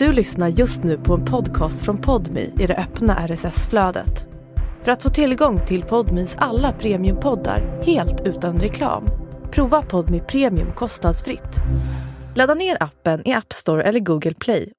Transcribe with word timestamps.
Du 0.00 0.12
lyssnar 0.12 0.48
just 0.48 0.82
nu 0.82 0.98
på 0.98 1.14
en 1.14 1.24
podcast 1.24 1.84
från 1.84 1.98
Podmi 1.98 2.52
i 2.58 2.66
det 2.66 2.76
öppna 2.76 3.28
RSS-flödet. 3.28 4.26
För 4.82 4.92
att 4.92 5.02
få 5.02 5.10
tillgång 5.10 5.66
till 5.66 5.82
Podmis 5.82 6.36
alla 6.38 6.72
premiumpoddar 6.72 7.82
helt 7.86 8.20
utan 8.24 8.60
reklam, 8.60 9.08
prova 9.52 9.82
Podmi 9.82 10.20
Premium 10.20 10.72
kostnadsfritt. 10.72 11.56
Ladda 12.34 12.54
ner 12.54 12.82
appen 12.82 13.28
i 13.28 13.32
App 13.32 13.52
Store 13.52 13.82
eller 13.82 14.00
Google 14.00 14.34
Play. 14.34 14.72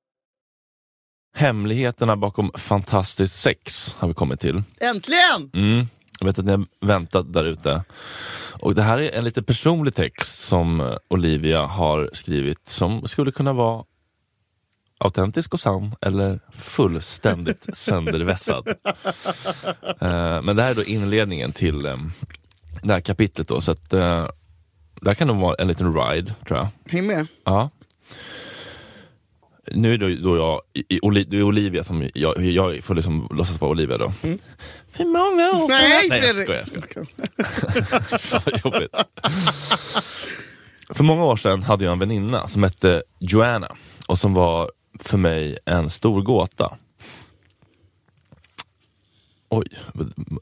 Hemligheterna 1.36 2.16
bakom 2.16 2.52
fantastiskt 2.54 3.42
sex 3.42 3.96
har 3.98 4.08
vi 4.08 4.14
kommit 4.14 4.40
till. 4.40 4.64
Äntligen! 4.80 5.52
Mm. 5.54 5.86
Jag 6.20 6.26
vet 6.26 6.40
att 6.40 6.46
ni 6.46 6.52
har 6.52 6.66
väntat 6.86 7.34
där 7.34 7.46
ute. 7.46 7.84
Och 8.60 8.76
det 8.76 8.82
här 8.82 8.98
är 8.98 9.18
en 9.18 9.24
lite 9.24 9.44
personlig 9.44 9.96
text 9.96 10.40
som 10.40 10.98
Olivia 11.10 11.66
har 11.66 12.10
skrivit 12.14 12.70
som 12.70 13.08
skulle 13.08 13.32
kunna 13.32 13.54
vara 13.54 13.84
autentisk 15.02 15.54
och 15.54 15.60
sann 15.60 15.96
eller 16.02 16.40
fullständigt 16.54 17.68
söndervässad. 17.78 18.68
Eh, 20.02 20.42
men 20.42 20.56
det 20.56 20.64
här 20.64 20.72
är 20.72 20.76
då 20.76 20.84
inledningen 20.84 21.52
till 21.52 21.86
eh, 21.86 21.98
det 22.84 22.94
här 22.94 23.02
kapitlet. 23.02 23.48
Då, 23.48 23.62
så 23.62 23.72
att, 23.72 23.94
eh, 23.94 24.28
det 25.02 25.10
här 25.10 25.14
kan 25.14 25.28
nog 25.28 25.38
vara 25.38 25.56
en 25.56 25.68
liten 25.68 25.96
ride, 25.96 26.34
tror 26.48 26.60
jag. 26.60 26.68
Häng 26.92 27.08
med. 27.08 27.28
Ja. 27.44 27.70
Nu 29.72 29.94
är 29.94 29.98
det 29.98 30.16
då 30.16 30.38
jag, 30.38 30.62
i, 30.74 30.96
i, 30.96 31.24
det 31.24 31.38
är 31.38 31.44
Olivia 31.44 31.84
som, 31.84 32.10
jag, 32.14 32.44
jag 32.46 32.84
får 32.84 32.96
liksom 32.96 33.28
låtsas 33.32 33.62
vara 33.62 33.72
Olivia 33.72 33.98
då. 33.98 34.14
Mm. 34.24 34.40
För 34.90 35.06
många 35.06 35.64
år 35.64 35.68
Nej, 35.68 36.10
Nej 36.10 36.20
jag 36.20 36.36
Fredrik! 36.36 36.44
skojar, 36.44 36.64
jag 36.74 36.84
skojar. 36.90 38.62
Jobbigt. 38.74 38.96
För 40.90 41.04
många 41.04 41.26
år 41.26 41.36
sedan 41.36 41.64
hade 41.64 41.84
jag 41.84 41.92
en 41.92 42.00
väninna 42.00 42.48
som 42.48 42.64
hette 42.64 43.04
Joanna 43.20 43.76
och 44.08 44.20
som 44.20 44.34
var 44.34 44.72
för 45.02 45.18
mig 45.18 45.58
en 45.66 45.90
stor 45.90 46.22
gåta. 46.22 46.78
Oj, 49.50 49.66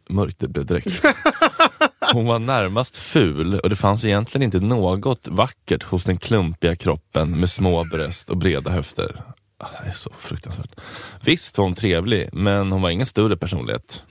mörkt 0.10 0.40
det 0.40 0.48
blev 0.48 0.66
direkt. 0.66 0.88
Hon 2.14 2.26
var 2.26 2.40
närmast 2.40 2.96
ful 2.96 3.60
och 3.60 3.70
det 3.70 3.76
fanns 3.76 4.06
egentligen 4.06 4.44
inte 4.46 4.60
något 4.60 5.28
vackert 5.28 5.84
hos 5.84 6.04
den 6.04 6.18
klumpiga 6.18 6.76
kroppen 6.76 7.40
med 7.40 7.50
små 7.50 7.84
bröst 7.84 8.30
och 8.30 8.38
breda 8.38 8.72
höfter. 8.72 9.24
Ah, 9.58 9.68
Det 9.84 9.90
är 9.90 9.94
så 9.94 10.10
fruktansvärt. 10.20 10.76
Visst 11.24 11.58
var 11.58 11.66
hon 11.66 11.74
trevlig, 11.74 12.30
men 12.34 12.72
hon 12.72 12.82
var 12.82 12.90
ingen 12.90 13.06
större 13.06 13.38
personlighet. 13.38 14.04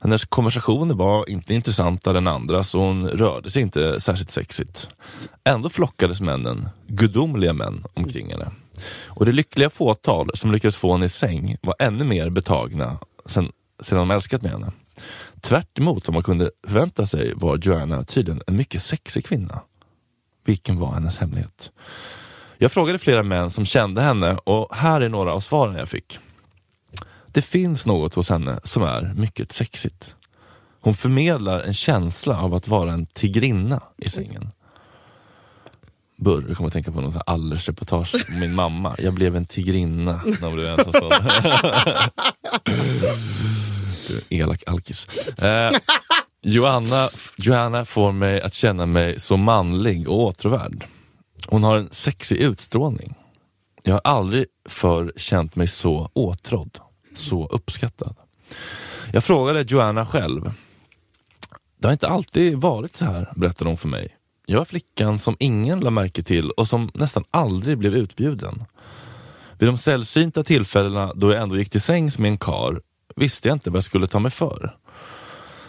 Hennes 0.00 0.24
konversationer 0.24 0.94
var 0.94 1.30
inte 1.30 1.54
intressantare 1.54 2.18
än 2.18 2.26
andras 2.26 2.74
och 2.74 2.80
hon 2.80 3.08
rörde 3.08 3.50
sig 3.50 3.62
inte 3.62 4.00
särskilt 4.00 4.30
sexigt. 4.30 4.88
Ändå 5.44 5.68
flockades 5.68 6.20
männen, 6.20 6.68
gudomliga 6.86 7.52
män, 7.52 7.84
omkring 7.94 8.30
henne. 8.32 8.50
Och 9.06 9.26
det 9.26 9.32
lyckliga 9.32 9.70
fåtal 9.70 10.30
som 10.34 10.52
lyckades 10.52 10.76
få 10.76 10.92
henne 10.92 11.06
i 11.06 11.08
säng 11.08 11.56
var 11.62 11.74
ännu 11.78 12.04
mer 12.04 12.30
betagna 12.30 12.98
sen, 13.26 13.52
sedan 13.80 13.98
de 13.98 14.10
älskat 14.10 14.42
med 14.42 14.52
henne. 14.52 14.72
Tvärt 15.40 15.78
emot 15.78 16.08
vad 16.08 16.14
man 16.14 16.22
kunde 16.22 16.50
förvänta 16.66 17.06
sig 17.06 17.32
var 17.34 17.58
Joanna 17.62 18.04
tydligen 18.04 18.42
en 18.46 18.56
mycket 18.56 18.82
sexig 18.82 19.24
kvinna. 19.24 19.60
Vilken 20.44 20.78
var 20.78 20.92
hennes 20.92 21.18
hemlighet? 21.18 21.70
Jag 22.58 22.72
frågade 22.72 22.98
flera 22.98 23.22
män 23.22 23.50
som 23.50 23.66
kände 23.66 24.02
henne 24.02 24.36
och 24.44 24.76
här 24.76 25.00
är 25.00 25.08
några 25.08 25.32
av 25.32 25.40
svaren 25.40 25.74
jag 25.74 25.88
fick. 25.88 26.18
Det 27.26 27.42
finns 27.42 27.86
något 27.86 28.14
hos 28.14 28.30
henne 28.30 28.60
som 28.64 28.82
är 28.82 29.14
mycket 29.16 29.52
sexigt. 29.52 30.14
Hon 30.80 30.94
förmedlar 30.94 31.60
en 31.60 31.74
känsla 31.74 32.40
av 32.40 32.54
att 32.54 32.68
vara 32.68 32.92
en 32.92 33.06
tigrinna 33.06 33.80
i 33.96 34.10
sängen. 34.10 34.50
Burr, 36.16 36.44
jag 36.48 36.56
kommer 36.56 36.66
att 36.66 36.72
tänka 36.72 36.92
på 36.92 37.00
något 37.00 37.22
Allers-reportage 37.26 38.14
om 38.28 38.40
min 38.40 38.54
mamma. 38.54 38.96
Jag 38.98 39.14
blev 39.14 39.36
en 39.36 39.46
tigrinna 39.46 40.20
när 40.24 40.46
hon 40.46 40.54
blev 40.54 40.66
ensamstående. 40.68 41.42
Du, 44.08 44.36
Elak 44.36 44.62
alkis. 44.66 45.28
Eh, 45.38 45.72
Johanna, 46.42 47.08
Joanna 47.36 47.84
får 47.84 48.12
mig 48.12 48.40
att 48.40 48.54
känna 48.54 48.86
mig 48.86 49.20
så 49.20 49.36
manlig 49.36 50.08
och 50.08 50.20
åtråvärd. 50.20 50.84
Hon 51.48 51.64
har 51.64 51.76
en 51.76 51.88
sexig 51.92 52.36
utstrålning. 52.36 53.14
Jag 53.82 53.92
har 53.92 54.00
aldrig 54.04 54.46
förr 54.68 55.12
känt 55.16 55.56
mig 55.56 55.68
så 55.68 56.10
åtrådd, 56.14 56.78
så 57.16 57.46
uppskattad. 57.46 58.16
Jag 59.12 59.24
frågade 59.24 59.64
Joanna 59.68 60.06
själv. 60.06 60.52
Det 61.80 61.86
har 61.86 61.92
inte 61.92 62.08
alltid 62.08 62.56
varit 62.56 62.96
så 62.96 63.04
här, 63.04 63.32
berättade 63.36 63.70
hon 63.70 63.76
för 63.76 63.88
mig. 63.88 64.15
Jag 64.48 64.58
var 64.58 64.64
flickan 64.64 65.18
som 65.18 65.36
ingen 65.38 65.80
lade 65.80 65.90
märke 65.90 66.22
till 66.22 66.50
och 66.50 66.68
som 66.68 66.90
nästan 66.94 67.24
aldrig 67.30 67.78
blev 67.78 67.94
utbjuden. 67.94 68.64
Vid 69.58 69.68
de 69.68 69.78
sällsynta 69.78 70.42
tillfällena 70.42 71.14
då 71.14 71.32
jag 71.32 71.42
ändå 71.42 71.56
gick 71.56 71.70
till 71.70 71.80
sängs 71.80 72.18
med 72.18 72.28
en 72.28 72.38
kar 72.38 72.80
visste 73.16 73.48
jag 73.48 73.56
inte 73.56 73.70
vad 73.70 73.76
jag 73.76 73.84
skulle 73.84 74.08
ta 74.08 74.18
mig 74.18 74.30
för. 74.30 74.76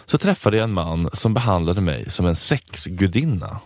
Så 0.06 0.18
träffade 0.18 0.56
jag 0.56 0.64
en 0.64 0.72
man 0.72 1.10
som 1.12 1.34
behandlade 1.34 1.80
mig 1.80 2.10
som 2.10 2.26
en 2.26 2.36
sexgudinna. 2.36 3.60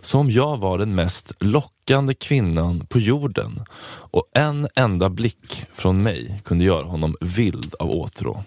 Som 0.00 0.20
om 0.20 0.30
jag 0.30 0.56
var 0.56 0.78
den 0.78 0.94
mest 0.94 1.32
lockande 1.40 2.14
kvinnan 2.14 2.86
på 2.86 2.98
jorden 2.98 3.64
och 3.86 4.30
en 4.34 4.68
enda 4.76 5.10
blick 5.10 5.64
från 5.74 6.02
mig 6.02 6.40
kunde 6.44 6.64
göra 6.64 6.84
honom 6.84 7.16
vild 7.20 7.74
av 7.78 7.90
åtrå. 7.90 8.44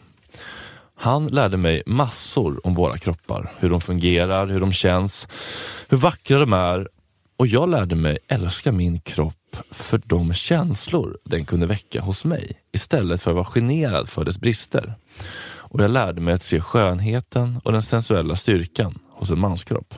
Han 0.96 1.28
lärde 1.28 1.58
mig 1.58 1.84
massor 1.86 2.68
om 2.68 2.74
våra 2.74 2.98
kroppar, 2.98 3.52
hur 3.58 3.70
de 3.70 3.82
fungerar, 3.82 4.48
hur 4.48 4.60
de 4.60 4.72
känns, 4.72 5.28
hur 5.90 5.98
vackra 5.98 6.40
de 6.40 6.54
är 6.54 6.88
och 7.38 7.48
jag 7.48 7.70
lärde 7.70 7.96
mig 7.96 8.18
älska 8.28 8.72
min 8.72 9.00
kropp 9.00 9.58
för 9.72 10.02
de 10.06 10.34
känslor 10.34 11.18
den 11.24 11.46
kunde 11.46 11.68
väcka 11.68 12.02
hos 12.02 12.26
mig 12.26 12.52
istället 12.74 13.22
för 13.22 13.32
att 13.32 13.36
vara 13.36 13.46
generad 13.46 14.10
för 14.10 14.26
dess 14.26 14.40
brister. 14.40 14.96
Och 15.48 15.84
jag 15.84 15.92
lärde 15.92 16.22
mig 16.22 16.34
att 16.34 16.44
se 16.44 16.62
skönheten 16.62 17.62
och 17.64 17.72
den 17.72 17.84
sensuella 17.84 18.36
styrkan 18.36 19.00
hos 19.10 19.30
en 19.30 19.40
manskropp. 19.40 19.94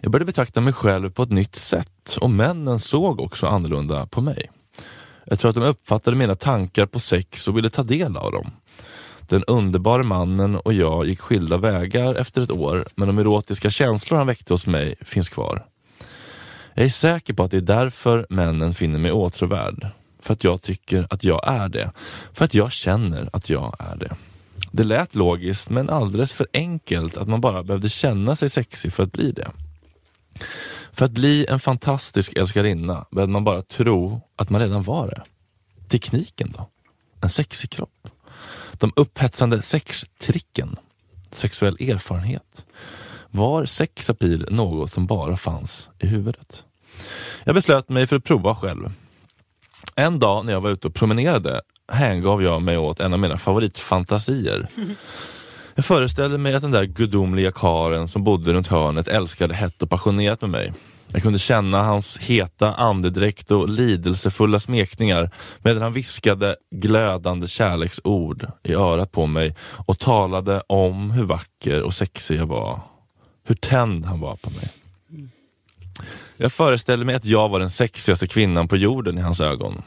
Jag 0.00 0.12
började 0.12 0.26
betrakta 0.26 0.60
mig 0.60 0.72
själv 0.72 1.10
på 1.10 1.22
ett 1.22 1.30
nytt 1.30 1.56
sätt 1.56 2.18
och 2.20 2.30
männen 2.30 2.80
såg 2.80 3.20
också 3.20 3.46
annorlunda 3.46 4.06
på 4.06 4.20
mig. 4.20 4.50
Jag 5.26 5.38
tror 5.38 5.48
att 5.48 5.54
de 5.54 5.64
uppfattade 5.64 6.16
mina 6.16 6.34
tankar 6.34 6.86
på 6.86 7.00
sex 7.00 7.48
och 7.48 7.56
ville 7.56 7.70
ta 7.70 7.82
del 7.82 8.16
av 8.16 8.32
dem. 8.32 8.50
Den 9.28 9.44
underbara 9.44 10.02
mannen 10.02 10.56
och 10.56 10.72
jag 10.72 11.06
gick 11.06 11.20
skilda 11.20 11.56
vägar 11.56 12.14
efter 12.14 12.42
ett 12.42 12.50
år, 12.50 12.84
men 12.94 13.08
de 13.08 13.18
erotiska 13.18 13.70
känslor 13.70 14.18
han 14.18 14.26
väckte 14.26 14.54
hos 14.54 14.66
mig 14.66 14.94
finns 15.00 15.28
kvar. 15.28 15.64
Jag 16.74 16.84
är 16.84 16.88
säker 16.88 17.34
på 17.34 17.42
att 17.42 17.50
det 17.50 17.56
är 17.56 17.60
därför 17.60 18.26
männen 18.30 18.74
finner 18.74 18.98
mig 18.98 19.12
åtråvärd. 19.12 19.86
För 20.22 20.32
att 20.32 20.44
jag 20.44 20.62
tycker 20.62 21.06
att 21.10 21.24
jag 21.24 21.40
är 21.48 21.68
det. 21.68 21.92
För 22.32 22.44
att 22.44 22.54
jag 22.54 22.72
känner 22.72 23.30
att 23.32 23.50
jag 23.50 23.76
är 23.78 23.96
det. 23.96 24.16
Det 24.70 24.84
lät 24.84 25.14
logiskt, 25.14 25.70
men 25.70 25.90
alldeles 25.90 26.32
för 26.32 26.46
enkelt 26.52 27.16
att 27.16 27.28
man 27.28 27.40
bara 27.40 27.62
behövde 27.62 27.88
känna 27.88 28.36
sig 28.36 28.50
sexig 28.50 28.92
för 28.92 29.02
att 29.02 29.12
bli 29.12 29.32
det. 29.32 29.50
För 30.92 31.04
att 31.04 31.10
bli 31.12 31.46
en 31.46 31.60
fantastisk 31.60 32.36
älskarinna 32.36 33.06
behövde 33.10 33.32
man 33.32 33.44
bara 33.44 33.62
tro 33.62 34.20
att 34.36 34.50
man 34.50 34.60
redan 34.60 34.82
var 34.82 35.08
det. 35.08 35.22
Tekniken 35.88 36.54
då? 36.58 36.70
En 37.20 37.28
sexig 37.28 37.70
kropp? 37.70 38.08
De 38.78 38.92
upphetsande 38.96 39.62
sextricken? 39.62 40.76
Sexuell 41.30 41.76
erfarenhet? 41.80 42.64
Var 43.30 43.64
sexapil 43.64 44.46
något 44.50 44.92
som 44.92 45.06
bara 45.06 45.36
fanns 45.36 45.88
i 45.98 46.06
huvudet? 46.06 46.64
Jag 47.44 47.54
beslöt 47.54 47.88
mig 47.88 48.06
för 48.06 48.16
att 48.16 48.24
prova 48.24 48.54
själv. 48.54 48.92
En 49.96 50.18
dag 50.18 50.46
när 50.46 50.52
jag 50.52 50.60
var 50.60 50.70
ute 50.70 50.88
och 50.88 50.94
promenerade 50.94 51.60
hängav 51.92 52.42
jag 52.42 52.62
mig 52.62 52.78
åt 52.78 53.00
en 53.00 53.12
av 53.12 53.18
mina 53.18 53.38
favoritfantasier. 53.38 54.68
Jag 55.74 55.84
föreställde 55.84 56.38
mig 56.38 56.54
att 56.54 56.62
den 56.62 56.70
där 56.70 56.84
gudomliga 56.84 57.52
karen 57.52 58.08
som 58.08 58.24
bodde 58.24 58.52
runt 58.52 58.66
hörnet 58.66 59.08
älskade 59.08 59.54
hett 59.54 59.82
och 59.82 59.90
passionerat 59.90 60.40
med 60.40 60.50
mig. 60.50 60.72
Jag 61.12 61.22
kunde 61.22 61.38
känna 61.38 61.82
hans 61.82 62.18
heta 62.18 62.74
andedräkt 62.74 63.50
och 63.50 63.68
lidelsefulla 63.68 64.60
smekningar 64.60 65.30
medan 65.58 65.82
han 65.82 65.92
viskade 65.92 66.56
glödande 66.74 67.48
kärleksord 67.48 68.46
i 68.62 68.74
örat 68.74 69.12
på 69.12 69.26
mig 69.26 69.56
och 69.86 69.98
talade 69.98 70.62
om 70.66 71.10
hur 71.10 71.24
vacker 71.24 71.82
och 71.82 71.94
sexig 71.94 72.36
jag 72.36 72.46
var. 72.46 72.80
Hur 73.46 73.54
tänd 73.54 74.04
han 74.04 74.20
var 74.20 74.36
på 74.36 74.50
mig. 74.50 74.68
Jag 76.36 76.52
föreställde 76.52 77.04
mig 77.04 77.14
att 77.14 77.24
jag 77.24 77.48
var 77.48 77.60
den 77.60 77.70
sexigaste 77.70 78.26
kvinnan 78.26 78.68
på 78.68 78.76
jorden 78.76 79.18
i 79.18 79.20
hans 79.20 79.40
ögon. 79.40 79.82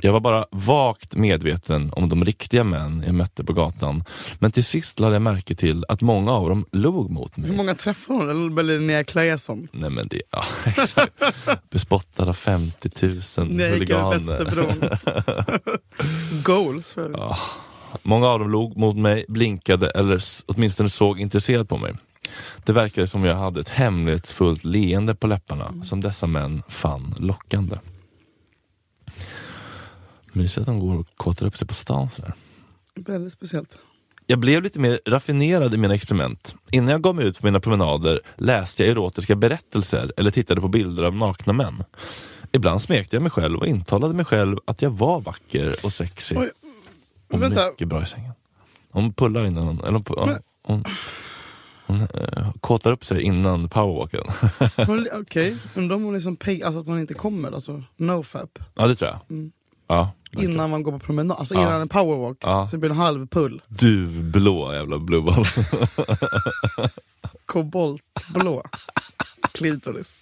Jag 0.00 0.12
var 0.12 0.20
bara 0.20 0.46
vagt 0.50 1.16
medveten 1.16 1.92
om 1.92 2.08
de 2.08 2.24
riktiga 2.24 2.64
män 2.64 3.02
jag 3.06 3.14
mötte 3.14 3.44
på 3.44 3.52
gatan. 3.52 4.04
Men 4.38 4.52
till 4.52 4.64
sist 4.64 5.00
lade 5.00 5.14
jag 5.14 5.22
märke 5.22 5.54
till 5.54 5.84
att 5.88 6.00
många 6.00 6.32
av 6.32 6.48
dem 6.48 6.66
log 6.72 7.10
mot 7.10 7.36
mig. 7.36 7.50
Hur 7.50 7.56
många 7.56 7.74
träffade 7.74 8.18
hon? 8.18 8.30
Eller 8.30 8.62
Linnea 8.62 9.04
Claesson? 9.04 9.68
Nej 9.72 9.90
men 9.90 10.08
det, 10.08 10.22
ja 10.30 10.44
exakt. 10.66 11.12
Bespottad 11.70 12.28
av 12.28 12.32
50 12.32 12.90
000 13.02 13.20
Nej, 13.48 13.70
huliganer. 13.70 14.98
Goals. 16.42 16.92
För. 16.92 17.10
Ja. 17.10 17.38
Många 18.02 18.26
av 18.26 18.38
dem 18.38 18.50
log 18.50 18.76
mot 18.76 18.96
mig, 18.96 19.24
blinkade 19.28 19.90
eller 19.90 20.22
åtminstone 20.46 20.88
såg 20.88 21.20
intresserat 21.20 21.68
på 21.68 21.78
mig. 21.78 21.94
Det 22.64 22.72
verkade 22.72 23.08
som 23.08 23.24
jag 23.24 23.34
hade 23.34 23.60
ett 23.60 23.68
hemlighetsfullt 23.68 24.64
leende 24.64 25.14
på 25.14 25.26
läpparna 25.26 25.74
som 25.84 26.00
dessa 26.00 26.26
män 26.26 26.62
fann 26.68 27.14
lockande. 27.18 27.76
Mysigt 30.32 30.58
att 30.58 30.66
de 30.66 30.78
går 30.80 30.98
och 30.98 31.06
kåtar 31.16 31.46
upp 31.46 31.56
sig 31.56 31.68
på 31.68 31.74
stan 31.74 32.10
sådär. 32.10 32.34
Väldigt 32.94 33.32
speciellt. 33.32 33.78
Jag 34.26 34.38
blev 34.38 34.62
lite 34.62 34.78
mer 34.78 35.00
raffinerad 35.06 35.74
i 35.74 35.76
mina 35.76 35.94
experiment. 35.94 36.54
Innan 36.70 36.88
jag 36.88 37.02
gav 37.02 37.14
mig 37.14 37.24
ut 37.26 37.38
på 37.40 37.46
mina 37.46 37.60
promenader 37.60 38.20
läste 38.36 38.82
jag 38.82 38.90
erotiska 38.90 39.36
berättelser 39.36 40.12
eller 40.16 40.30
tittade 40.30 40.60
på 40.60 40.68
bilder 40.68 41.02
av 41.02 41.14
nakna 41.16 41.52
män. 41.52 41.84
Ibland 42.52 42.82
smekte 42.82 43.16
jag 43.16 43.22
mig 43.22 43.30
själv 43.30 43.58
och 43.58 43.66
intalade 43.66 44.14
mig 44.14 44.24
själv 44.24 44.56
att 44.64 44.82
jag 44.82 44.90
var 44.90 45.20
vacker 45.20 45.76
och 45.82 45.92
sexig 45.92 46.38
Oj, 46.38 46.50
och 47.32 47.42
vänta. 47.42 47.66
mycket 47.70 47.88
bra 47.88 48.02
i 48.02 48.06
sängen. 48.06 48.32
Hon 48.90 49.12
pullar 49.12 49.44
innan 49.44 49.64
hon, 49.64 49.80
eller 49.80 49.92
hon, 49.92 50.28
Men- 50.28 50.42
hon, 50.62 50.84
hon, 51.86 52.00
eh, 52.00 52.52
kåtar 52.60 52.92
upp 52.92 53.04
sig 53.04 53.22
innan 53.22 53.68
powerwalken. 53.68 54.24
Hon- 54.86 55.08
Okej, 55.20 55.56
undrar 55.74 55.96
om 55.96 56.02
hon 56.04 56.14
liksom 56.14 56.36
peg, 56.36 56.62
alltså 56.62 56.80
att 56.80 56.86
hon 56.86 56.98
inte 57.00 57.14
kommer, 57.14 57.52
alltså 57.52 57.82
nofap. 57.96 58.58
ja 58.74 58.86
det 58.86 58.94
tror 58.94 59.10
jag. 59.10 59.20
Mm. 59.30 59.52
Ja, 59.88 60.12
verkligen. 60.30 60.52
Innan 60.54 60.70
man 60.70 60.82
går 60.82 60.92
på 60.92 60.98
promenad, 60.98 61.38
alltså 61.38 61.54
Ja. 61.54 61.60
innan 61.62 61.80
en 61.80 61.88
powerwalk. 61.88 62.38
Ja. 62.40 62.68
Så 62.68 62.76
det 62.76 62.80
blir 62.80 62.90
en 62.90 62.96
halv 62.96 63.26
pull. 63.26 63.62
Duvblå 63.68 64.74
jävla 64.74 64.98
blueball. 64.98 65.44
Koboltblå. 67.46 68.62
Klitoris. 69.52 70.14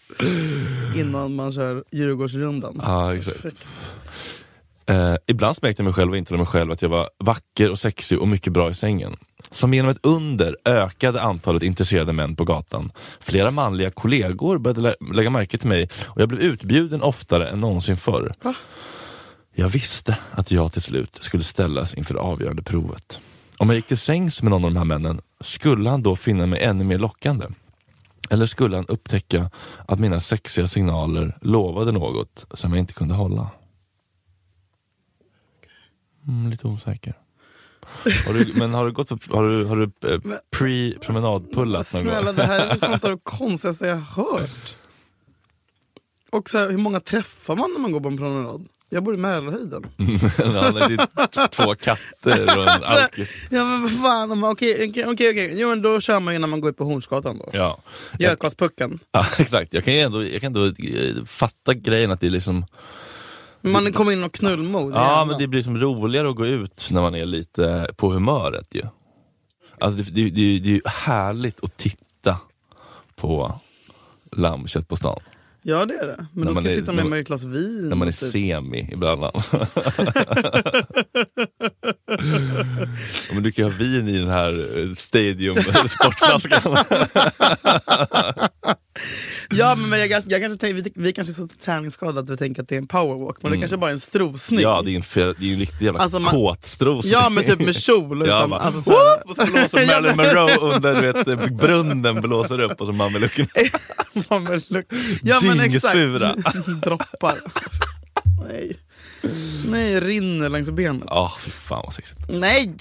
Innan 0.96 1.34
man 1.34 1.52
kör 1.52 1.84
Djurgårdsrundan. 1.92 2.80
ja, 2.82 3.14
exakt. 3.14 3.42
Perfekt. 3.42 3.64
Eh, 4.86 5.14
ibland 5.26 5.56
smekte 5.56 5.80
jag 5.80 5.84
mig 5.84 5.94
själv 5.94 6.10
och 6.10 6.16
intalade 6.16 6.38
mig 6.44 6.52
själv 6.52 6.72
att 6.72 6.82
jag 6.82 6.88
var 6.88 7.08
vacker 7.18 7.70
och 7.70 7.78
sexig 7.78 8.20
och 8.20 8.28
mycket 8.28 8.52
bra 8.52 8.70
i 8.70 8.74
sängen. 8.74 9.16
Som 9.50 9.74
genom 9.74 9.90
ett 9.90 10.06
under 10.06 10.56
ökade 10.64 11.22
antalet 11.22 11.62
intresserade 11.62 12.12
män 12.12 12.36
på 12.36 12.44
gatan. 12.44 12.90
Flera 13.20 13.50
manliga 13.50 13.90
kollegor 13.90 14.58
började 14.58 14.80
lä- 14.80 14.94
lägga 15.14 15.30
märke 15.30 15.58
till 15.58 15.68
mig 15.68 15.88
och 16.06 16.20
jag 16.20 16.28
blev 16.28 16.40
utbjuden 16.40 17.02
oftare 17.02 17.48
än 17.48 17.60
någonsin 17.60 17.96
förr. 17.96 18.34
Jag 19.58 19.68
visste 19.68 20.18
att 20.32 20.50
jag 20.50 20.72
till 20.72 20.82
slut 20.82 21.18
skulle 21.20 21.42
ställas 21.44 21.94
inför 21.94 22.14
det 22.14 22.20
avgörande 22.20 22.62
provet. 22.62 23.20
Om 23.58 23.68
jag 23.68 23.76
gick 23.76 23.86
till 23.86 23.98
sängs 23.98 24.42
med 24.42 24.50
någon 24.50 24.64
av 24.64 24.70
de 24.70 24.76
här 24.78 24.84
männen, 24.84 25.20
skulle 25.40 25.90
han 25.90 26.02
då 26.02 26.16
finna 26.16 26.46
mig 26.46 26.62
ännu 26.62 26.84
mer 26.84 26.98
lockande? 26.98 27.46
Eller 28.30 28.46
skulle 28.46 28.76
han 28.76 28.86
upptäcka 28.86 29.50
att 29.88 29.98
mina 30.00 30.20
sexiga 30.20 30.66
signaler 30.68 31.38
lovade 31.40 31.92
något 31.92 32.46
som 32.54 32.70
jag 32.70 32.78
inte 32.78 32.92
kunde 32.92 33.14
hålla? 33.14 33.50
Mm, 36.28 36.50
lite 36.50 36.66
osäker. 36.66 37.14
Har 38.26 38.32
du, 38.34 38.52
men 38.54 38.74
har 38.74 38.86
du 38.86 38.92
gått 38.92 39.08
på, 39.08 39.36
har 39.36 39.48
du, 39.48 39.64
har 39.64 39.76
du 39.76 39.84
eh, 40.14 40.20
Men- 40.24 40.38
pre-promenadpullat 40.56 41.94
någon 41.94 42.02
Snälla, 42.02 42.22
gång? 42.22 42.36
det 42.36 42.44
här 42.46 42.60
är 42.84 42.88
något 42.90 43.04
av 43.04 43.10
det 43.10 43.18
konstigaste 43.22 43.86
jag 43.86 43.96
har 43.96 44.38
hört. 44.38 44.76
Och 46.30 46.50
så 46.50 46.58
här, 46.58 46.70
hur 46.70 46.78
många 46.78 47.00
träffar 47.00 47.56
man 47.56 47.70
när 47.72 47.80
man 47.80 47.92
går 47.92 48.00
på 48.00 48.08
en 48.08 48.16
promenad? 48.16 48.66
Jag 48.88 49.04
bor 49.04 49.14
i 49.14 49.16
Mälarhöjden. 49.16 49.84
är 49.98 51.48
två 51.48 51.74
katter 51.74 52.58
och 52.58 52.62
en 52.62 52.68
Alltså, 52.68 52.84
alkis. 52.84 53.30
Ja 53.50 53.64
men 53.64 53.82
vad 53.82 53.92
fan, 53.92 54.44
okej 54.44 54.92
okej 55.06 55.30
okej. 55.30 55.52
Jo 55.54 55.68
men 55.68 55.82
då 55.82 56.00
kör 56.00 56.20
man 56.20 56.34
ju 56.34 56.38
när 56.38 56.48
man 56.48 56.60
går 56.60 56.70
ut 56.70 56.76
på 56.76 56.84
Hornsgatan 56.84 57.38
då. 57.38 57.50
Ja. 57.52 57.82
Götgatspucken. 58.18 58.98
ja, 59.12 59.26
exakt. 59.38 59.72
Jag 59.72 59.84
kan 59.84 59.94
ju 59.94 60.00
ändå, 60.00 60.24
jag 60.24 60.40
kan 60.40 60.46
ändå 60.56 60.66
eh, 60.66 61.24
fatta 61.26 61.74
grejen 61.74 62.10
att 62.10 62.20
det 62.20 62.26
är 62.26 62.30
liksom 62.30 62.64
Man 63.60 63.92
kommer 63.92 64.12
in 64.12 64.24
och 64.24 64.32
knullmode. 64.32 64.96
Ja, 64.96 65.24
men 65.24 65.38
det 65.38 65.46
blir 65.46 65.62
som 65.62 65.78
roligare 65.78 66.30
att 66.30 66.36
gå 66.36 66.46
ut 66.46 66.88
när 66.90 67.00
man 67.00 67.14
är 67.14 67.26
lite 67.26 67.88
på 67.96 68.12
humöret 68.12 68.68
ju. 68.70 68.82
Alltså 69.78 70.02
det, 70.02 70.10
det, 70.10 70.30
det, 70.30 70.58
det 70.58 70.68
är 70.70 70.74
ju 70.74 70.80
härligt 70.84 71.64
att 71.64 71.76
titta 71.76 72.38
på 73.16 73.60
lammkött 74.32 74.88
på 74.88 74.96
stan. 74.96 75.20
Ja 75.68 75.86
det 75.86 75.94
är 75.94 76.06
det. 76.06 76.26
Men 76.32 76.44
När 76.44 76.54
då 76.54 76.60
ska 76.60 76.70
jag 76.70 76.78
sitta 76.78 76.92
med 76.92 77.06
mig 77.06 77.20
ett 77.20 77.26
glas 77.26 77.44
vin. 77.44 77.88
När 77.88 77.96
man 77.96 78.08
är 78.08 78.12
typ. 78.12 78.32
semi 78.32 78.88
ibland. 78.92 79.20
men 83.32 83.42
du 83.42 83.52
kan 83.52 83.64
ju 83.64 83.70
ha 83.70 83.78
vin 83.78 84.08
i 84.08 84.18
den 84.18 84.28
här 84.28 84.78
eh, 84.78 84.94
stadium 84.94 85.56
sportflaskan. 85.88 86.60
Ja 89.50 89.74
men, 89.74 89.98
jag, 90.00 90.08
jag 90.10 90.40
kanske 90.40 90.56
tänker, 90.58 90.74
vi, 90.82 90.92
vi 90.94 91.12
kanske 91.12 91.32
är 91.32 91.34
så 91.34 91.48
träningsskadade 91.64 92.20
att 92.20 92.30
vi 92.30 92.36
tänker 92.36 92.62
att 92.62 92.68
det 92.68 92.74
är 92.74 92.78
en 92.78 92.86
powerwalk. 92.86 93.36
Men 93.42 93.52
det 93.52 93.58
kanske 93.58 93.76
bara 93.76 93.90
är 93.90 93.94
en 93.94 94.00
strosning. 94.00 94.60
ja, 94.60 94.82
det 94.84 94.90
är 94.90 94.96
en, 94.96 95.02
fe- 95.02 95.34
det 95.38 95.48
är 95.48 95.52
en 95.52 95.58
riktig 95.58 95.84
jävla 95.86 96.00
Alltså, 96.00 96.18
man- 96.18 96.30
kåtstros. 96.32 97.06
Ja 97.06 97.28
men 97.28 97.44
typ 97.44 97.60
med 97.60 97.76
kjol. 97.76 98.18
Ja, 98.28 98.38
Utan, 98.38 98.50
bara, 98.50 98.60
alltså, 98.60 98.82
så 98.82 98.90
här, 98.90 99.30
Och 99.30 99.36
så 99.36 99.46
blåser 99.52 99.86
Marilyn 99.86 100.16
Monroe 100.16 100.56
under 100.56 101.02
du 101.02 101.12
vet, 101.12 101.52
brunnen 101.52 102.20
blåser 102.20 102.60
upp 102.60 102.80
och 102.80 102.86
så 102.86 102.92
ja, 105.22 105.40
men 105.42 105.60
exakt. 105.60 105.94
dyngsura. 105.94 106.34
Droppar. 106.82 107.38
Nej. 108.48 108.76
Nej, 109.68 110.00
rinner 110.00 110.48
längs 110.48 110.70
benet. 110.70 111.02
Ja, 111.06 111.32
fy 111.40 111.50
fan 111.50 111.82
vad 111.84 111.94
sexigt. 111.94 112.20
Nej! 112.28 112.74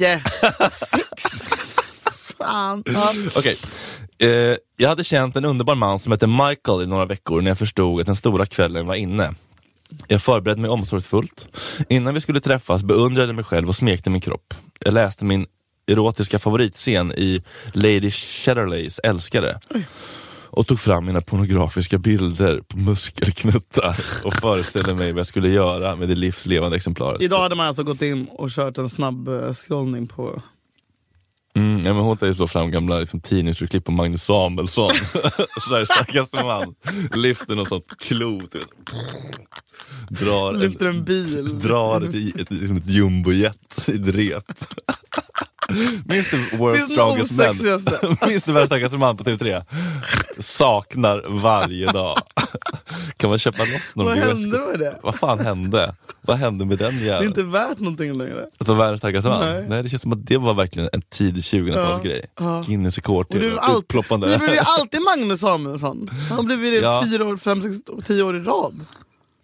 Sex! 0.71 1.43
Fan. 2.37 2.83
Ja. 2.85 3.13
Okej. 3.35 3.57
Eh, 4.17 4.57
jag 4.77 4.89
hade 4.89 5.03
känt 5.03 5.35
en 5.35 5.45
underbar 5.45 5.75
man 5.75 5.99
som 5.99 6.11
hette 6.11 6.27
Michael 6.27 6.81
i 6.83 6.85
några 6.87 7.05
veckor 7.05 7.41
när 7.41 7.51
jag 7.51 7.57
förstod 7.57 7.99
att 7.99 8.05
den 8.05 8.15
stora 8.15 8.45
kvällen 8.45 8.87
var 8.87 8.95
inne. 8.95 9.33
Jag 10.07 10.21
förberedde 10.21 10.61
mig 10.61 10.69
omsorgsfullt. 10.69 11.47
Innan 11.89 12.13
vi 12.13 12.21
skulle 12.21 12.39
träffas 12.39 12.83
beundrade 12.83 13.27
jag 13.27 13.35
mig 13.35 13.45
själv 13.45 13.69
och 13.69 13.75
smekte 13.75 14.09
min 14.09 14.21
kropp. 14.21 14.53
Jag 14.79 14.93
läste 14.93 15.25
min 15.25 15.45
erotiska 15.87 16.39
favoritscen 16.39 17.11
i 17.11 17.43
Lady 17.73 18.11
Chatterleys 18.11 18.99
Älskare 18.99 19.59
och 20.55 20.67
tog 20.67 20.79
fram 20.79 21.05
mina 21.05 21.21
pornografiska 21.21 21.97
bilder 21.97 22.61
på 22.61 22.77
muskelknuttar 22.77 23.97
och 24.23 24.33
föreställde 24.33 24.93
mig 24.93 25.11
vad 25.11 25.19
jag 25.19 25.27
skulle 25.27 25.49
göra 25.49 25.95
med 25.95 26.09
det 26.09 26.15
livslevande 26.15 26.77
exemplaret. 26.77 27.21
Idag 27.21 27.41
hade 27.41 27.55
man 27.55 27.67
alltså 27.67 27.83
gått 27.83 28.01
in 28.01 28.27
och 28.31 28.49
kört 28.51 28.77
en 28.77 28.89
snabb 28.89 29.27
eh, 29.27 29.53
scrollning 29.53 30.07
på... 30.07 30.41
Mm, 31.55 31.85
ja, 31.85 31.93
men 31.93 32.03
hon 32.03 32.17
tar 32.17 32.27
ju 32.27 32.35
så 32.35 32.47
fram 32.47 32.71
gamla 32.71 32.99
liksom, 32.99 33.21
tidningsurklipp 33.21 33.85
på 33.85 33.91
Magnus 33.91 34.23
Samuelsson. 34.23 34.91
Sveriges 35.69 35.89
starkaste 35.89 36.45
man. 36.45 36.75
Lyfter 37.13 37.55
något 37.55 37.69
sånt 37.69 37.97
klo. 37.99 38.41
Typ. 38.41 38.63
Drar, 40.09 40.53
Lyfter 40.53 40.85
en, 40.85 40.95
en 40.95 41.03
bil. 41.03 41.59
drar 41.59 42.01
ett, 42.01 42.15
ett, 42.15 42.51
ett, 42.51 42.77
ett 42.77 42.85
jumbojet 42.85 43.89
i 43.89 43.97
rep. 43.97 44.43
Minns 46.05 46.31
du 46.31 46.37
World's 46.57 46.75
Finns 46.75 46.91
Strongest 46.91 47.31
Man? 47.31 48.27
Minns 48.29 48.43
du 48.43 48.51
Världens 48.51 48.69
starkaste 48.69 48.97
man 48.97 49.17
på 49.17 49.23
TV3? 49.23 49.63
Saknar 50.39 51.25
varje 51.27 51.91
dag. 51.91 52.17
Kan 53.25 53.29
man 53.29 53.39
köpa 53.39 53.57
loss 53.63 53.95
någon 53.95 54.05
Vad 54.05 54.17
hände 54.17 54.59
med 54.59 54.79
det? 54.79 54.99
Vad 55.03 55.15
fan 55.15 55.39
hände? 55.39 55.95
Vad 56.21 56.37
hände 56.37 56.65
med 56.65 56.77
den 56.77 56.93
Det 56.97 57.01
är 57.01 57.05
jäveln? 57.05 57.27
inte 57.27 57.43
värt 57.43 57.79
någonting 57.79 58.13
längre. 58.17 58.47
Att 58.57 58.67
vara 58.67 58.77
världens 58.77 58.99
starkaste 59.01 59.29
man? 59.29 59.39
Nej. 59.45 59.65
Nej. 59.69 59.83
det 59.83 59.89
känns 59.89 60.01
som 60.01 60.13
att 60.13 60.25
det 60.25 60.37
var 60.37 60.53
verkligen 60.53 60.89
en 60.93 61.01
tidig 61.01 61.41
2000-talsgrej. 61.41 62.25
Ja. 62.39 62.63
Guinness 62.67 62.95
rekord 62.95 63.29
till 63.29 63.57
alltid, 63.59 63.77
upploppande. 63.77 64.27
det 64.29 64.37
blir 64.37 64.49
ju 64.53 64.59
alltid 64.65 65.01
Magnus 65.01 65.39
Samuelsson. 65.39 66.09
Han 66.29 66.37
har 66.37 66.43
blivit 66.43 66.81
det 66.81 66.87
Ja. 66.87 67.03
fyra 67.11 67.25
år, 67.25 67.37
fem, 67.37 67.61
sex, 67.61 67.75
tio 68.07 68.23
år 68.23 68.35
i 68.37 68.39
rad. 68.39 68.85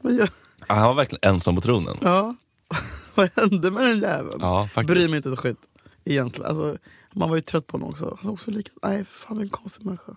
Ja, 0.03 0.27
Han 0.67 0.83
var 0.87 0.93
verkligen 0.93 1.33
ensam 1.35 1.55
på 1.55 1.61
tronen. 1.61 1.95
ja. 2.01 2.35
Vad 3.15 3.29
hände 3.35 3.71
med 3.71 3.83
den 3.87 3.99
jäveln? 3.99 4.37
Ja, 4.41 4.67
faktiskt. 4.73 4.87
Bryr 4.87 5.07
mig 5.07 5.17
inte 5.17 5.29
ett 5.29 5.39
skit. 5.39 5.57
Egentligen. 6.05 6.49
Alltså, 6.49 6.77
man 7.13 7.29
var 7.29 7.35
ju 7.35 7.41
trött 7.41 7.67
på 7.67 7.77
honom 7.77 7.89
också. 7.89 8.05
Han 8.05 8.17
var 8.27 8.31
också 8.31 8.51
lika... 8.51 8.71
Nej, 8.83 9.05
fan 9.11 9.37
vilken 9.37 9.57
konstig 9.61 9.85
människa. 9.85 10.11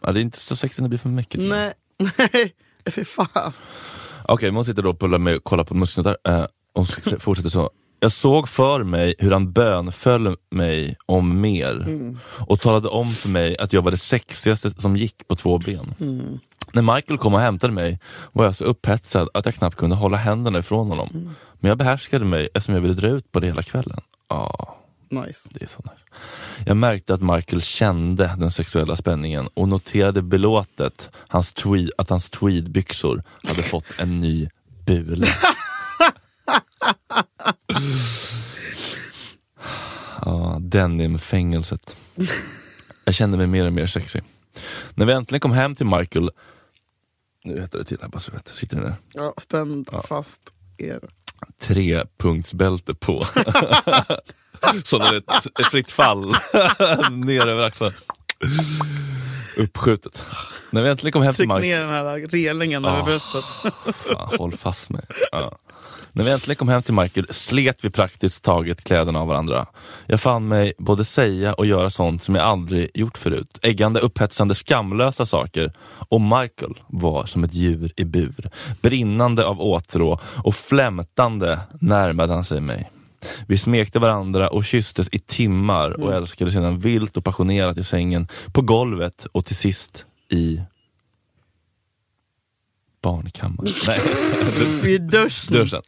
Ja, 0.00 0.12
det 0.12 0.20
är 0.20 0.22
inte 0.22 0.40
så 0.40 0.56
sexigt 0.56 0.78
när 0.78 0.84
det 0.84 0.88
blir 0.88 0.98
för 0.98 1.08
mycket. 1.08 1.40
Nej, 1.40 1.72
nej. 2.18 2.54
Fy 2.94 3.04
fan. 3.04 3.52
Okej, 4.24 4.48
men 4.48 4.56
hon 4.56 4.64
sitter 4.64 4.82
då 4.82 4.90
och 4.90 5.00
pullar 5.00 5.18
med 5.18 5.44
kollar 5.44 5.64
på 5.64 5.74
musklerna 5.74 6.16
där. 6.24 6.38
Eh, 6.38 6.46
och 6.74 6.86
fortsätter 7.20 7.50
så. 7.50 7.70
Jag 8.00 8.12
såg 8.12 8.48
för 8.48 8.82
mig 8.82 9.14
hur 9.18 9.30
han 9.30 9.52
bönföll 9.52 10.36
mig 10.50 10.96
om 11.06 11.40
mer 11.40 11.86
och 12.46 12.60
talade 12.60 12.88
om 12.88 13.10
för 13.12 13.28
mig 13.28 13.58
att 13.58 13.72
jag 13.72 13.82
var 13.82 13.90
det 13.90 13.96
sexigaste 13.96 14.70
som 14.78 14.96
gick 14.96 15.28
på 15.28 15.36
två 15.36 15.58
ben. 15.58 15.94
När 16.72 16.94
Michael 16.94 17.18
kom 17.18 17.34
och 17.34 17.40
hämtade 17.40 17.72
mig 17.72 18.00
var 18.32 18.44
jag 18.44 18.56
så 18.56 18.64
upphetsad 18.64 19.28
att 19.34 19.46
jag 19.46 19.54
knappt 19.54 19.76
kunde 19.76 19.96
hålla 19.96 20.16
händerna 20.16 20.58
ifrån 20.58 20.88
honom. 20.88 21.34
Men 21.60 21.68
jag 21.68 21.78
behärskade 21.78 22.24
mig 22.24 22.48
eftersom 22.54 22.74
jag 22.74 22.82
ville 22.82 22.94
dra 22.94 23.08
ut 23.08 23.32
på 23.32 23.40
det 23.40 23.46
hela 23.46 23.62
kvällen. 23.62 24.00
Ja, 24.28 24.77
Nice. 25.10 25.48
det 25.52 25.62
är 25.64 25.68
så 25.68 25.78
nice. 25.82 26.02
Jag 26.66 26.76
märkte 26.76 27.14
att 27.14 27.22
Michael 27.22 27.62
kände 27.62 28.34
den 28.38 28.50
sexuella 28.50 28.96
spänningen 28.96 29.48
och 29.54 29.68
noterade 29.68 30.22
belåtet 30.22 31.10
hans 31.14 31.52
tweed, 31.52 31.90
att 31.98 32.10
hans 32.10 32.30
tweedbyxor 32.30 33.22
hade 33.42 33.62
fått 33.62 33.84
en 33.98 34.20
ny 34.20 34.48
bule. 34.86 35.26
ja, 40.24 40.58
denimfängelset. 40.60 41.96
Jag 43.04 43.14
kände 43.14 43.36
mig 43.38 43.46
mer 43.46 43.66
och 43.66 43.72
mer 43.72 43.86
sexig. 43.86 44.22
När 44.94 45.06
vi 45.06 45.12
äntligen 45.12 45.40
kom 45.40 45.52
hem 45.52 45.74
till 45.74 45.86
Michael, 45.86 46.30
nu 47.44 47.60
heter 47.60 47.78
det 47.78 47.84
till 47.84 47.98
här 48.00 48.08
bara 48.08 48.20
så 48.20 48.32
vet, 48.32 48.48
sitter 48.48 48.76
den 48.76 48.84
där, 48.84 48.96
Ja, 49.12 49.34
spänn 49.38 49.84
fast 50.04 50.40
er. 50.78 51.00
trepunktsbälte 51.60 52.94
på. 52.94 53.24
Så 54.84 54.98
det 54.98 55.04
är 55.04 55.16
ett, 55.16 55.60
ett 55.60 55.66
fritt 55.66 55.90
fall 55.90 56.26
ner 57.10 57.46
över 57.46 57.62
axlarna. 57.62 57.94
Uppskjutet. 59.56 60.26
När 60.70 60.82
vi 60.82 60.88
äntligen 60.88 61.12
kom 61.12 61.22
hem 61.22 61.34
till 61.34 61.48
Tryck 61.48 61.62
ner 61.62 61.80
den 61.80 61.90
här 61.90 62.28
relingen 62.28 62.84
över 62.84 63.02
bröstet. 63.02 63.44
Fan, 63.94 64.38
håll 64.38 64.52
fast 64.52 64.90
mig. 64.90 65.02
Ja. 65.32 65.58
När 66.12 66.24
vi 66.24 66.30
äntligen 66.30 66.56
kom 66.56 66.68
hem 66.68 66.82
till 66.82 66.94
Michael 66.94 67.26
slet 67.30 67.84
vi 67.84 67.90
praktiskt 67.90 68.44
taget 68.44 68.84
kläderna 68.84 69.20
av 69.20 69.26
varandra. 69.26 69.66
Jag 70.06 70.20
fann 70.20 70.48
mig 70.48 70.72
både 70.78 71.04
säga 71.04 71.54
och 71.54 71.66
göra 71.66 71.90
sånt 71.90 72.24
som 72.24 72.34
jag 72.34 72.44
aldrig 72.44 72.90
gjort 72.94 73.18
förut. 73.18 73.58
Äggande, 73.62 74.00
upphetsande, 74.00 74.54
skamlösa 74.54 75.26
saker. 75.26 75.72
Och 76.08 76.20
Michael 76.20 76.74
var 76.86 77.26
som 77.26 77.44
ett 77.44 77.54
djur 77.54 77.92
i 77.96 78.04
bur. 78.04 78.50
Brinnande 78.82 79.46
av 79.46 79.60
åtrå 79.60 80.20
och 80.44 80.54
flämtande 80.54 81.58
närmade 81.80 82.32
han 82.32 82.44
sig 82.44 82.60
mig. 82.60 82.90
Vi 83.46 83.58
smekte 83.58 83.98
varandra 83.98 84.48
och 84.48 84.64
kysstes 84.64 85.08
i 85.12 85.18
timmar 85.18 86.00
och 86.00 86.14
älskade 86.14 86.52
sedan 86.52 86.78
vilt 86.78 87.16
och 87.16 87.24
passionerat 87.24 87.78
i 87.78 87.84
sängen, 87.84 88.28
på 88.52 88.62
golvet 88.62 89.26
och 89.32 89.44
till 89.44 89.56
sist 89.56 90.04
i 90.30 90.60
barnkammaren. 93.02 93.72
Nej, 93.86 94.00
I 94.94 94.98
duschen. 94.98 95.56
duschen. 95.56 95.82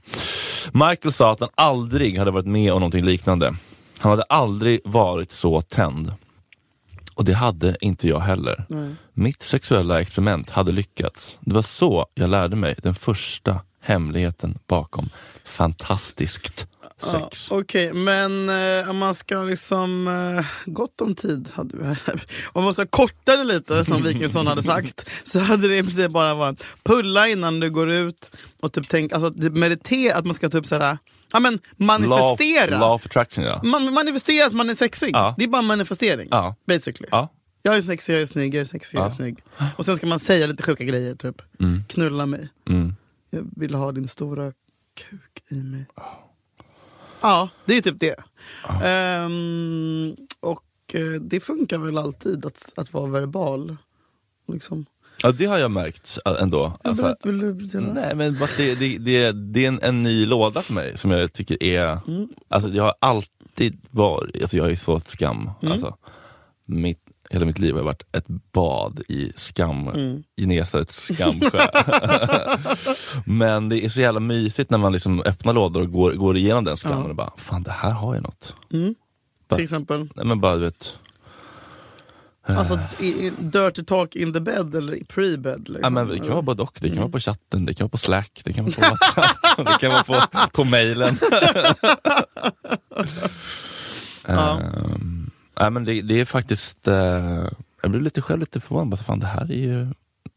Michael 0.72 1.12
sa 1.12 1.32
att 1.32 1.40
han 1.40 1.48
aldrig 1.54 2.18
hade 2.18 2.30
varit 2.30 2.46
med 2.46 2.72
om 2.72 2.80
någonting 2.80 3.04
liknande. 3.04 3.54
Han 3.98 4.10
hade 4.10 4.22
aldrig 4.22 4.80
varit 4.84 5.32
så 5.32 5.60
tänd. 5.60 6.14
Och 7.14 7.24
det 7.24 7.34
hade 7.34 7.76
inte 7.80 8.08
jag 8.08 8.20
heller. 8.20 8.64
Mitt 9.12 9.42
sexuella 9.42 10.00
experiment 10.00 10.50
hade 10.50 10.72
lyckats. 10.72 11.38
Det 11.40 11.54
var 11.54 11.62
så 11.62 12.06
jag 12.14 12.30
lärde 12.30 12.56
mig 12.56 12.74
den 12.82 12.94
första 12.94 13.60
hemligheten 13.80 14.58
bakom 14.66 15.10
fantastiskt 15.44 16.66
sex. 17.02 17.48
Ja, 17.50 17.60
Okej, 17.60 17.92
men 17.92 18.48
eh, 18.48 18.92
man 18.92 19.14
ska 19.14 19.42
liksom... 19.42 20.08
Eh, 20.08 20.72
gott 20.72 21.00
om 21.00 21.14
tid 21.14 21.48
hade 21.54 21.76
vi. 21.76 21.94
om 22.52 22.64
man 22.64 22.74
ska 22.74 22.86
korta 22.86 23.36
det 23.36 23.44
lite, 23.44 23.84
som 23.84 24.02
Wikingsson 24.02 24.46
hade 24.46 24.62
sagt, 24.62 25.10
så 25.24 25.40
hade 25.40 25.68
det 25.68 25.76
i 25.78 25.82
princip 25.82 26.10
bara 26.10 26.34
varit 26.34 26.64
pulla 26.82 27.28
innan 27.28 27.60
du 27.60 27.70
går 27.70 27.90
ut 27.90 28.30
och 28.62 28.72
typ 28.72 28.88
tänk, 28.88 29.12
alltså, 29.12 29.30
typ 29.30 29.52
meditera, 29.52 30.18
att 30.18 30.24
man 30.24 30.34
ska 30.34 30.48
typ 30.48 30.66
såhär, 30.66 30.98
ja, 31.32 31.40
men 31.40 31.58
manifestera. 31.76 32.70
Law, 32.70 32.80
law 32.80 32.94
attraction 32.94 33.44
ja. 33.44 33.62
Man, 33.64 33.94
manifestera 33.94 34.46
att 34.46 34.52
man 34.52 34.70
är 34.70 34.74
sexig. 34.74 35.10
Ja. 35.12 35.34
Det 35.36 35.44
är 35.44 35.48
bara 35.48 35.62
manifestering. 35.62 36.28
Ja. 36.30 36.56
Basically. 36.66 37.08
ja. 37.10 37.28
Jag 37.62 37.76
är 37.76 37.82
sexig, 37.82 38.14
jag 38.14 38.22
är 38.22 38.26
snygg, 38.26 38.54
jag 38.54 38.60
är 38.60 38.64
sexig, 38.64 38.98
jag 38.98 39.06
är 39.06 39.10
snygg. 39.10 39.38
Och 39.76 39.84
sen 39.84 39.96
ska 39.96 40.06
man 40.06 40.18
säga 40.18 40.46
lite 40.46 40.62
sjuka 40.62 40.84
grejer, 40.84 41.14
typ. 41.14 41.42
Mm. 41.60 41.84
Knulla 41.88 42.26
mig. 42.26 42.48
Mm. 42.68 42.94
Jag 43.30 43.46
vill 43.56 43.74
ha 43.74 43.92
din 43.92 44.08
stora 44.08 44.52
kuk 44.94 45.42
i 45.48 45.54
mig. 45.54 45.86
Ja, 47.20 47.48
det 47.64 47.76
är 47.76 47.82
typ 47.82 48.00
det. 48.00 48.16
Ehm, 48.84 50.16
och 50.40 50.64
eh, 50.94 51.20
det 51.20 51.40
funkar 51.40 51.78
väl 51.78 51.98
alltid 51.98 52.46
att, 52.46 52.72
att 52.76 52.92
vara 52.92 53.06
verbal. 53.10 53.76
Liksom. 54.52 54.86
ja, 55.22 55.32
det 55.32 55.44
har 55.44 55.58
jag 55.58 55.70
märkt 55.70 56.18
ändå. 56.40 56.72
Alltså, 56.84 57.16
vill 57.24 57.38
du? 57.38 57.80
Nej 57.80 58.14
men 58.14 58.38
det, 58.56 58.74
det, 58.74 58.98
det, 58.98 59.32
det 59.32 59.64
är 59.64 59.68
en, 59.68 59.80
en 59.82 60.02
ny 60.02 60.26
låda 60.26 60.62
för 60.62 60.72
mig 60.74 60.98
som 60.98 61.10
jag 61.10 61.32
tycker 61.32 61.62
är, 61.62 62.00
Mm. 62.08 62.28
alltså 62.48 62.70
jag 62.70 62.82
har 62.84 62.94
alltid 62.98 63.80
varit, 63.90 64.42
alltså 64.42 64.56
jag 64.56 64.70
ju 64.70 64.76
fått 64.76 65.08
skam. 65.08 65.50
Mm. 65.62 65.72
Alltså, 65.72 65.96
mitt, 66.66 67.09
hela 67.30 67.46
mitt 67.46 67.58
liv 67.58 67.74
har 67.76 67.82
varit 67.82 68.02
ett 68.16 68.26
bad 68.52 69.00
i 69.08 69.32
skam, 69.36 69.88
Mm. 69.88 70.22
Genesarets 70.40 70.96
skamsjö. 71.14 71.58
men 73.24 73.68
det 73.68 73.84
är 73.84 73.88
så 73.88 74.00
jävla 74.00 74.20
mysigt 74.20 74.70
när 74.70 74.78
man 74.78 74.92
liksom 74.92 75.20
öppnar 75.22 75.52
lådor 75.52 75.80
och 75.82 75.92
går, 75.92 76.12
går 76.12 76.36
igenom 76.36 76.64
den 76.64 76.76
skammen 76.76 77.02
Ja. 77.04 77.08
och 77.08 77.14
bara, 77.16 77.30
fan 77.36 77.62
det 77.62 77.70
här 77.70 77.90
har 77.90 78.14
jag 78.14 78.22
något. 78.22 78.54
Mm. 78.72 78.94
Bara- 79.48 79.56
Till 79.56 79.64
exempel, 79.64 80.08
Nej 80.14 80.26
men 80.26 80.40
bara 80.40 80.54
du 80.54 80.60
vet, 80.60 80.98
alltså, 82.46 82.78
i, 83.00 83.06
i, 83.06 83.32
dirty 83.38 83.84
talk 83.84 84.16
in 84.16 84.32
the 84.32 84.40
bed 84.40 84.74
eller 84.74 84.94
i 84.94 85.04
pre-bed. 85.04 85.58
Liksom. 85.58 85.78
Ja, 85.82 85.90
men 85.90 86.08
det 86.08 86.18
kan 86.18 86.28
vara 86.28 86.42
både 86.42 86.62
och. 86.62 86.78
Det 86.80 86.88
kan 86.88 86.96
Mm. 86.98 87.02
vara 87.02 87.12
på 87.12 87.20
chatten, 87.20 87.66
det 87.66 87.74
kan 87.74 87.84
vara 87.84 87.90
på 87.90 87.98
slack, 87.98 88.40
det 88.44 88.52
kan 88.52 88.64
vara 88.64 88.74
på 88.74 88.80
whatsapp, 88.80 89.36
det 89.66 89.78
kan 89.80 89.92
vara 89.92 90.02
på, 90.02 90.48
på 90.52 90.64
mailen. 90.64 91.18
Ja. 94.26 94.60
Ehm, 94.60 95.19
nej, 95.60 95.70
men 95.70 95.84
det, 95.84 96.02
det 96.02 96.20
är 96.20 96.24
faktiskt, 96.24 96.88
eh, 96.88 96.94
jag 97.82 97.90
blir 97.90 98.00
lite 98.00 98.22
själv 98.22 98.40
lite 98.40 98.60
förvånad. 98.60 98.88
Bara, 98.88 98.96
fan, 98.96 99.18
det 99.20 99.26
här 99.26 99.42
är 99.52 99.54
ju 99.56 99.86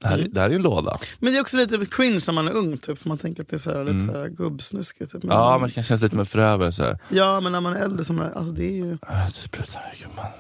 det 0.02 0.08
här, 0.08 0.16
är- 0.16 0.20
Mm. 0.20 0.34
det 0.34 0.40
här 0.42 0.50
är 0.50 0.56
en 0.56 0.62
låda. 0.62 0.98
Men 1.20 1.34
det 1.34 1.38
är 1.40 1.42
också 1.42 1.58
lite 1.58 1.86
cringe 1.92 2.20
när 2.28 2.34
man 2.34 2.48
är 2.48 2.52
ung, 2.52 2.78
typ, 2.78 3.00
för 3.00 3.10
man 3.10 3.18
tänker 3.18 3.44
att 3.44 3.50
det 3.50 3.56
är 3.56 3.60
så 3.60 3.72
här, 3.72 3.84
lite 3.84 3.98
Mm. 3.98 4.08
så 4.14 4.20
här 4.20 4.28
gubbsnuskigt. 4.30 5.12
Typ. 5.12 5.24
Men, 5.24 5.38
Ja, 5.38 5.58
man 5.60 5.70
kan 5.72 5.84
känna 5.84 5.98
sig 6.00 6.06
lite 6.06 6.18
med 6.18 6.28
förövare. 6.28 6.72
Så 6.72 6.84
här. 6.84 6.98
ja, 7.10 7.40
men 7.40 7.52
när 7.52 7.62
man 7.62 7.74
är 7.76 7.80
äldre, 7.84 8.06
så 8.06 8.14
man, 8.14 8.34
alltså, 8.34 8.52
det 8.54 8.66
är 8.66 8.72
ju... 8.72 8.92
Äh, 8.92 9.26
det 9.28 9.34
sprutar, 9.34 9.94
gumman. 10.02 10.32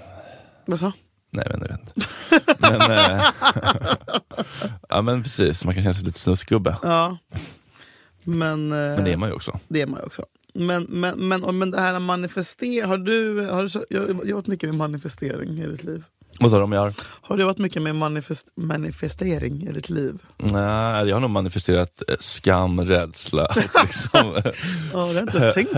Vad 0.65 0.79
sa? 0.79 0.91
Nej, 1.31 1.45
vet 1.49 1.71
inte. 1.71 1.93
Men, 2.59 2.81
eh, 2.91 3.23
ja, 4.89 5.01
men 5.01 5.23
precis, 5.23 5.65
man 5.65 5.73
kan 5.73 5.83
känna 5.83 5.93
sig 5.93 6.05
lite 6.05 6.19
snuskgubbe. 6.19 6.77
Ja. 6.81 7.17
Men, 8.23 8.71
eh, 8.71 8.77
Men 8.77 9.03
det 9.03 9.13
är 9.13 9.17
man 9.17 9.29
ju 9.29 9.35
också. 9.35 9.59
Det 9.67 9.81
är 9.81 9.87
man 9.87 9.99
ju 9.99 10.05
också. 10.05 10.25
Men, 10.53 10.83
men, 10.83 11.27
men, 11.27 11.57
men 11.57 11.71
det 11.71 11.81
här 11.81 11.99
manifestera, 11.99 12.87
har 12.87 12.97
du, 12.97 13.47
har 13.47 13.63
du 13.63 13.85
jag 13.89 14.01
har 14.01 14.25
jobbat 14.25 14.47
mycket 14.47 14.69
med 14.69 14.77
manifestering 14.77 15.59
i 15.59 15.67
ditt 15.67 15.83
liv? 15.83 16.03
Vad 16.39 16.51
sa 16.51 16.57
du 16.57 16.63
om 16.63 16.71
jag 16.71 16.81
har? 16.81 16.93
Har 17.21 17.37
du 17.37 17.41
jobbat 17.41 17.57
mycket 17.57 17.81
med 17.81 17.95
manifest, 17.95 18.47
manifestering 18.55 19.63
i 19.63 19.71
ditt 19.71 19.89
liv? 19.89 20.19
Nej, 20.37 21.07
jag 21.07 21.15
har 21.15 21.19
nog 21.19 21.29
manifesterat 21.29 22.03
eh, 22.07 22.15
skam, 22.19 22.81
rädsla 22.81 23.45
och 23.45 23.55
liksom, 23.83 24.35
eh, 24.35 24.41
Ja, 24.45 24.51
det 24.93 24.97
har 24.97 25.13
jag 25.13 25.23
inte 25.23 25.53
tänkt 25.53 25.71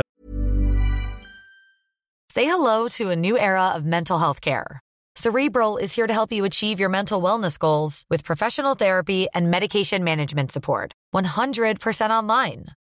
Say 2.33 2.43
hello 2.45 2.89
to 2.89 3.11
a 3.11 3.15
new 3.15 3.37
era 3.37 3.75
of 3.75 3.83
mental 3.83 4.19
health 4.19 4.41
care. 4.41 4.79
Cerebral 5.15 5.77
is 5.77 5.95
here 5.95 6.07
to 6.07 6.13
help 6.13 6.33
you 6.33 6.43
achieve 6.45 6.81
your 6.81 6.89
mental 6.89 7.21
wellness 7.21 7.57
goals 7.57 8.03
with 8.09 8.25
professional 8.25 8.75
therapy 8.75 9.27
and 9.33 9.49
medication 9.49 10.03
management 10.03 10.51
support. 10.51 10.91
100% 11.13 12.09
online. 12.09 12.65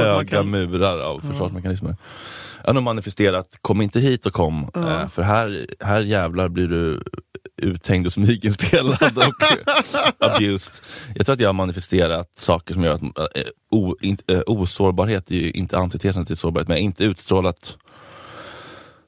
höga 0.00 0.42
murar 0.42 0.98
av 0.98 1.20
försvarsmekanismer. 1.20 1.96
Jag 2.64 2.74
har 2.74 2.80
manifesterat, 2.80 3.58
kom 3.62 3.82
inte 3.82 4.00
hit 4.00 4.26
och 4.26 4.32
kom, 4.32 4.70
eh, 4.74 5.08
för 5.08 5.22
här, 5.22 5.66
här 5.80 6.00
jävlar 6.00 6.48
blir 6.48 6.68
du 6.68 7.02
uthängd 7.62 8.06
och 8.06 8.12
smyginspelad 8.12 9.18
och 9.18 9.34
abused. 10.34 10.74
Jag 11.14 11.26
tror 11.26 11.34
att 11.34 11.40
jag 11.40 11.48
har 11.48 11.52
manifesterat 11.52 12.28
saker 12.38 12.74
som 12.74 12.84
gör 12.84 12.92
att 12.92 13.02
eh, 13.02 13.42
o, 13.70 13.96
in, 14.00 14.18
eh, 14.26 14.40
osårbarhet 14.46 15.30
är 15.30 15.34
ju 15.34 15.50
inte 15.50 15.78
antitesen 15.78 16.26
till 16.26 16.36
sårbarhet, 16.36 16.68
men 16.68 16.76
jag 16.76 16.82
har 16.82 16.84
inte 16.84 17.04
utstrålat 17.04 17.76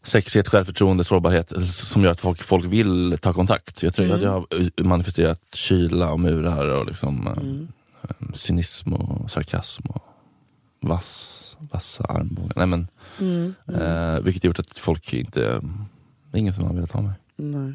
sexighet, 0.05 0.49
självförtroende, 0.49 1.05
sårbarhet 1.05 1.53
eh, 1.53 1.65
som 1.65 2.05
gör 2.05 2.11
att 2.11 2.21
folk, 2.21 2.43
folk 2.43 2.65
vill 2.65 3.19
ta 3.21 3.33
kontakt. 3.33 3.83
Jag 3.83 3.95
tror 3.95 4.13
att 4.13 4.23
jag 4.23 4.31
har 4.31 4.47
eh, 4.79 4.85
manifesterat 4.85 5.41
kyla 5.55 6.13
och 6.13 6.21
murar 6.21 6.69
och 6.69 6.87
liksom, 6.87 7.27
eh, 7.27 8.11
eh, 8.11 8.33
cynism 8.33 8.93
och 8.93 9.31
sarkasm 9.31 9.87
och 9.87 10.03
vass, 10.81 11.57
vassa 11.73 12.05
armbågar. 12.05 12.53
Nej, 12.57 12.67
men, 12.67 12.89
eh, 13.81 14.21
vilket 14.21 14.45
gjort 14.45 14.59
att 14.59 14.79
folk 14.79 15.13
inte, 15.13 15.41
det 16.31 16.39
är 16.39 16.39
ingen 16.39 16.55
som 16.55 16.65
har 16.65 16.75
velat 16.75 16.93
ha 16.93 17.01
mig. 17.01 17.13
Nej. 17.37 17.75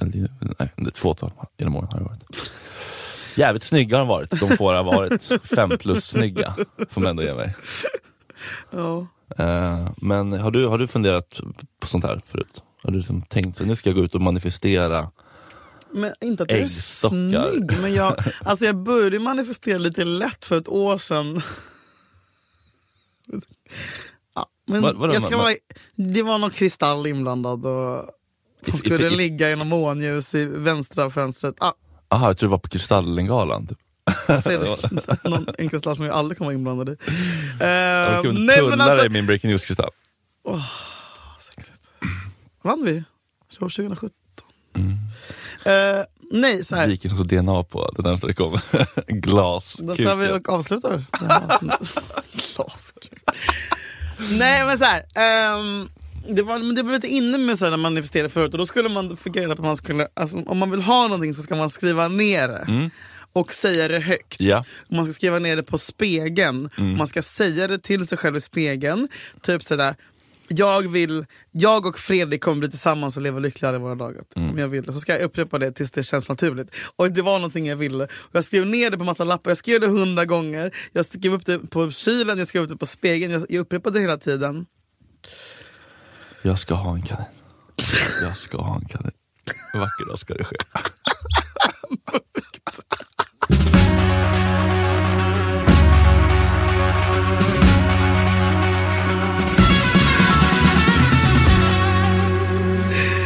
Eller, 0.00 0.28
nej, 0.58 0.72
ett 0.88 0.98
fåtal 0.98 1.32
genom 1.58 1.76
åren 1.76 1.88
har 1.92 1.98
det 1.98 2.04
varit. 2.04 2.50
Jävligt 3.36 3.62
snygga 3.62 3.96
har 3.96 4.00
de 4.00 4.08
varit, 4.08 4.30
de 4.40 4.56
får 4.56 4.74
ha 4.74 4.82
varit. 4.82 5.30
Fem 5.54 5.70
plus 5.78 6.04
snygga, 6.06 6.54
som 6.88 7.06
ändå 7.06 7.22
ger 7.22 7.34
mig. 7.34 7.54
Ja. 8.70 9.06
Eh, 9.38 9.88
men 9.96 10.32
har 10.32 10.50
du, 10.50 10.66
har 10.66 10.78
du 10.78 10.86
funderat 10.86 11.40
på 11.80 11.86
sånt 11.86 12.04
här 12.04 12.20
förut? 12.26 12.62
Har 12.82 12.90
du 12.90 12.96
liksom 12.98 13.22
tänkt 13.22 13.60
att 13.60 13.66
nu 13.66 13.76
ska 13.76 13.88
jag 13.88 13.96
gå 13.96 14.04
ut 14.04 14.14
och 14.14 14.20
manifestera? 14.20 15.10
Men 15.90 16.12
inte 16.20 16.42
att 16.42 16.50
jag 16.50 16.60
är 16.60 16.68
snygg, 16.68 17.80
men 17.80 17.94
jag, 17.94 18.16
alltså 18.44 18.64
jag 18.64 18.76
började 18.76 19.18
manifestera 19.18 19.78
lite 19.78 20.04
lätt 20.04 20.44
för 20.44 20.58
ett 20.58 20.68
år 20.68 20.98
sedan. 20.98 21.42
Ja, 24.34 24.46
men 24.66 24.82
Vad- 24.82 24.94
vadå, 24.96 25.14
jag 25.14 25.22
ska 25.22 25.30
men- 25.30 25.38
vara, 25.38 25.54
det 25.94 26.22
var 26.22 26.38
någon 26.38 26.50
kristall 26.50 27.06
inblandad 27.06 27.66
och 27.66 28.10
I- 28.68 28.70
som 28.70 28.76
i- 28.76 28.90
skulle 28.90 29.06
i- 29.06 29.16
ligga 29.16 29.50
i 29.50 29.56
något 29.56 29.66
månljus 29.66 30.34
i 30.34 30.44
vänstra 30.44 31.10
fönstret. 31.10 31.54
Ah, 31.58 31.72
Aha, 32.10 32.26
jag 32.26 32.38
tror 32.38 32.48
det 32.48 32.50
var 32.50 32.58
på 32.58 32.68
Kristallengalan. 32.68 33.66
Typ. 33.66 33.78
Fredrik, 34.44 34.84
någon, 35.24 35.46
en 35.58 35.68
kristall 35.68 35.96
som 35.96 36.04
jag 36.04 36.14
aldrig 36.14 36.38
kommer 36.38 36.46
vara 36.46 36.54
inblandad 36.54 36.88
i. 36.88 36.96
Eh, 37.60 37.68
Jag 37.68 38.22
kunde 38.22 38.40
nej, 38.40 38.62
men 38.62 38.70
tulla 38.70 38.84
alltså, 38.84 38.96
dig 38.96 39.08
min 39.08 39.26
breaking 39.26 39.50
news-kristall. 39.50 39.90
vann 42.62 42.84
vi? 42.84 43.04
År 43.60 43.68
2017? 43.68 44.10
Mm. 44.76 44.92
Eh, 45.64 46.04
nej, 46.30 46.64
så 46.64 46.76
här. 46.76 46.86
Viken 46.88 47.10
som 47.10 47.26
DNA 47.26 47.62
på 47.62 47.92
det 47.96 48.02
närmsta 48.02 48.26
det 48.26 48.34
kommer. 48.34 48.60
Glas. 49.12 49.76
Då 49.80 49.94
ska 49.94 50.14
vi 50.14 50.32
och 50.32 50.48
avslutar. 50.48 51.04
Glaskuk. 52.32 53.10
Nej 54.38 54.66
men 54.66 54.78
så 54.78 54.84
här. 54.84 55.04
ehm, 55.14 55.88
det, 56.28 56.42
var, 56.42 56.58
men 56.58 56.74
det 56.74 56.82
var 56.82 56.92
lite 56.92 57.08
inne 57.08 57.38
med 57.38 57.58
så 57.58 57.64
här, 57.64 57.70
när 57.70 57.76
man 57.76 57.92
manifesterade 57.92 58.28
förut 58.28 58.52
och 58.52 58.58
då 58.58 58.66
skulle 58.66 58.88
man 58.88 59.16
få 59.16 59.30
reda 59.30 59.56
på 59.56 59.62
att 59.62 59.66
man 59.66 59.76
skulle, 59.76 60.08
alltså, 60.14 60.42
om 60.46 60.58
man 60.58 60.70
vill 60.70 60.82
ha 60.82 61.02
någonting 61.02 61.34
så 61.34 61.42
ska 61.42 61.56
man 61.56 61.70
skriva 61.70 62.08
ner 62.08 62.48
det. 62.48 62.90
Och 63.32 63.52
säga 63.52 63.88
det 63.88 63.98
högt. 63.98 64.40
Mm. 64.40 64.50
Ja. 64.50 64.64
Och 64.88 64.92
Man 64.92 65.04
ska 65.04 65.14
skriva 65.14 65.38
ner 65.38 65.56
det 65.56 65.62
på 65.62 65.78
spegeln. 65.78 66.70
Mm. 66.78 66.96
Man 66.96 67.06
ska 67.06 67.22
säga 67.22 67.68
det 67.68 67.78
till 67.78 68.06
sig 68.06 68.18
själv 68.18 68.36
i 68.36 68.40
spegeln. 68.40 69.08
Typ 69.42 69.62
sådär. 69.62 69.94
Jag, 70.48 70.92
vill, 70.92 71.26
jag 71.52 71.86
och 71.86 71.98
Fredrik 71.98 72.40
kommer 72.40 72.58
bli 72.60 72.70
tillsammans 72.70 73.16
och 73.16 73.22
leva 73.22 73.38
lyckliga 73.38 73.68
alla 73.68 73.78
våra 73.78 73.94
dagar. 73.94 74.22
Mm. 74.36 74.50
Om 74.50 74.58
jag 74.58 74.68
vill. 74.68 74.84
Så 74.84 75.00
ska 75.00 75.12
jag 75.12 75.22
upprepa 75.22 75.58
det 75.58 75.72
tills 75.72 75.90
det 75.90 76.02
känns 76.02 76.28
naturligt. 76.28 76.74
Och 76.96 77.12
det 77.12 77.22
var 77.22 77.38
någonting 77.38 77.66
jag 77.66 77.76
ville. 77.76 78.04
Och 78.04 78.30
jag 78.32 78.44
skrev 78.44 78.66
ner 78.66 78.90
det 78.90 78.98
på 78.98 79.04
massa 79.04 79.24
lappar. 79.24 79.50
Jag 79.50 79.58
skrev 79.58 79.80
det 79.80 79.86
hundra 79.86 80.24
gånger. 80.24 80.70
Jag 80.92 81.04
skrev 81.04 81.34
upp 81.34 81.46
det 81.46 81.58
på 81.58 81.90
kylen, 81.90 82.38
jag 82.38 82.48
skrev 82.48 82.62
upp 82.62 82.68
det 82.68 82.76
på 82.76 82.86
spegeln. 82.86 83.32
Jag, 83.32 83.46
jag 83.48 83.60
upprepade 83.60 83.98
det 83.98 84.02
hela 84.02 84.16
tiden. 84.16 84.66
Jag 86.46 86.58
ska 86.58 86.74
ha 86.74 86.94
en 86.94 87.02
kanin. 87.02 87.26
Jag 88.22 88.36
ska 88.36 88.58
ha 88.58 88.76
en 88.76 88.84
kanin. 88.84 89.12
En 89.74 89.80
vacker 89.80 90.04
dag 90.08 90.18
ska 90.18 90.34
det 90.34 90.44
ske. 90.44 90.56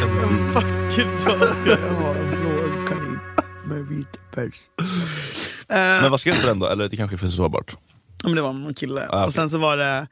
En 0.03 0.55
vacker 0.55 1.27
dag 1.27 1.49
ska 1.49 1.71
jag 1.71 1.93
ha 1.93 2.15
en 2.15 2.31
blå 2.31 2.87
kanin 2.89 3.19
med 3.65 3.87
vit 3.87 4.19
päls. 4.35 4.71
Men 5.69 6.11
vad 6.11 6.21
skrev 6.21 6.35
du 6.35 6.41
på 6.41 6.47
den 6.47 6.59
då? 6.59 6.67
Eller 6.67 6.89
det 6.89 6.97
kanske 6.97 7.17
är 7.17 7.19
för 7.19 7.27
sårbart? 7.27 7.77
Ja, 8.23 8.29
men 8.29 8.37
det 8.37 8.43
var 8.43 8.53
någon 8.53 8.75
kille. 8.75 9.01
Ah, 9.01 9.07
okej. 9.07 9.27
Och 9.27 9.33
sen 9.35 9.51
så 9.51 9.59
var 9.59 9.77
det 9.77 10.07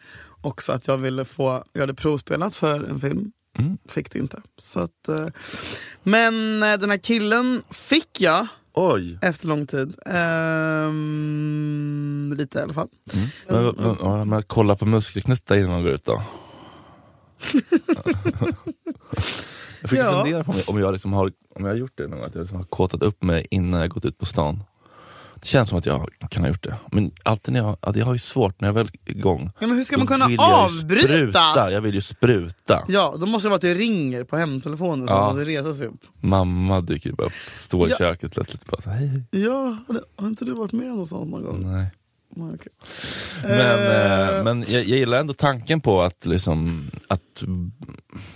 också 0.46 0.72
att 0.72 0.86
jag 0.86 0.98
ville 0.98 1.24
få, 1.24 1.64
jag 1.72 1.80
hade 1.80 1.94
provspelat 1.94 2.56
för 2.56 2.84
en 2.84 3.00
film. 3.00 3.32
Mm. 3.58 3.78
Fick 3.88 4.12
det 4.12 4.18
inte. 4.18 4.42
Så 4.58 4.80
att, 4.80 5.08
eh, 5.08 5.26
men 6.02 6.62
eh, 6.62 6.78
den 6.78 6.90
här 6.90 6.98
killen 6.98 7.62
fick 7.70 8.20
jag 8.20 8.46
Oj! 8.72 9.18
efter 9.22 9.46
lång 9.48 9.66
tid. 9.66 9.94
Ehm, 11.06 12.34
lite 12.38 12.58
i 12.58 12.62
alla 12.62 12.72
fall. 12.74 12.88
Men, 13.48 13.64
men, 13.76 13.96
ja, 14.00 14.24
men 14.24 14.42
kolla 14.42 14.76
på 14.76 14.87
muskelknuttar 14.87 15.56
innan 15.56 15.70
man 15.70 15.82
går 15.82 15.92
ut 15.92 16.04
då. 16.04 16.22
jag 19.80 19.90
fick 19.90 19.98
Ja. 19.98 20.22
fundera 20.24 20.44
på 20.44 20.50
om 20.52 20.56
jag, 20.59 20.68
om 20.68 20.78
jag, 20.78 20.92
liksom 20.92 21.12
har, 21.12 21.32
om 21.54 21.64
jag 21.64 21.72
har 21.72 21.76
gjort 21.76 21.92
det 21.94 22.02
någon 22.09 22.18
gång, 22.18 22.26
att 22.26 22.35
jag 22.35 22.40
liksom 22.42 22.59
har 22.59 22.64
kåtat 22.64 23.02
upp 23.02 23.22
mig 23.22 23.46
innan 23.50 23.80
jag 23.80 23.90
gått 23.90 24.04
ut 24.04 24.18
på 24.18 24.26
stan. 24.26 24.62
Känns 25.46 25.68
som 25.68 25.78
att 25.78 25.87
jag 25.87 26.11
kan 26.30 26.42
ha 26.42 26.48
gjort 26.48 26.62
det. 26.62 26.76
Men 26.92 27.11
alltid 27.22 27.54
när 27.54 27.61
jag, 27.61 27.96
jag 27.96 28.06
har 28.06 28.12
ju 28.12 28.18
svårt 28.18 28.61
när 28.61 28.68
jag 28.68 28.72
väl 28.74 28.90
är 29.04 29.11
igång. 29.11 29.50
Ja, 29.61 29.66
men 29.66 29.76
hur 29.76 29.85
ska 29.85 29.98
man 29.98 30.06
kunna 30.06 30.26
vill 30.26 30.37
jag 30.37 30.52
avbryta? 30.64 31.06
Spruta. 31.09 31.70
Jag 31.72 31.80
vill 31.80 31.94
ju 31.94 32.00
spruta. 32.00 32.85
Ja, 32.88 33.14
då 33.20 33.26
måste 33.26 33.46
det 33.46 33.50
vara 33.50 33.56
att 33.56 33.62
det 33.62 33.74
ringer 33.74 34.24
på 34.24 34.37
hemtelefonen 34.37 35.06
så 35.09 35.12
Ja. 35.14 35.20
man 35.20 35.37
måste 35.37 35.50
resa 35.50 35.74
sig 35.74 35.87
upp. 35.87 36.00
Mamma 36.20 36.80
dyker 36.80 37.20
upp, 37.20 37.32
står 37.59 37.88
i 37.88 37.90
Ja. 37.90 37.96
köket 37.98 38.32
plötsligt 38.32 38.62
och 38.62 38.68
bara 38.70 38.80
så, 38.82 38.90
hej, 38.90 39.06
hej. 39.06 39.22
Ja, 39.30 39.76
har 40.16 40.26
inte 40.28 40.44
du 40.44 40.52
varit 40.52 40.72
med 40.72 40.92
om 40.92 40.98
något 40.98 41.09
sånt 41.09 41.30
någon 41.30 41.42
gång? 41.44 41.72
Nej. 41.72 41.87
Nej, 42.38 42.54
okej. 42.54 42.72
Men, 43.42 43.61
Eh, 43.61 44.28
eh, 44.38 44.44
men 44.44 44.61
jag, 44.68 44.80
jag 44.85 44.98
gillar 44.98 45.18
ändå 45.18 45.35
tanken 45.35 45.80
på 45.80 46.02
att, 46.02 46.26
liksom, 46.26 46.90
att 47.09 47.42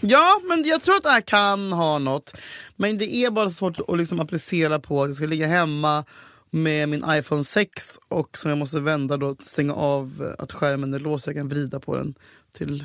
Ja, 0.00 0.40
men 0.48 0.64
jag 0.64 0.82
tror 0.82 0.96
att 0.96 1.02
det 1.02 1.10
här 1.10 1.20
kan 1.20 1.72
ha 1.72 1.98
något. 1.98 2.34
Men 2.76 2.98
det 2.98 3.14
är 3.14 3.30
bara 3.30 3.50
svårt 3.50 3.80
att 3.88 3.98
liksom 3.98 4.20
applicera 4.20 4.78
på 4.78 5.02
att 5.02 5.08
jag 5.08 5.16
ska 5.16 5.26
ligga 5.26 5.46
hemma 5.46 6.04
med 6.50 6.88
min 6.88 7.04
iPhone 7.08 7.44
6 7.44 7.98
och 8.08 8.38
som 8.38 8.48
jag 8.48 8.58
måste 8.58 8.80
vända 8.80 9.16
då, 9.16 9.36
stänga 9.42 9.74
av 9.74 10.34
eh, 10.38 10.42
att 10.44 10.52
skärmen 10.52 10.94
är 10.94 10.98
låst 10.98 11.24
så 11.24 11.30
jag 11.30 11.36
kan 11.36 11.48
vrida 11.48 11.80
på 11.80 11.96
den 11.96 12.14
till 12.56 12.84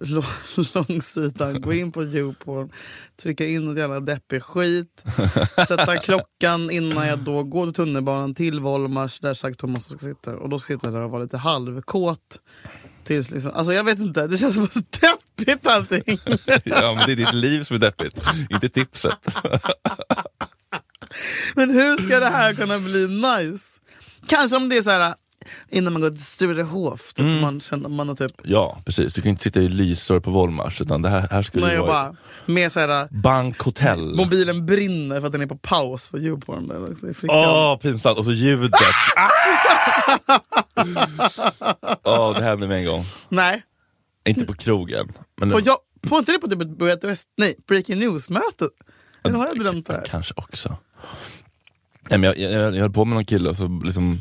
lå- 0.00 0.74
långsidan. 0.88 1.60
Gå 1.60 1.72
in 1.72 1.92
på 1.92 2.02
YouPorn, 2.04 2.70
trycka 3.22 3.46
in 3.46 3.64
något 3.64 3.78
jävla 3.78 4.00
deppig 4.00 4.42
skit, 4.42 5.04
sätta 5.68 5.96
klockan 5.96 6.70
innan 6.70 7.06
jag 7.06 7.18
då 7.18 7.42
går 7.42 7.66
till 7.66 7.74
tunnelbanan 7.74 8.34
till 8.34 8.60
Volmars 8.60 9.20
där 9.20 9.34
Zack 9.34 9.56
Thomas 9.56 9.84
ska 9.84 9.98
sitta. 9.98 10.36
Och 10.36 10.48
då 10.48 10.58
ska 10.58 10.72
jag 10.72 10.80
där 10.82 11.00
och 11.00 11.10
vara 11.10 11.22
lite 11.22 11.38
halvkåt. 11.38 12.38
Tills 13.04 13.30
liksom, 13.30 13.50
alltså 13.54 13.72
jag 13.72 13.84
vet 13.84 13.98
inte, 13.98 14.26
det 14.26 14.38
känns 14.38 14.54
som 14.54 14.68
så 14.68 14.80
deppigt 15.00 15.66
allting. 15.66 16.02
ja, 16.64 16.94
men 16.94 17.06
det 17.06 17.12
är 17.12 17.16
ditt 17.16 17.32
liv 17.34 17.64
som 17.64 17.76
är 17.76 17.80
deppigt, 17.80 18.18
inte 18.50 18.68
tipset. 18.68 19.18
Men 21.54 21.70
hur 21.70 21.96
ska 21.96 22.20
det 22.20 22.30
här 22.30 22.54
kunna 22.54 22.78
bli 22.78 23.08
nice? 23.08 23.80
Kanske 24.26 24.56
om 24.56 24.68
det 24.68 24.76
är 24.76 24.82
så 24.82 24.90
här 24.90 25.14
innan 25.70 25.92
man 25.92 26.02
går 26.02 26.10
till 26.10 26.24
Sturehof, 26.24 27.12
typ, 27.14 27.18
Mm. 27.24 27.40
man 27.40 27.60
känner 27.60 27.88
man 27.88 28.08
har 28.08 28.16
typ 28.16 28.32
Ja, 28.42 28.82
precis. 28.86 29.14
Du 29.14 29.22
kan 29.22 29.30
inte 29.30 29.42
sitta 29.42 29.60
i 29.60 29.68
lysår 29.68 30.20
på 30.20 30.30
Volmars, 30.30 30.80
utan 30.80 31.02
det 31.02 31.08
här, 31.08 31.28
här 31.30 31.42
ska 31.42 31.60
du 31.60 31.66
jag 31.72 31.80
vara 31.80 31.86
bara 31.92 32.16
med 32.46 32.72
så 32.72 32.80
här 32.80 33.08
bankhotell. 33.22 34.16
mobilen 34.16 34.66
brinner 34.66 35.20
för 35.20 35.26
att 35.26 35.32
den 35.32 35.42
är 35.42 35.46
på 35.46 35.56
paus 35.56 36.08
på 36.08 36.18
Youporn 36.18 37.14
fickan. 37.14 37.36
Åh, 37.36 37.78
pinsamt. 37.78 38.18
Och 38.18 38.24
så 38.24 38.32
ljudet. 38.32 38.70
Åh, 42.04 42.36
det 42.36 42.42
hände 42.42 42.68
mig 42.68 42.78
en 42.78 42.86
gång. 42.86 43.04
Nej, 43.28 43.62
Inte 44.28 44.44
på 44.44 44.54
krogen. 44.54 45.12
Men 45.36 45.50
på, 45.50 45.60
jag, 45.64 45.76
på 46.08 46.18
inte 46.18 46.32
det 46.32 46.38
på 46.38 46.48
typ 46.48 46.82
ett 47.06 47.20
nej, 47.36 47.54
Breaking 47.68 47.98
News-mötet? 47.98 48.70
Eller 49.24 49.38
har 49.38 49.46
jag 49.46 49.58
drömt 49.60 49.86
det 49.86 49.92
här? 49.92 50.04
Kanske 50.06 50.34
också. 50.36 50.76
Nej, 52.10 52.18
men 52.18 52.22
jag, 52.22 52.38
jag, 52.38 52.74
jag, 52.74 52.80
höll 52.80 52.92
på 52.92 53.04
med 53.04 53.14
någon 53.14 53.24
kille 53.24 53.48
och 53.48 53.56
så 53.56 53.80
liksom, 53.84 54.20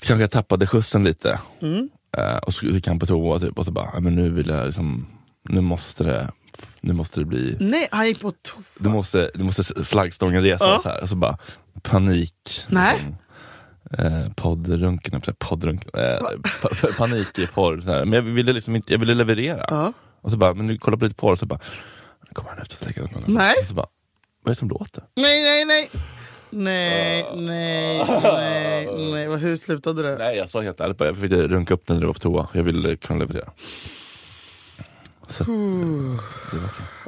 kanske 0.00 0.22
jag 0.22 0.30
tappade 0.30 0.66
skjutsen 0.66 1.04
lite. 1.04 1.40
Mm. 1.62 1.88
Eh, 2.18 2.36
och 2.36 2.54
så 2.54 2.66
gick 2.66 2.86
han 2.86 2.98
på 2.98 3.06
toa 3.06 3.38
typ, 3.38 3.58
och 3.58 3.64
så 3.64 3.70
bara, 3.70 3.88
"Ja, 3.94 4.00
men 4.00 4.14
nu 4.14 4.30
vill 4.30 4.48
jag 4.48 4.66
liksom, 4.66 5.06
nu 5.42 5.60
måste 5.60 6.04
det, 6.04 6.28
nu 6.80 6.92
måste 6.92 7.20
det 7.20 7.24
bli, 7.26 7.56
Nej, 7.60 7.88
han 7.90 8.06
gick 8.06 8.20
på 8.20 8.30
to- 8.30 8.62
du 8.78 8.88
måste, 8.88 9.30
du 9.34 9.44
måste 9.44 9.84
flaggstången 9.84 10.42
resa 10.42 10.64
Ja. 10.64 10.80
så 10.82 10.88
här. 10.88 11.02
Och 11.02 11.08
så 11.08 11.16
bara, 11.16 11.38
panik. 11.82 12.64
Nej. 12.68 12.94
Liksom. 12.96 13.16
Eh, 14.06 14.32
poddrunken. 14.36 15.14
Eh, 15.14 15.20
pa, 16.62 16.68
pa, 16.80 16.88
panik 16.98 17.38
i 17.38 17.46
porr. 17.46 17.80
Så 17.84 17.90
här. 17.90 18.04
Men 18.04 18.12
jag 18.12 18.22
ville 18.22 18.52
liksom 18.52 18.76
inte, 18.76 18.92
jag 18.92 18.98
ville 18.98 19.14
leverera. 19.14 19.64
Ja. 19.68 19.92
Och 20.20 20.30
så 20.30 20.36
bara, 20.36 20.54
men 20.54 20.66
nu 20.66 20.78
kolla 20.78 20.96
på 20.96 21.04
lite 21.04 21.16
porr, 21.16 21.36
så 21.36 21.46
bara, 21.46 21.60
nu 22.28 22.34
kommer 22.34 22.50
han 22.50 22.58
ut 22.58 22.66
och 22.68 22.72
sträcker 22.78 23.02
ut 23.04 23.12
den. 23.12 23.22
Nej. 23.26 23.54
Och 23.62 23.66
så 23.66 23.74
bara, 23.74 23.86
vad 24.48 24.52
är 24.52 24.54
det 24.54 24.58
som 24.58 24.68
låter? 24.68 25.02
Nej, 25.14 25.42
nej, 25.42 25.64
nej! 25.64 25.90
Nej, 26.50 27.26
nej, 27.36 28.04
nej, 28.22 28.88
nej. 29.12 29.28
Vad- 29.28 29.38
Hur 29.38 29.56
slutade 29.56 30.02
det? 30.02 30.16
Nej 30.18 30.36
jag 30.36 30.50
sa 30.50 30.60
helt 30.60 30.80
ärligt 30.80 30.98
bara, 30.98 31.08
jag 31.08 31.16
fick 31.16 31.32
runka 31.32 31.74
upp 31.74 31.86
den 31.86 31.96
när 31.96 32.00
du 32.00 32.06
var 32.06 32.14
på 32.14 32.20
toa. 32.20 32.48
Jag 32.52 32.62
ville 32.64 32.96
kunna 32.96 33.18
leverera. 33.20 33.50
Så, 35.28 35.42
att, 35.42 35.48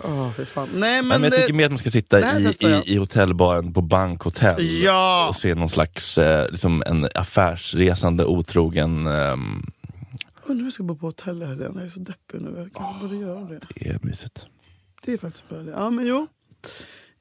Åh, 0.05 0.33
fy 0.33 0.45
fan. 0.45 0.69
Nej, 0.75 1.03
men, 1.03 1.09
men, 1.09 1.23
jag 1.23 1.33
det, 1.33 1.37
tycker 1.37 1.53
mer 1.55 1.65
att 1.65 1.71
man 1.71 1.79
ska 1.79 1.91
sitta 1.91 2.41
i, 2.41 2.45
i, 2.61 2.83
i 2.95 2.97
hotellbaren 2.97 3.73
på 3.73 3.83
bankhotell 3.83 4.83
Ja. 4.83 5.27
och 5.29 5.37
se 5.37 5.55
någon 5.55 5.71
slags 5.71 6.19
eh, 6.19 6.51
liksom 6.51 6.83
en 6.87 7.09
affärsresande 7.15 8.25
otrogen 8.25 9.07
ehm, 9.07 9.63
Undrar 10.47 10.63
om 10.63 10.67
jag 10.67 10.73
ska 10.73 10.83
bo 10.83 10.97
på 10.97 11.07
hotell 11.07 11.43
i 11.43 11.47
helgen. 11.47 11.73
Jag 11.77 11.85
är 11.85 11.91
så 11.91 12.01
deppig 12.01 12.41
nu. 12.41 12.55
Jag 12.57 12.71
kanske 12.75 13.01
borde 13.07 13.17
göra 13.17 13.41
det. 13.41 13.61
Det 13.75 13.89
är 13.89 13.99
mysigt. 14.03 14.47
Det 15.05 15.13
är 15.13 15.19
faktiskt 15.19 15.49
bra. 15.49 15.59
Ja, 15.77 15.91
men 15.91 16.07
jo. 16.07 16.27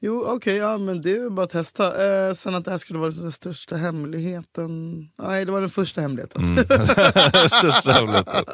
Jo, 0.02 0.24
okej, 0.26 0.56
ja, 0.56 0.78
men 0.78 1.02
det 1.02 1.12
är 1.12 1.30
bara 1.30 1.44
att 1.44 1.50
testa. 1.50 1.84
Eh, 2.28 2.34
sen 2.34 2.54
att 2.54 2.64
det 2.64 2.70
här 2.70 2.78
skulle 2.78 2.98
vara 2.98 3.10
den 3.10 3.32
största 3.32 3.76
hemligheten. 3.76 4.98
Nej, 5.18 5.44
det 5.44 5.52
var 5.52 5.60
den 5.60 5.70
första 5.70 6.00
hemligheten. 6.00 6.44
Mm. 6.44 6.64
Största 7.48 7.92
hemligheten. 7.92 8.44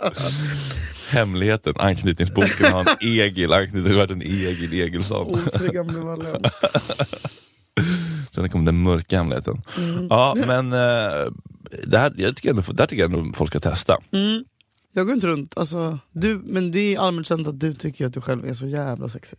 Hemligheten, 1.10 1.74
anknytningsboken 1.78 2.72
har 2.72 2.80
en 2.80 2.96
egil, 3.00 3.52
anknytning, 3.52 3.84
det 3.84 3.90
har 3.90 3.96
varit 3.96 4.10
en 4.10 4.22
egil 4.22 4.74
Egilsson. 4.74 5.26
Otrygg 5.26 5.76
ambivalent. 5.76 6.46
Sen 8.34 8.50
kom 8.50 8.64
den 8.64 8.82
mörka 8.82 9.16
hemligheten. 9.16 9.62
Mm. 9.78 10.06
Ja, 10.10 10.34
men 10.46 10.72
eh, 10.72 11.32
det 11.86 11.98
här, 11.98 12.12
jag 12.16 12.36
tycker 12.36 12.50
ändå, 12.50 12.62
det 12.62 12.82
här 12.82 12.86
tycker 12.86 13.02
jag 13.02 13.12
ändå 13.12 13.32
folk 13.36 13.50
ska 13.50 13.60
testa. 13.60 13.98
Mm. 14.12 14.44
Jag 14.96 15.06
går 15.06 15.14
inte 15.14 15.26
runt, 15.26 15.58
alltså, 15.58 15.98
du, 16.12 16.38
men 16.44 16.72
det 16.72 16.94
är 16.94 16.98
allmänt 17.00 17.26
känt 17.26 17.46
att 17.46 17.60
du 17.60 17.74
tycker 17.74 18.06
att 18.06 18.12
du 18.12 18.20
själv 18.20 18.46
är 18.46 18.54
så 18.54 18.66
jävla 18.66 19.08
sexig. 19.08 19.38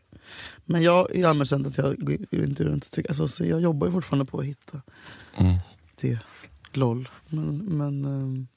Men 0.66 0.84
jag 0.84 1.16
är 1.16 1.28
allmänt 1.28 1.50
känt 1.50 1.68
att 1.68 1.78
jag 1.78 1.96
går 1.98 2.18
inte 2.32 2.64
runt 2.64 2.86
och 2.86 2.92
tycker, 2.92 3.10
alltså, 3.10 3.28
så 3.28 3.46
jag 3.46 3.62
jobbar 3.62 3.88
ju 3.88 3.94
fortfarande 3.94 4.26
på 4.26 4.40
att 4.40 4.46
hitta 4.46 4.82
Mm. 5.38 5.56
det. 6.02 6.20
LOL. 6.74 7.10
Men, 7.30 7.58
men 7.58 8.06
ehm, 8.06 8.48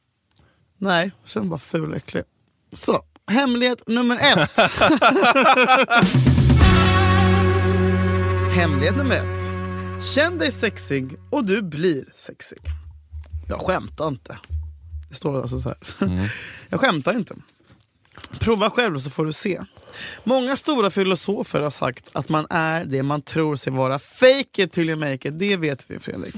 nej, 0.78 1.10
jag 1.22 1.30
känner 1.30 1.46
bara 1.46 1.58
ful 1.58 1.90
och 1.90 1.96
äcklig. 1.96 2.22
Så, 2.72 3.02
hemlighet 3.26 3.88
nummer 3.88 4.16
ett. 4.16 4.50
hemlighet 8.54 8.96
nummer 8.96 9.14
ett. 9.16 9.50
Känn 10.14 10.38
dig 10.38 10.52
sexig 10.52 11.16
och 11.30 11.44
du 11.44 11.62
blir 11.62 12.04
sexig. 12.16 12.58
Jag 13.48 13.60
skämtar 13.60 14.08
inte. 14.08 14.38
Det 15.10 15.16
står 15.16 15.40
alltså 15.40 15.58
så 15.58 15.68
här. 15.68 16.30
Jag 16.68 16.80
skämtar 16.80 17.16
inte. 17.16 17.34
Prova 18.38 18.70
själv 18.70 18.98
så 18.98 19.10
får 19.10 19.26
du 19.26 19.32
se. 19.32 19.60
Många 20.24 20.56
stora 20.56 20.90
filosofer 20.90 21.60
har 21.60 21.70
sagt 21.70 22.08
att 22.12 22.28
man 22.28 22.46
är 22.50 22.84
det 22.84 23.02
man 23.02 23.22
tror 23.22 23.56
sig 23.56 23.72
vara. 23.72 23.98
Fake 23.98 24.62
it 24.62 24.72
till 24.72 24.88
you 24.88 24.98
make 24.98 25.28
it. 25.28 25.38
Det 25.38 25.56
vet 25.56 25.90
vi 25.90 25.98
Fredrik. 25.98 26.34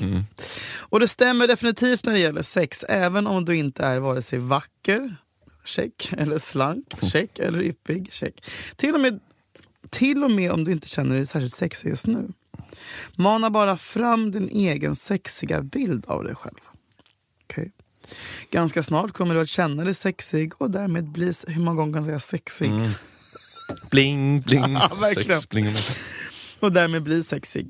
Och 0.78 1.00
det 1.00 1.08
stämmer 1.08 1.46
definitivt 1.46 2.04
när 2.04 2.12
det 2.12 2.18
gäller 2.18 2.42
sex. 2.42 2.85
Även 2.88 3.26
om 3.26 3.44
du 3.44 3.56
inte 3.56 3.85
är 3.85 3.98
vare 3.98 4.22
sig 4.22 4.38
vacker, 4.38 5.16
check, 5.64 6.12
eller 6.18 6.38
slank, 6.38 6.87
check, 7.12 7.38
eller 7.38 7.62
yppig, 7.62 8.12
check. 8.12 8.44
Till 8.76 8.94
och 8.94 9.00
med, 9.00 9.20
till 9.90 10.24
och 10.24 10.30
med 10.30 10.52
om 10.52 10.64
du 10.64 10.72
inte 10.72 10.88
känner 10.88 11.16
dig 11.16 11.26
särskilt 11.26 11.54
sexig 11.54 11.88
just 11.88 12.06
nu. 12.06 12.28
Mana 13.16 13.50
bara 13.50 13.76
fram 13.76 14.30
din 14.30 14.48
egen 14.48 14.96
sexiga 14.96 15.62
bild 15.62 16.04
av 16.06 16.24
dig 16.24 16.35
själv. 16.35 16.58
Okej. 17.44 17.72
Ganska 18.51 18.83
snart 18.83 19.12
kommer 19.12 19.35
du 19.35 19.40
att 19.40 19.48
känna 19.48 19.85
dig 19.85 19.94
sexig 19.94 20.53
och 20.59 20.70
därmed 20.70 21.05
bli... 21.05 21.33
Hur 21.46 21.61
många 21.61 21.77
gånger 21.77 21.92
kan 21.92 22.03
jag 22.03 22.07
säga 22.07 22.18
sexig? 22.38 22.70
Bling, 23.90 24.40
bling, 24.40 24.72
Ja, 24.72 24.90
verkligen. 25.01 25.40
sex, 25.40 25.48
bling. 25.48 25.68
Och 26.61 26.72
därmed 26.72 27.03
bli 27.03 27.22
sexig. 27.22 27.68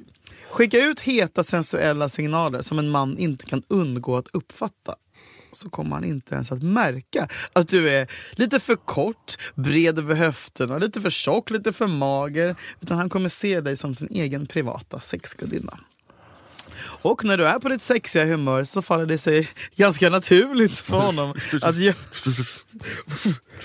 Skicka 0.50 0.85
ut 0.85 1.00
heta 1.00 1.42
sensuella 1.44 2.09
signaler 2.09 2.62
som 2.62 2.78
en 2.78 2.90
man 2.90 3.18
inte 3.18 3.46
kan 3.46 3.62
undgå 3.68 4.16
att 4.16 4.28
uppfatta. 4.33 4.94
Så 5.52 5.70
kommer 5.70 5.94
han 5.96 6.05
inte 6.05 6.35
ens 6.35 6.52
att 6.52 6.62
märka 6.62 7.28
att 7.52 7.68
du 7.68 7.90
är 7.90 8.11
lite 8.33 8.61
för 8.61 8.76
kort, 8.76 9.37
bred 9.55 9.98
över 9.98 10.14
höfterna, 10.14 10.78
lite 10.78 11.00
för 11.00 11.11
tjock, 11.11 11.50
lite 11.50 11.72
för 11.72 11.87
mager. 11.87 12.57
Utan 12.81 12.98
han 12.98 13.09
kommer 13.09 13.28
se 13.28 13.61
dig 13.61 13.76
som 13.76 13.94
sin 13.94 14.09
egen 14.11 14.46
privata 14.46 15.00
sexgudinna. 15.00 15.78
Och 17.02 17.24
när 17.24 17.36
du 17.36 17.46
är 17.46 17.58
på 17.58 17.68
ditt 17.68 17.82
sexiga 17.82 18.24
humör 18.24 18.64
så 18.64 18.82
faller 18.82 19.06
det 19.06 19.18
sig 19.18 19.48
ganska 19.76 20.10
naturligt 20.10 20.78
för 20.78 20.96
honom 21.00 21.30
att, 21.62 21.76
gö- 21.76 22.60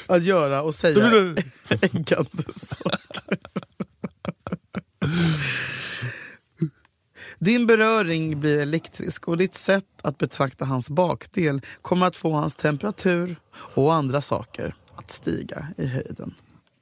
att 0.07 0.23
göra 0.23 0.61
och 0.61 0.75
säga 0.75 1.35
äggande 1.81 2.43
saker. 2.53 3.37
Din 7.39 7.67
beröring 7.67 8.39
blir 8.39 8.59
elektrisk 8.59 9.27
och 9.27 9.37
ditt 9.37 9.55
sätt 9.55 9.85
att 10.01 10.17
betrakta 10.17 10.65
hans 10.65 10.89
bakdel 10.89 11.61
kommer 11.81 12.05
att 12.05 12.15
få 12.17 12.33
hans 12.33 12.55
temperatur 12.55 13.35
och 13.55 13.93
andra 13.93 14.21
saker 14.21 14.75
att 14.95 15.11
stiga 15.11 15.67
i 15.77 15.87
höjden. 15.87 16.33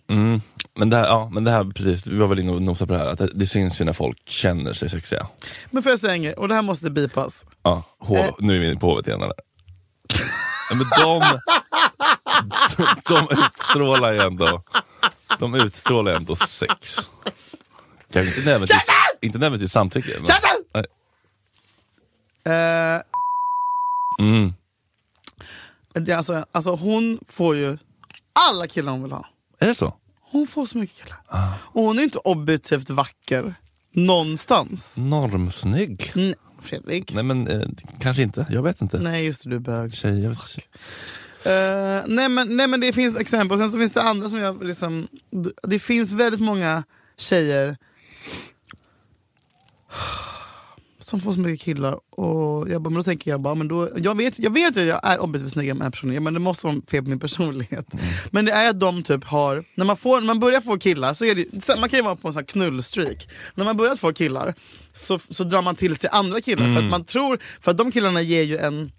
Mm. 0.07 0.41
Men 0.77 0.89
det 0.89 0.97
här, 0.97 1.05
ja, 1.05 1.29
men 1.33 1.43
det 1.43 1.51
här 1.51 1.63
precis, 1.63 2.07
vi 2.07 2.17
var 2.17 2.27
väl 2.27 2.39
inne 2.39 2.51
och 2.51 2.61
nosade 2.61 2.88
på 2.88 2.93
det 2.93 2.99
här, 2.99 3.07
att 3.07 3.17
det, 3.17 3.29
det 3.33 3.47
syns 3.47 3.81
ju 3.81 3.85
när 3.85 3.93
folk 3.93 4.27
känner 4.29 4.73
sig 4.73 4.89
sexiga. 4.89 5.27
Men 5.71 5.83
får 5.83 5.89
jag 5.89 5.99
säga 5.99 6.13
en 6.13 6.23
grej, 6.23 6.33
och 6.33 6.47
det 6.47 6.55
här 6.55 6.61
måste 6.61 6.91
bipas. 6.91 7.45
Ja, 7.63 7.83
hov, 7.99 8.17
Eh. 8.17 8.33
nu 8.39 8.55
är 8.55 8.59
vi 8.59 8.67
inne 8.71 8.79
på 8.79 8.88
hovet 8.88 9.07
igen 9.07 9.21
eller? 9.21 9.35
Ja, 10.69 10.75
men 10.75 10.88
de, 10.99 11.39
de 13.29 13.38
utstrålar 13.45 14.11
ju 14.11 14.19
ändå, 14.19 14.63
de 15.39 15.55
utstrålar 15.55 16.15
ändå 16.15 16.35
sex. 16.35 16.97
Kanske 18.11 18.29
inte 18.31 18.49
nödvändigtvis, 18.49 18.83
inte 19.21 19.38
nödvändigtvis 19.38 19.71
samtycke. 19.71 20.11
Men. 20.21 20.85
Eh, 22.47 23.01
mm. 24.19 24.53
det 25.93 26.13
alltså, 26.13 26.45
alltså 26.51 26.75
hon 26.75 27.19
får 27.27 27.55
ju 27.55 27.77
alla 28.49 28.67
killar 28.67 28.91
hon 28.91 29.03
vill 29.03 29.11
ha. 29.11 29.25
Är 29.59 29.67
det 29.67 29.75
så? 29.75 29.93
Hon 30.36 30.48
får 30.48 30.65
så 30.65 30.78
mycket 30.78 31.04
killar. 31.04 31.19
Och 31.58 31.84
hon 31.84 32.00
är 32.00 32.04
inte 32.04 32.17
objektivt 32.17 32.89
vacker 32.89 33.56
någonstans. 33.91 34.98
Normsnygg? 34.98 36.12
Nej, 36.15 36.36
Fredrik. 36.62 37.13
Nej 37.13 37.24
men 37.24 37.48
eh, 37.48 37.67
kanske 38.00 38.24
inte, 38.24 38.45
jag 38.50 38.63
vet 38.63 38.82
inte. 38.82 39.00
Nej 39.00 39.26
just 39.26 39.43
det, 39.43 39.50
du 39.50 39.56
är 39.56 39.60
bög. 39.60 39.93
Tjej. 39.93 40.26
Eh, 40.26 40.34
nej, 42.08 42.30
men, 42.30 42.58
nej 42.58 42.67
men 42.67 42.80
det 42.80 42.93
finns 42.93 43.17
exempel, 43.17 43.58
sen 43.58 43.71
så 43.71 43.78
finns 43.78 43.93
det 43.93 44.02
andra 44.02 44.30
som 44.30 44.39
jag 44.39 44.63
liksom... 44.63 45.08
Det 45.63 45.80
finns 45.80 46.12
väldigt 46.12 46.41
många 46.41 46.84
tjejer 47.17 47.78
som 51.05 51.21
får 51.21 51.33
så 51.33 51.39
mycket 51.39 51.65
killar 51.65 51.99
och 52.19 52.69
jag 52.69 52.81
bara, 52.81 52.89
men 52.89 52.93
då 52.93 53.03
tänker 53.03 53.31
jag 53.31 53.41
bara, 53.41 53.55
men 53.55 53.67
då, 53.67 53.89
jag 53.95 54.17
vet 54.17 54.39
jag 54.39 54.53
vet 54.53 54.77
att 54.77 54.85
jag 54.85 54.99
är 55.03 55.19
objektivt 55.19 55.51
snygg 55.51 55.67
med 55.67 55.75
den 55.75 55.81
här 55.81 55.89
personen, 55.89 56.23
men 56.23 56.33
det 56.33 56.39
måste 56.39 56.67
vara 56.67 56.81
fel 56.91 57.03
på 57.03 57.09
min 57.09 57.19
personlighet. 57.19 57.85
Men 58.31 58.45
det 58.45 58.51
är 58.51 58.69
att 58.69 58.79
de 58.79 59.03
typ 59.03 59.23
har, 59.23 59.63
när 59.75 59.85
man, 59.85 59.97
får, 59.97 60.19
när 60.19 60.27
man 60.27 60.39
börjar 60.39 60.61
få 60.61 60.77
killar, 60.77 61.13
så 61.13 61.25
är 61.25 61.35
det, 61.35 61.79
man 61.79 61.89
kan 61.89 61.99
ju 61.99 62.03
vara 62.03 62.15
på 62.15 62.27
en 62.27 62.33
sån 62.33 62.45
knullstreak. 62.45 63.27
När 63.55 63.65
man 63.65 63.77
börjar 63.77 63.95
få 63.95 64.13
killar 64.13 64.53
så, 64.93 65.19
så 65.29 65.43
drar 65.43 65.61
man 65.61 65.75
till 65.75 65.95
sig 65.95 66.09
andra 66.13 66.41
killar 66.41 66.75
för 66.75 66.83
att 66.83 66.91
man 66.91 67.05
tror, 67.05 67.39
för 67.61 67.71
att 67.71 67.77
de 67.77 67.91
killarna 67.91 68.21
ger 68.21 68.43
ju 68.43 68.57
en 68.57 68.91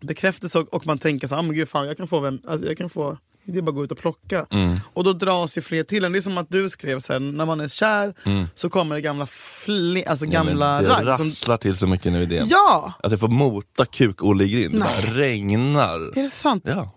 bekräftelse 0.00 0.58
och, 0.58 0.74
och 0.74 0.86
man 0.86 0.98
tänker 0.98 1.26
så 1.26 1.34
här, 1.34 1.40
ah, 1.40 1.42
men 1.42 1.54
gud 1.54 1.68
fan 1.68 1.86
jag 1.86 1.96
kan 1.96 2.08
få 2.08 2.20
vem, 2.20 2.38
alltså, 2.46 2.66
jag 2.66 2.78
kan 2.78 2.90
få 2.90 3.18
det 3.46 3.58
är 3.58 3.62
bara 3.62 3.70
att 3.70 3.74
gå 3.74 3.84
ut 3.84 3.92
och 3.92 3.98
plocka. 3.98 4.46
Och 4.92 5.04
då 5.04 5.12
dras 5.12 5.58
ju 5.58 5.62
fler 5.62 5.82
till 5.82 6.04
en. 6.04 6.12
Det 6.12 6.18
är 6.18 6.20
som 6.20 6.38
att 6.38 6.50
du 6.50 6.68
skrev 6.68 7.00
sen, 7.00 7.36
när 7.36 7.46
man 7.46 7.60
är 7.60 7.68
kär 7.68 8.14
så 8.54 8.70
kommer 8.70 8.94
det 8.94 9.00
gamla, 9.00 9.26
fle, 9.26 10.04
alltså 10.04 10.26
gamla 10.26 10.82
det 10.82 10.88
ragg. 10.88 11.16
Som, 11.16 11.26
rasslar 11.26 11.56
till 11.56 11.76
så 11.76 11.86
mycket 11.86 12.12
nu 12.12 12.22
i 12.22 12.26
det. 12.26 12.46
ja! 12.50 12.92
Att 13.02 13.10
jag 13.10 13.20
får 13.20 13.28
mota 13.28 13.84
kuk-Olle 13.86 14.44
i 14.44 14.48
grind, 14.48 14.74
det 14.74 14.80
bara 14.80 14.90
Nej. 14.90 15.12
regnar. 15.14 16.18
Är 16.18 16.22
det 16.22 16.30
sant? 16.30 16.62
Ja. 16.66 16.90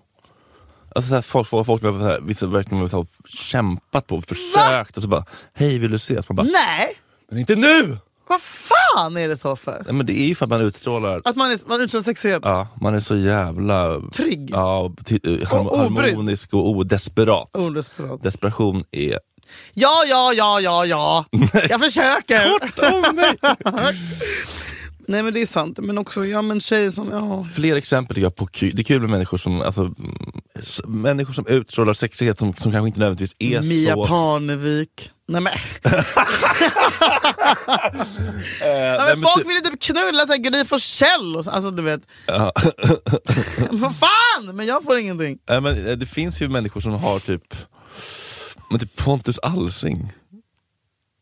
Alltså 0.95 1.09
så 1.09 1.15
här, 1.15 1.21
folk, 1.21 1.47
folk, 1.47 1.65
folk 1.65 1.81
med 1.81 1.93
så 1.93 1.99
här, 2.07 2.19
vissa 2.21 2.47
verkligen 2.47 2.89
har 2.89 3.07
kämpat 3.27 4.07
på, 4.07 4.21
försökt 4.21 4.97
och 4.97 5.03
så 5.03 5.09
bara, 5.09 5.25
hej 5.53 5.79
vill 5.79 5.91
du 5.91 5.95
ses? 5.95 6.29
Man 6.29 6.35
bara, 6.35 6.43
Nej! 6.47 6.97
men 7.29 7.39
inte 7.39 7.55
nu! 7.55 7.97
Vad 8.29 8.41
fan 8.41 9.17
är 9.17 9.27
det 9.27 9.37
så 9.37 9.55
för? 9.55 9.81
Nej, 9.85 9.93
men 9.93 10.05
det 10.05 10.19
är 10.19 10.25
ju 10.27 10.35
för 10.35 10.45
att 10.45 10.49
man 10.49 10.61
utstrålar, 10.61 11.21
Att 11.25 11.35
man, 11.35 11.51
är, 11.51 11.59
man 11.65 11.81
utstrålar 11.81 12.03
sexighet? 12.03 12.41
ja, 12.45 12.67
man 12.81 12.95
är 12.95 12.99
så 12.99 13.15
jävla 13.15 14.01
Trygg? 14.13 14.49
ja, 14.51 14.79
och 14.79 14.93
obrydd. 15.79 16.07
harmonisk 16.07 16.53
och 16.53 16.69
odesperat. 16.69 17.55
Odesperat. 17.55 18.23
Desperation 18.23 18.83
är... 18.91 19.19
Ja, 19.73 20.03
ja, 20.07 20.33
ja, 20.33 20.59
ja, 20.61 20.85
ja. 20.85 21.25
Jag 21.69 21.79
försöker! 21.81 22.53
Nej 25.09 25.23
men 25.23 25.33
det 25.33 25.41
är 25.41 25.45
sant, 25.45 25.79
men 25.81 25.97
också 25.97 26.25
ja, 26.25 26.41
men 26.41 26.61
tjejer 26.61 26.91
som... 26.91 27.09
Ja. 27.11 27.45
Fler 27.55 27.75
exempel 27.75 28.15
tycker 28.15 28.25
jag 28.25 28.35
på 28.35 28.47
kul. 28.47 28.71
Det 28.75 28.81
är 28.81 28.83
kul 28.83 29.01
med 29.01 29.09
människor 29.09 29.37
som, 29.37 29.61
alltså, 29.61 29.91
s- 30.59 30.81
människor 30.87 31.33
som 31.33 31.45
utstrålar 31.47 31.93
sexighet 31.93 32.39
som, 32.39 32.53
som 32.53 32.71
kanske 32.71 32.87
inte 32.87 32.99
nödvändigtvis 32.99 33.35
är 33.53 33.61
Mia 33.69 33.93
så... 33.93 34.05
Parnevik. 34.07 35.11
Nej 35.27 35.41
men, 35.41 35.53
Eh, 38.63 38.67
ja, 38.67 38.97
nej, 38.97 38.97
men 38.97 39.19
men 39.19 39.29
folk 39.35 39.49
vill 39.49 39.57
inte 39.57 39.77
knulla 39.79 40.27
såhär 40.27 40.37
Gry 40.37 40.65
Forssell 40.65 41.35
och 41.35 41.43
så- 41.43 41.49
alltså 41.51 41.71
du 41.71 41.81
vet. 41.81 42.01
Ja. 42.25 42.53
Vad 43.71 43.95
fan! 43.97 44.55
Men 44.55 44.65
jag 44.65 44.83
får 44.83 44.97
ingenting. 44.97 45.37
Nej, 45.49 45.61
men 45.61 45.87
eh, 45.87 45.97
det 45.97 46.05
finns 46.05 46.41
ju 46.41 46.49
människor 46.49 46.81
som 46.81 46.91
har 46.93 47.19
typ, 47.19 47.55
men 48.69 48.79
typ 48.79 48.95
Pontus 48.95 49.39
Alsing. 49.39 50.13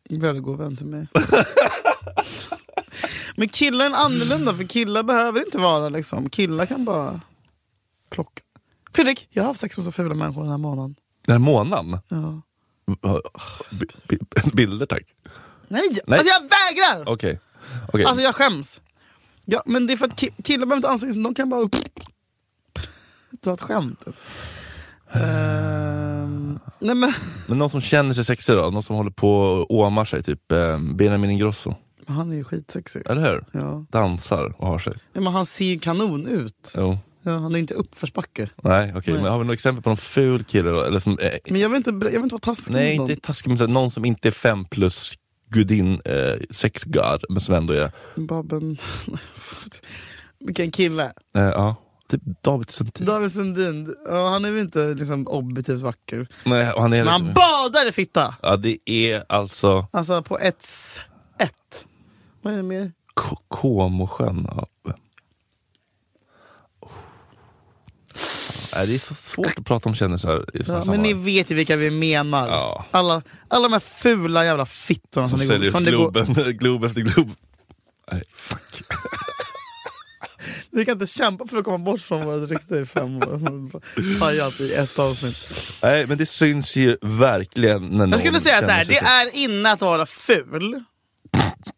Väldigt 0.09 0.43
god 0.43 0.57
vän 0.57 0.77
till 0.77 0.85
mig. 0.85 1.07
men 3.35 3.49
killar 3.49 3.85
är 3.85 3.93
annorlunda 3.95 4.53
för 4.55 4.63
killar 4.63 5.03
behöver 5.03 5.45
inte 5.45 5.57
vara 5.57 5.89
liksom, 5.89 6.29
killar 6.29 6.65
kan 6.65 6.85
bara 6.85 7.21
plocka. 8.09 8.41
Fredrik, 8.93 9.27
jag 9.29 9.43
har 9.43 9.47
haft 9.47 9.59
sex 9.59 9.77
med 9.77 9.83
så 9.83 9.91
fula 9.91 10.15
människor 10.15 10.41
den 10.41 10.51
här 10.51 10.57
månaden. 10.57 10.95
Den 11.25 11.31
här 11.33 11.39
månaden. 11.39 11.99
Ja. 12.07 12.41
B- 14.09 14.17
bilder 14.53 14.85
tack. 14.85 15.03
Nej, 15.67 15.81
Nej. 16.07 16.19
alltså 16.19 16.33
jag 16.33 16.41
vägrar! 16.41 17.13
Okej. 17.13 17.39
Okej. 17.87 18.05
Alltså 18.05 18.23
jag 18.23 18.35
skäms. 18.35 18.79
Ja, 19.45 19.63
men 19.65 19.87
det 19.87 19.93
är 19.93 19.97
för 19.97 20.05
att 20.05 20.21
ki- 20.21 20.43
killar 20.43 20.65
behöver 20.65 20.75
inte 20.75 20.89
anstränga 20.89 21.13
sig, 21.13 21.23
de 21.23 21.33
kan 21.33 21.49
bara 21.49 21.69
dra 23.41 23.53
ett 23.53 23.61
skämt. 23.61 24.03
Ehm, 25.11 26.59
nej 26.79 26.95
men, 26.95 27.13
Men 27.47 27.57
någon 27.57 27.69
som 27.69 27.81
känner 27.81 28.13
sig 28.13 28.25
sexig 28.25 28.55
då? 28.55 28.69
Någon 28.69 28.83
som 28.83 28.95
håller 28.95 29.11
på 29.11 29.31
och 29.41 29.71
åmar 29.71 30.05
sig, 30.05 30.23
typ 30.23 30.51
eh, 30.51 30.79
Benjamin 30.79 31.29
Ingrosso. 31.31 31.75
Han 32.07 32.31
är 32.31 32.35
ju 32.35 32.43
skitsexig. 32.43 33.01
Eller 33.05 33.21
hur? 33.31 33.45
Ja. 33.61 33.85
Dansar 33.91 34.53
och 34.57 34.67
har 34.67 34.79
sig. 34.79 34.93
Ja, 35.13 35.21
men 35.21 35.33
han 35.33 35.45
ser 35.45 35.77
kanon 35.79 36.27
ut. 36.27 36.73
Jo. 36.75 36.97
Ja, 37.23 37.31
han 37.37 37.55
är 37.55 37.59
inte 37.59 37.73
uppförsbacke. 37.73 38.49
Nej, 38.63 38.93
okej. 38.95 39.13
Nej. 39.13 39.21
Men 39.23 39.31
har 39.31 39.39
vi 39.39 39.45
något 39.45 39.53
exempel 39.53 39.83
på 39.83 39.89
någon 39.89 39.97
ful 39.97 40.43
kille 40.43 40.69
då? 40.69 40.81
Eller 40.83 40.99
som, 40.99 41.17
eh, 41.21 41.31
Men 41.49 41.61
jag 41.61 41.69
vill 41.69 41.77
inte, 41.77 41.89
jag 41.89 41.97
vill 41.99 42.15
inte 42.15 42.33
vara 42.33 42.39
taskig 42.41 42.73
nej, 42.73 42.95
inte 42.95 43.15
taskig 43.15 43.59
men 43.59 43.73
någon 43.73 43.91
som 43.91 44.05
inte 44.05 44.27
är 44.29 44.31
fem 44.31 44.65
plus 44.65 45.13
gudin, 45.49 46.01
eh, 46.05 46.41
sexgod, 46.51 47.23
men 47.29 47.39
som 47.41 47.55
ändå 47.55 47.73
är, 47.73 47.91
Babben... 48.15 48.77
Vilken 50.39 50.71
kille. 50.71 51.05
eh, 51.35 51.41
ja, 51.43 51.75
typ 52.09 52.21
David 52.43 52.69
Sundin. 52.71 53.05
David 53.05 53.31
Sundin, 53.31 53.95
ja, 54.09 54.29
han 54.29 54.45
är 54.45 54.51
väl 54.51 54.61
inte 54.61 54.93
liksom 54.93 55.27
objektivt 55.27 55.81
vacker. 55.81 56.27
Nej, 56.43 56.71
och 56.71 56.81
han 56.81 56.93
är 56.93 56.97
Men 56.97 57.07
han 57.07 57.25
badar 57.33 57.87
i 57.89 57.91
fitta! 57.91 58.35
Ja, 58.41 58.57
det 58.57 58.77
är 58.89 59.23
alltså 59.29 59.87
Alltså 59.91 60.23
på 60.23 60.39
ett... 60.39 60.65
ett. 61.39 61.85
Vad 62.47 62.53
är 62.53 62.57
det 62.57 62.63
mer? 62.63 62.91
K- 63.15 63.37
Comosjön. 63.47 64.47
Ja. 64.51 64.67
Oh. 66.79 66.91
Ja, 68.73 68.85
det 68.85 68.95
är 68.95 68.99
så 68.99 69.13
svårt 69.15 69.53
att 69.59 69.65
prata 69.65 69.89
om 69.89 69.95
kändisar 69.95 70.45
i 70.53 70.63
såna 70.63 70.77
Ja, 70.77 70.83
men 70.85 70.99
ni 71.01 71.09
sammanhang. 71.09 71.25
vet 71.25 71.51
ju 71.51 71.55
vilka 71.55 71.75
vi 71.75 71.91
menar. 71.91 72.47
Ja. 72.47 72.85
Alla, 72.91 73.21
alla 73.47 73.67
de 73.67 73.73
här 73.73 73.79
fula 73.79 74.45
jävla 74.45 74.65
fittorna 74.65 75.29
som, 75.29 75.39
Som 75.39 75.47
det 75.47 75.53
går, 75.53 75.57
säljer 75.57 75.71
som 75.71 75.83
det 75.83 75.91
går, 75.91 76.11
Globen, 76.11 76.57
Glob 76.57 76.83
efter 76.83 77.01
Glob. 77.01 77.31
Nej, 78.11 78.23
fuck. 78.33 78.61
Vi 80.71 80.85
kan 80.85 80.91
inte 81.01 81.07
kämpa 81.07 81.47
för 81.47 81.57
att 81.57 81.63
komma 81.65 81.77
bort 81.77 82.01
från 82.01 82.25
vårt 82.25 82.49
rykte 82.49 82.75
i 82.77 82.85
fem 82.85 83.17
år. 83.17 84.19
Pajat 84.19 84.59
i 84.59 84.73
ett 84.73 84.99
avsnitt. 84.99 85.37
Nej, 85.83 86.07
men 86.07 86.17
det 86.17 86.25
syns 86.25 86.75
ju 86.75 86.97
verkligen 87.01 87.81
när 87.85 87.97
någon 87.97 88.09
Jag 88.09 88.19
skulle 88.19 88.39
säga 88.39 88.55
så 88.55 88.59
känner 88.61 88.73
här, 88.73 88.85
sig 88.85 88.93
det 88.93 88.99
är 89.07 89.35
inne 89.43 89.71
att 89.71 89.81
vara 89.81 90.05
ful. 90.05 90.83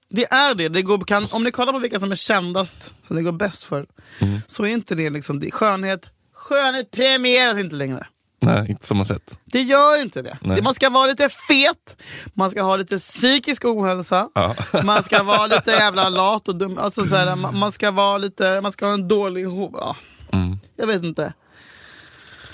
Det 0.09 0.25
är 0.33 0.55
det. 0.55 0.69
det 0.69 0.81
går, 0.81 0.97
kan, 0.99 1.27
om 1.31 1.43
ni 1.43 1.51
kollar 1.51 1.73
på 1.73 1.79
vilka 1.79 1.99
som 1.99 2.11
är 2.11 2.15
kändast, 2.15 2.93
som 3.03 3.15
det 3.15 3.21
går 3.23 3.31
bäst 3.31 3.63
för, 3.63 3.85
Mm. 4.19 4.39
så 4.47 4.63
är 4.63 4.69
inte 4.69 4.95
det 4.95 5.09
liksom, 5.09 5.39
det, 5.39 5.51
skönhet, 5.51 6.05
skönhet 6.35 6.91
premieras 6.91 7.57
inte 7.57 7.75
längre. 7.75 8.07
Nej, 8.41 8.65
inte 8.69 8.81
på 8.81 8.87
samma 8.87 9.05
sätt. 9.05 9.37
Det 9.45 9.61
gör 9.61 10.01
inte 10.01 10.21
det. 10.21 10.37
Nej. 10.41 10.61
Man 10.61 10.73
ska 10.75 10.89
vara 10.89 11.07
lite 11.07 11.29
fet, 11.29 11.97
man 12.33 12.51
ska 12.51 12.61
ha 12.61 12.75
lite 12.77 12.97
psykisk 12.99 13.65
ohälsa, 13.65 14.29
Ja. 14.35 14.55
man 14.83 15.03
ska 15.03 15.23
vara 15.23 15.47
lite 15.47 15.71
jävla 15.71 16.09
lat 16.09 16.47
och 16.47 16.55
dum. 16.55 16.77
Alltså 16.77 17.03
så 17.05 17.15
här, 17.15 17.35
man, 17.35 17.57
man 17.59 17.71
ska 17.71 17.91
vara 17.91 18.17
lite, 18.17 18.61
man 18.61 18.71
ska 18.71 18.85
ha 18.85 18.93
en 18.93 19.07
dålig. 19.07 19.45
Ja. 19.73 19.95
Mm. 20.33 20.57
Jag 20.75 20.87
vet 20.87 21.03
inte. 21.03 21.33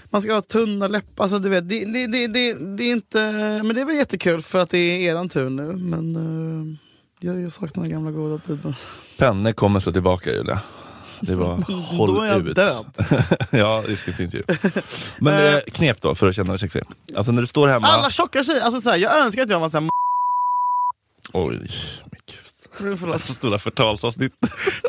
Man 0.09 0.21
ska 0.21 0.33
ha 0.33 0.41
tunna 0.41 0.87
läppar, 0.87 1.23
alltså 1.23 1.39
du 1.39 1.49
vet, 1.49 1.69
det, 1.69 1.85
det, 1.85 2.07
det, 2.07 2.27
det, 2.27 2.53
det 2.77 2.83
är 2.83 2.91
inte... 2.91 3.21
Men 3.63 3.75
det 3.75 3.81
är 3.81 3.85
väl 3.85 3.95
jättekul 3.95 4.41
för 4.41 4.59
att 4.59 4.69
det 4.69 4.77
är 4.77 4.99
eran 5.11 5.29
tur 5.29 5.49
nu, 5.49 5.63
men 5.75 6.15
uh, 6.15 6.77
jag, 7.19 7.41
jag 7.41 7.51
saknar 7.51 7.83
den 7.83 7.91
gamla 7.91 8.11
goda 8.11 8.37
tiden. 8.37 8.75
Penne 9.17 9.53
kommer 9.53 9.79
slå 9.79 9.91
tillbaka 9.91 10.31
Julia. 10.31 10.59
Det 11.21 11.35
var 11.35 11.55
håll 11.97 12.15
Då 12.15 12.21
är 12.21 12.27
jag 12.27 12.47
ut. 12.47 12.55
död. 12.55 12.85
ja, 13.51 13.83
risken 13.87 14.13
finns 14.13 14.33
ju. 14.33 14.43
Men 15.19 15.53
eh, 15.55 15.59
knep 15.59 16.01
då 16.01 16.15
för 16.15 16.27
att 16.29 16.35
känna 16.35 16.49
dig 16.49 16.59
sexig. 16.59 16.83
Alltså 17.15 17.31
när 17.31 17.41
du 17.41 17.47
står 17.47 17.67
hemma. 17.67 17.87
Alla 17.87 18.09
tjocka 18.11 18.43
tjejer, 18.43 18.61
alltså 18.61 18.81
så 18.81 18.89
här, 18.89 18.97
jag 18.97 19.17
önskar 19.25 19.43
att 19.43 19.49
jag 19.49 19.59
var 19.59 19.69
såhär 19.69 19.89
Oj, 21.33 21.57
men 22.05 22.19
gud. 22.27 22.99
Förlåt, 22.99 23.21
Så 23.21 23.33
stora 23.33 23.57
förtalsavsnitt. 23.57 24.33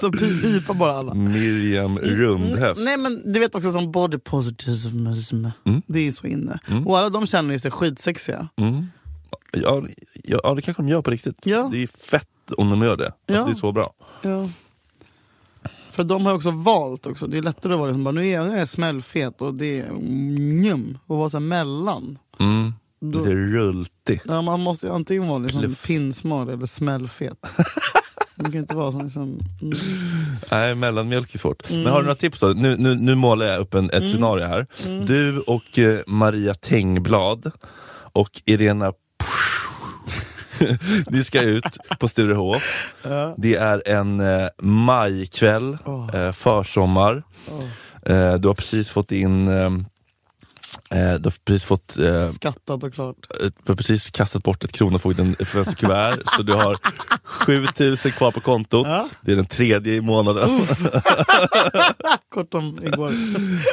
som 0.00 0.12
pi- 0.12 0.42
pipar 0.42 0.74
bara 0.74 0.92
alla. 0.98 1.14
Miriam 1.14 1.98
Rundhäft. 1.98 2.80
Nej 2.80 2.96
men 2.96 3.32
du 3.32 3.40
vet 3.40 3.54
också 3.54 3.72
som 3.72 3.92
body 3.92 4.18
positivism, 4.18 5.06
Mm. 5.64 5.82
det 5.86 5.98
är 5.98 6.02
ju 6.02 6.12
så 6.12 6.26
inne. 6.26 6.58
Och 6.86 6.98
alla 6.98 7.08
de 7.08 7.26
känner 7.26 7.52
ju 7.54 7.58
sig 7.58 7.70
skitsexiga. 7.70 8.48
Mm. 8.56 8.86
Ja, 9.52 9.82
ja, 10.24 10.54
det 10.54 10.62
kanske 10.62 10.82
de 10.82 10.88
gör 10.88 11.02
på 11.02 11.10
riktigt. 11.10 11.36
Ja. 11.44 11.68
Det 11.72 11.82
är 11.82 11.86
fett 11.86 12.28
om 12.56 12.70
de 12.70 12.82
gör 12.82 12.96
det. 12.96 13.06
Alltså, 13.06 13.16
Ja. 13.26 13.44
Det 13.44 13.50
är 13.50 13.54
så 13.54 13.72
bra. 13.72 13.92
Ja. 14.22 14.48
För 15.90 16.04
de 16.04 16.26
har 16.26 16.34
också 16.34 16.50
valt 16.50 17.06
också, 17.06 17.26
det 17.26 17.38
är 17.38 17.42
lättare 17.42 17.72
att 17.72 17.78
vara 17.78 17.88
liksom, 17.90 18.04
bara, 18.04 18.10
nu 18.12 18.26
är 18.26 18.32
jag, 18.34 18.46
nu 18.46 18.54
är 18.54 18.58
jag 18.58 18.68
smällfet 18.68 19.40
och 19.42 19.54
det 19.54 19.80
är 19.80 19.92
njum, 20.38 20.98
och 21.06 21.16
vara 21.18 21.28
så 21.30 21.36
här 21.36 21.44
mellan. 21.44 22.18
Mm. 22.38 22.72
Då- 23.00 23.18
Lite 23.18 23.30
rultig. 23.34 24.20
Ja, 24.24 24.42
man 24.42 24.60
måste 24.60 24.86
ju 24.86 24.92
antingen 24.92 25.28
vara 25.28 25.38
liksom 25.38 25.60
Pluff. 25.60 25.86
pinsmal 25.86 26.48
eller 26.48 26.66
smällfet. 26.66 27.38
Man 28.38 28.52
kan 28.52 28.60
inte 28.60 28.76
vara 28.76 28.92
som 28.92 29.04
liksom... 29.04 29.22
Mm. 29.62 29.78
Nej, 30.50 30.74
mellanmjölk 30.74 31.34
är 31.34 31.38
svårt. 31.38 31.70
Men 31.70 31.86
har 31.86 31.96
du 31.98 32.02
några 32.02 32.14
tips 32.14 32.40
då? 32.40 32.46
Nu, 32.46 32.76
nu, 32.76 32.94
nu 32.94 33.14
målar 33.14 33.46
jag 33.46 33.60
upp 33.60 33.74
en, 33.74 33.90
Mm. 33.90 34.02
ett 34.04 34.12
scenario 34.12 34.44
här. 34.46 34.66
Du 35.06 35.40
och 35.40 35.78
eh, 35.78 35.98
Maria 36.06 36.54
Tengblad 36.54 37.50
och 38.12 38.42
Irena 38.44 38.92
Ni 41.06 41.24
ska 41.24 41.42
ut 41.42 41.78
på 41.98 42.08
Sturehof. 42.08 42.94
Det 43.36 43.54
är 43.54 43.82
en 43.88 44.20
eh, 44.20 44.48
majkväll, 44.62 45.78
eh, 46.12 46.32
försommar. 46.32 47.22
Eh, 48.06 48.34
du 48.34 48.48
har 48.48 48.54
precis 48.54 48.90
fått 48.90 49.12
in 49.12 49.48
eh, 50.90 51.14
du 51.14 51.24
har 51.24 51.44
precis 51.44 51.64
fått 51.64 51.98
eh, 51.98 52.30
Skattat 52.30 52.82
och 52.82 52.94
klart. 52.94 53.16
du 53.40 53.72
har 53.72 53.74
precis 53.74 54.10
kastat 54.10 54.42
bort 54.42 54.64
ett 54.64 54.72
Kronofogden 54.72 55.36
kuvert 55.76 56.22
så 56.36 56.42
du 56.42 56.52
har 56.52 56.78
7000 57.24 58.12
kvar 58.12 58.30
på 58.30 58.40
kontot. 58.40 58.86
Ja. 58.86 59.06
Det 59.20 59.32
är 59.32 59.36
den 59.36 59.46
tredje 59.46 59.94
i 59.94 60.00
månaden. 60.00 60.50
Kort 62.28 62.54
om 62.54 62.78
igår. 62.82 63.12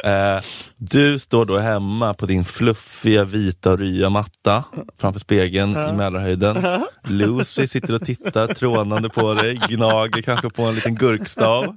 Eh, 0.04 0.42
du 0.76 1.18
står 1.18 1.46
då 1.46 1.58
hemma 1.58 2.14
på 2.14 2.26
din 2.26 2.44
fluffiga 2.44 3.24
vita 3.24 3.76
rya 3.76 4.10
matta 4.10 4.64
framför 5.00 5.20
spegeln 5.20 5.70
i 5.70 5.92
Mälarhöjden. 5.92 6.84
Lucy 7.04 7.66
sitter 7.66 7.94
och 7.94 8.06
tittar 8.06 8.54
trånande 8.54 9.08
på 9.08 9.34
dig, 9.34 9.60
gnager 9.68 10.22
kanske 10.22 10.50
på 10.50 10.62
en 10.62 10.74
liten 10.74 10.94
gurkstav. 10.94 11.76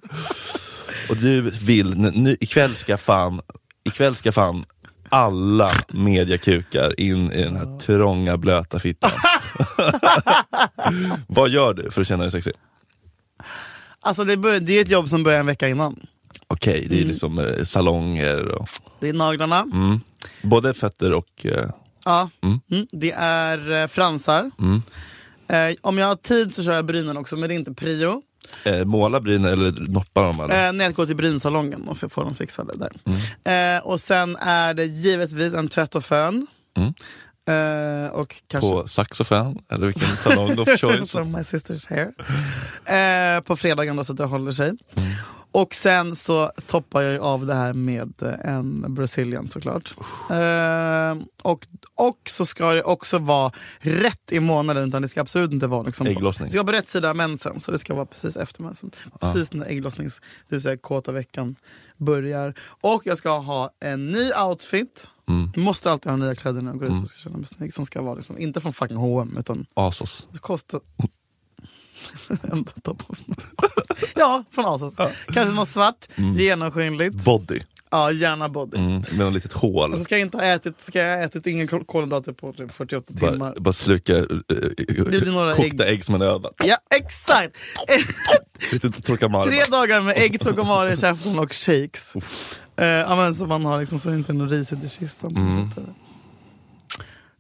Och 1.10 1.18
du 1.18 1.42
vill, 1.42 1.98
nu, 1.98 2.38
ikväll 2.40 2.76
ska 2.76 2.98
fan, 2.98 3.42
ikväll 3.86 4.16
ska 4.16 4.32
fan 4.32 4.66
alla 5.10 5.72
mediakukar 5.88 7.00
in 7.00 7.32
i 7.32 7.44
den 7.44 7.56
här 7.56 7.80
trånga 7.80 8.38
blöta 8.38 8.80
fittan. 8.80 9.12
Vad 11.28 11.50
gör 11.50 11.74
du 11.74 11.92
för 11.92 12.02
att 12.02 12.08
känna 12.08 12.24
dig 12.24 12.32
sexig? 12.32 12.54
Alltså 14.00 14.24
det, 14.24 14.38
börjar, 14.38 14.60
det 14.60 14.78
är 14.78 14.82
ett 14.82 14.90
jobb 14.90 15.10
som 15.10 15.24
börjar 15.24 15.40
en 15.40 15.46
vecka 15.46 15.70
innan. 15.70 16.00
Okej, 16.48 16.88
det 16.90 17.02
är 17.02 17.06
liksom 17.06 17.40
eh, 17.40 17.64
salonger 17.64 18.52
och 18.52 18.70
Det 19.00 19.10
är 19.10 19.14
naglarna, 19.14 19.60
mm, 19.60 20.00
både 20.42 20.74
fötter 20.74 21.14
och 21.14 21.46
eh, 21.46 21.70
ja. 22.06 22.30
Mm. 22.42 22.60
Mm. 22.72 22.88
det 22.92 23.12
är 23.18 23.72
eh, 23.72 23.88
fransar. 23.88 24.52
mm. 24.60 24.82
Eh, 25.50 25.76
om 25.82 25.98
jag 25.98 26.08
har 26.08 26.16
tid 26.16 26.56
så 26.56 26.64
kör 26.64 26.76
jag 26.76 26.86
brynen 26.86 27.18
också, 27.18 27.38
men 27.38 27.50
det 27.50 27.56
är 27.56 27.58
inte 27.58 27.74
prio. 27.74 28.22
Eh, 28.64 28.86
måla 28.86 29.22
brynen 29.22 29.54
eller 29.54 29.74
noppa 29.88 30.22
dem? 30.22 30.40
Eller? 30.40 30.68
Eh, 30.68 30.74
när 30.74 30.86
jag 30.86 30.94
går 30.94 31.06
till 31.06 31.16
brynsalongen 31.16 31.88
och 31.88 32.12
får 32.12 32.24
dem 32.24 32.36
fixade 32.36 32.74
där. 32.78 32.92
Mm. 33.06 33.78
Eh, 33.78 33.86
och 33.86 34.00
sen 34.00 34.36
är 34.36 34.74
det 34.74 34.86
givetvis 34.86 35.54
en 35.54 35.68
tvätt 35.68 35.96
och 35.96 36.06
fön. 36.06 36.48
Mm. 36.78 36.94
Eh, 37.48 38.12
och 38.12 38.36
kanske... 38.48 38.70
På 38.70 38.88
saxofon? 38.88 39.64
Eller 39.70 39.86
vilken 39.86 40.18
salong 40.18 40.60
of 40.60 40.68
choice? 40.80 41.14
My 41.16 41.40
sister's 41.42 41.90
hair. 41.90 42.14
Eh, 43.36 43.42
på 43.42 43.56
fredagen 43.56 43.96
då 43.96 44.04
så 44.04 44.12
att 44.12 44.18
det 44.18 44.26
håller 44.26 44.52
sig. 44.52 44.68
Mm. 44.68 45.12
Och 45.58 45.76
sen 45.76 46.16
så 46.16 46.52
toppar 46.68 47.02
jag 47.02 47.14
ju 47.14 47.20
av 47.20 47.46
det 47.46 47.56
här 47.56 47.74
med 47.74 48.14
eh, 48.22 48.56
en 48.56 48.94
Brazilian 48.94 49.48
såklart. 49.48 49.96
Eh, 50.30 51.24
och, 51.42 51.68
och 51.96 52.18
så 52.30 52.46
ska 52.46 52.74
det 52.74 52.84
också 52.84 53.18
vara 53.18 53.52
rätt 53.80 54.32
i 54.32 54.40
månaden, 54.40 54.88
utan 54.88 55.02
det 55.02 55.08
ska 55.08 55.22
absolut 55.22 55.52
inte 55.52 55.68
vara 55.68 55.84
liksom, 55.84 56.08
Ägglossning. 56.08 56.46
Det 56.46 56.52
ska 56.52 56.64
vara 56.64 56.66
på 56.66 56.78
rätt 56.78 56.90
sida 56.90 57.10
av 57.10 57.16
mensen, 57.16 57.60
så 57.60 57.72
det 57.72 57.80
ska 57.80 57.94
vara 57.94 58.06
precis 58.06 58.38
efter 58.38 58.64
mensen. 58.64 58.92
Precis 59.20 59.54
när 59.54 59.66
ägglossnings, 59.66 60.20
det 60.50 60.56
vill 60.56 60.62
säga 60.62 60.78
kåta 60.78 61.12
veckan 61.12 61.56
börjar. 61.98 62.54
Och 62.82 63.02
jag 63.06 63.18
ska 63.18 63.38
ha 63.38 63.70
en 63.80 64.08
ny 64.08 64.32
outfit. 64.48 65.10
Mm. 65.30 65.52
Måste 65.56 65.92
alltid 65.92 66.10
ha 66.10 66.18
nya 66.18 66.36
kläder 66.36 66.62
när 66.62 66.72
jag 66.72 66.80
går 66.80 66.88
ut 66.88 67.02
och 67.02 67.10
ska 67.10 67.24
känna 67.24 67.38
mig 67.38 67.48
snygg. 67.48 67.74
Som 67.74 67.86
ska 67.86 68.02
vara 68.02 68.16
liksom, 68.16 68.38
inte 68.38 68.62
från 68.62 68.74
fucking 68.74 68.98
H&M 68.98 69.36
utan 69.40 69.66
Asos. 69.74 70.28
det 70.32 70.40
kostar... 70.40 70.82
Topp 72.84 73.04
ja, 74.16 74.44
från 74.52 74.66
Asos. 74.66 74.96
Kanske 75.34 75.56
något 75.56 75.70
svart, 75.70 76.08
genomskinligt. 76.36 77.16
Body. 77.16 77.60
Ja, 77.92 78.12
gärna 78.12 78.50
body. 78.50 78.78
Mm. 78.78 79.04
Med 79.12 79.28
ett 79.28 79.34
litet 79.34 79.54
hål. 79.54 79.92
Och 79.92 79.98
så 79.98 80.04
ska 80.04 80.16
jag 80.16 80.22
inte 80.22 80.38
ha 80.38 80.44
ätit, 80.44 80.82
ska 80.82 81.00
jag 81.00 81.18
ha 81.18 81.24
ätit 81.24 81.48
ingen 81.48 81.68
kol- 81.68 81.86
kolhydrater 81.86 82.32
på 82.32 82.54
typ 82.54 82.74
48 82.74 83.14
timmar. 83.14 83.54
Bara, 83.60 83.74
sluka 83.74 84.16
uh, 84.16 84.26
blir 84.88 85.32
några 85.32 85.56
kokta 85.56 85.86
ägg. 85.86 85.94
ägg. 85.94 86.06
som 86.06 86.16
en 86.16 86.22
övat. 86.22 86.54
Ja, 86.66 86.78
exakt! 86.96 87.56
Tre 89.48 89.64
dagar 89.72 90.02
med 90.02 90.18
ägg, 90.18 90.40
trocomare 90.40 90.94
i 90.94 90.98
käften 90.98 91.40
och 91.40 91.54
shakes. 91.54 92.14
Eh, 92.78 92.86
ja, 92.86 93.16
men 93.16 93.36
så 93.36 93.46
man 93.46 93.66
har 93.66 93.80
liksom 93.80 94.00
så 94.00 94.14
inte 94.14 94.32
är 94.32 94.34
något 94.34 94.52
risigt 94.52 94.84
i 94.84 94.90
kistan. 94.90 95.36
Mm. 95.38 95.70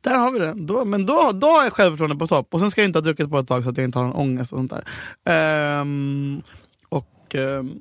Där 0.07 0.17
har 0.17 0.31
vi 0.31 0.39
det. 0.39 0.53
Då, 0.57 0.85
men 0.85 1.05
då, 1.05 1.31
då 1.33 1.47
är 1.47 1.69
självförtroendet 1.69 2.19
på 2.19 2.27
topp. 2.27 2.53
Och 2.53 2.59
sen 2.59 2.71
ska 2.71 2.81
jag 2.81 2.89
inte 2.89 2.99
ha 2.99 3.03
druckit 3.03 3.29
på 3.29 3.39
ett 3.39 3.47
tag 3.47 3.63
så 3.63 3.69
att 3.69 3.77
jag 3.77 3.83
inte 3.83 3.99
har 3.99 4.05
någon 4.05 4.15
ångest 4.15 4.53
och 4.53 4.57
sånt 4.59 4.71
där. 4.71 4.83
Ehm, 5.25 6.41
och 6.89 7.35
ehm, 7.35 7.79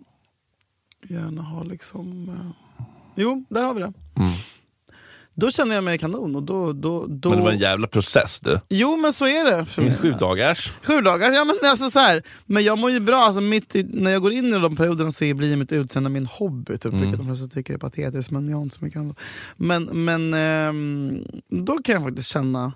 gärna 1.08 1.42
ha 1.42 1.62
liksom... 1.62 2.28
eh, 2.28 2.84
jo, 3.14 3.44
där 3.48 3.64
har 3.64 3.74
vi 3.74 3.80
det. 3.80 3.92
Mm. 4.16 4.30
Då 5.38 5.50
känner 5.50 5.74
jag 5.74 5.84
mig 5.84 5.98
kanon. 5.98 6.36
Och 6.36 6.42
då, 6.42 6.72
då, 6.72 7.06
då... 7.06 7.28
Men 7.28 7.38
det 7.38 7.44
var 7.44 7.50
en 7.52 7.58
jävla 7.58 7.86
process 7.86 8.40
du. 8.40 8.60
Jo 8.68 8.96
men 8.96 9.12
så 9.12 9.26
är 9.26 9.44
det 9.44 9.64
för 9.64 9.82
mig. 9.82 9.96
Sju 9.96 10.12
dagars. 10.12 10.72
Sju 10.82 11.00
dagar, 11.00 11.32
ja 11.32 11.44
men 11.44 11.56
alltså 11.70 11.90
så 11.90 11.98
här. 11.98 12.22
Men 12.46 12.64
jag 12.64 12.78
mår 12.78 12.90
ju 12.90 13.00
bra, 13.00 13.16
alltså 13.16 13.40
mitt 13.40 13.76
i, 13.76 13.82
när 13.82 14.10
jag 14.10 14.22
går 14.22 14.32
in 14.32 14.54
i 14.54 14.58
de 14.58 14.76
perioderna 14.76 15.12
så 15.12 15.34
blir 15.34 15.56
mitt 15.56 15.72
utseende 15.72 16.10
min 16.10 16.26
hobby, 16.26 16.78
typ, 16.78 16.92
vilket 16.92 17.18
de 17.18 17.26
flesta 17.26 17.46
tycker 17.48 17.74
är 17.74 17.78
patetiskt 17.78 18.30
men 18.30 18.48
jag 18.48 18.56
har 18.56 18.62
inte 18.62 18.76
så 18.76 18.84
mycket 18.84 19.00
annat. 19.00 19.16
Men, 19.56 19.84
men 19.84 20.34
ehm, 20.34 21.24
då 21.50 21.78
kan 21.78 21.94
jag 21.94 22.04
faktiskt 22.04 22.28
känna 22.28 22.72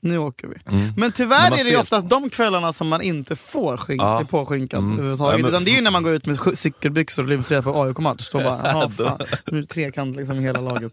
nu 0.00 0.18
åker 0.18 0.48
vi. 0.48 0.54
Mm. 0.76 0.92
Men 0.96 1.12
tyvärr 1.12 1.46
är 1.60 1.64
det 1.64 1.70
ju 1.70 1.76
oftast 1.76 2.08
de 2.08 2.30
kvällarna 2.30 2.72
som 2.72 2.88
man 2.88 3.02
inte 3.02 3.36
får 3.36 3.76
skink, 3.76 4.02
Ja. 4.02 4.24
påskinkat 4.30 4.78
Mm. 4.78 4.92
överhuvudtaget. 4.92 5.38
Ja, 5.38 5.42
men- 5.42 5.50
Utan 5.50 5.64
det 5.64 5.70
är 5.70 5.74
ju 5.76 5.80
när 5.82 5.90
man 5.90 6.02
går 6.02 6.12
ut 6.12 6.26
med 6.26 6.38
cykelbyxor 6.58 7.22
och 7.22 7.28
livtröja 7.28 7.62
på 7.62 7.82
AIK-match. 7.82 8.30
Då 8.32 8.38
bara, 8.38 8.60
jaha 8.64 8.88
fan, 8.98 9.18
nu 9.46 9.58
är 9.58 9.62
det 9.62 9.68
trekant 9.68 10.16
liksom 10.16 10.36
i 10.36 10.42
hela 10.42 10.60
laget. 10.60 10.92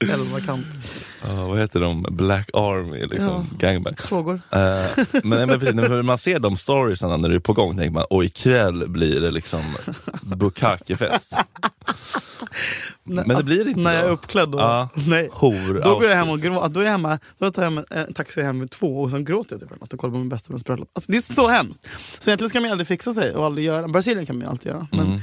Elvakant. 0.00 0.66
Ja, 1.26 1.46
vad 1.46 1.58
heter 1.58 1.80
de? 1.80 2.02
Black 2.10 2.50
Army, 2.52 3.06
liksom, 3.06 3.50
gangbang. 3.58 3.94
Frågor? 3.98 4.40
Eh, 4.52 5.04
men, 5.24 5.48
men 5.48 5.60
precis, 5.60 5.74
när 5.74 6.02
man 6.02 6.18
ser 6.18 6.38
de 6.38 6.56
storiesarna 6.56 7.16
när 7.16 7.28
det 7.28 7.34
är 7.34 7.38
på 7.40 7.52
gång 7.52 7.76
tänker 7.76 7.90
man, 7.94 8.04
och 8.10 8.24
ikväll 8.24 8.88
blir 8.88 9.20
det 9.20 9.30
liksom 9.30 9.60
bukakefest. 10.22 11.32
Men 13.04 13.28
det 13.28 13.44
blir 13.44 13.68
inte 13.68 13.80
När 13.80 13.92
jag 13.94 14.02
är 14.02 14.06
då. 14.06 14.12
uppklädd 14.12 14.48
då? 14.48 14.58
Ja. 14.58 14.88
Nej. 14.94 15.28
Hor, 15.32 15.80
Då 15.84 15.94
går 15.98 16.04
jag 16.08 16.16
hem 16.16 16.30
och 16.30 16.40
gråter. 16.40 16.68
Då, 16.68 16.80
är 16.80 16.84
jag 16.84 16.90
hemma, 16.90 17.18
då 17.38 17.50
tar 17.50 17.62
jag 17.62 17.70
hem 17.70 17.84
en 17.90 18.14
taxi 18.14 18.42
hem 18.42 18.60
vid 18.60 18.70
två 18.70 19.00
och 19.02 19.10
sen 19.10 19.24
gråter 19.24 19.56
jag 19.60 19.60
typ 19.70 19.82
att 19.82 19.92
jag 19.92 20.00
kollar 20.00 20.12
på 20.12 20.18
min 20.18 20.28
bästa 20.28 20.52
väns 20.52 20.64
bröllop. 20.64 20.90
Alltså, 20.92 21.12
det 21.12 21.18
är 21.18 21.34
så 21.34 21.48
hemskt. 21.48 21.88
Så 22.18 22.30
egentligen 22.30 22.48
ska 22.48 22.60
man 22.60 22.70
aldrig 22.70 22.86
fixa 22.88 23.12
sig 23.14 23.34
och 23.34 23.46
aldrig 23.46 23.66
göra. 23.66 23.88
Brasilien 23.88 24.26
kan 24.26 24.36
man 24.36 24.44
ju 24.44 24.50
alltid 24.50 24.72
göra. 24.72 24.86
Men, 24.90 25.06
Mm. 25.06 25.20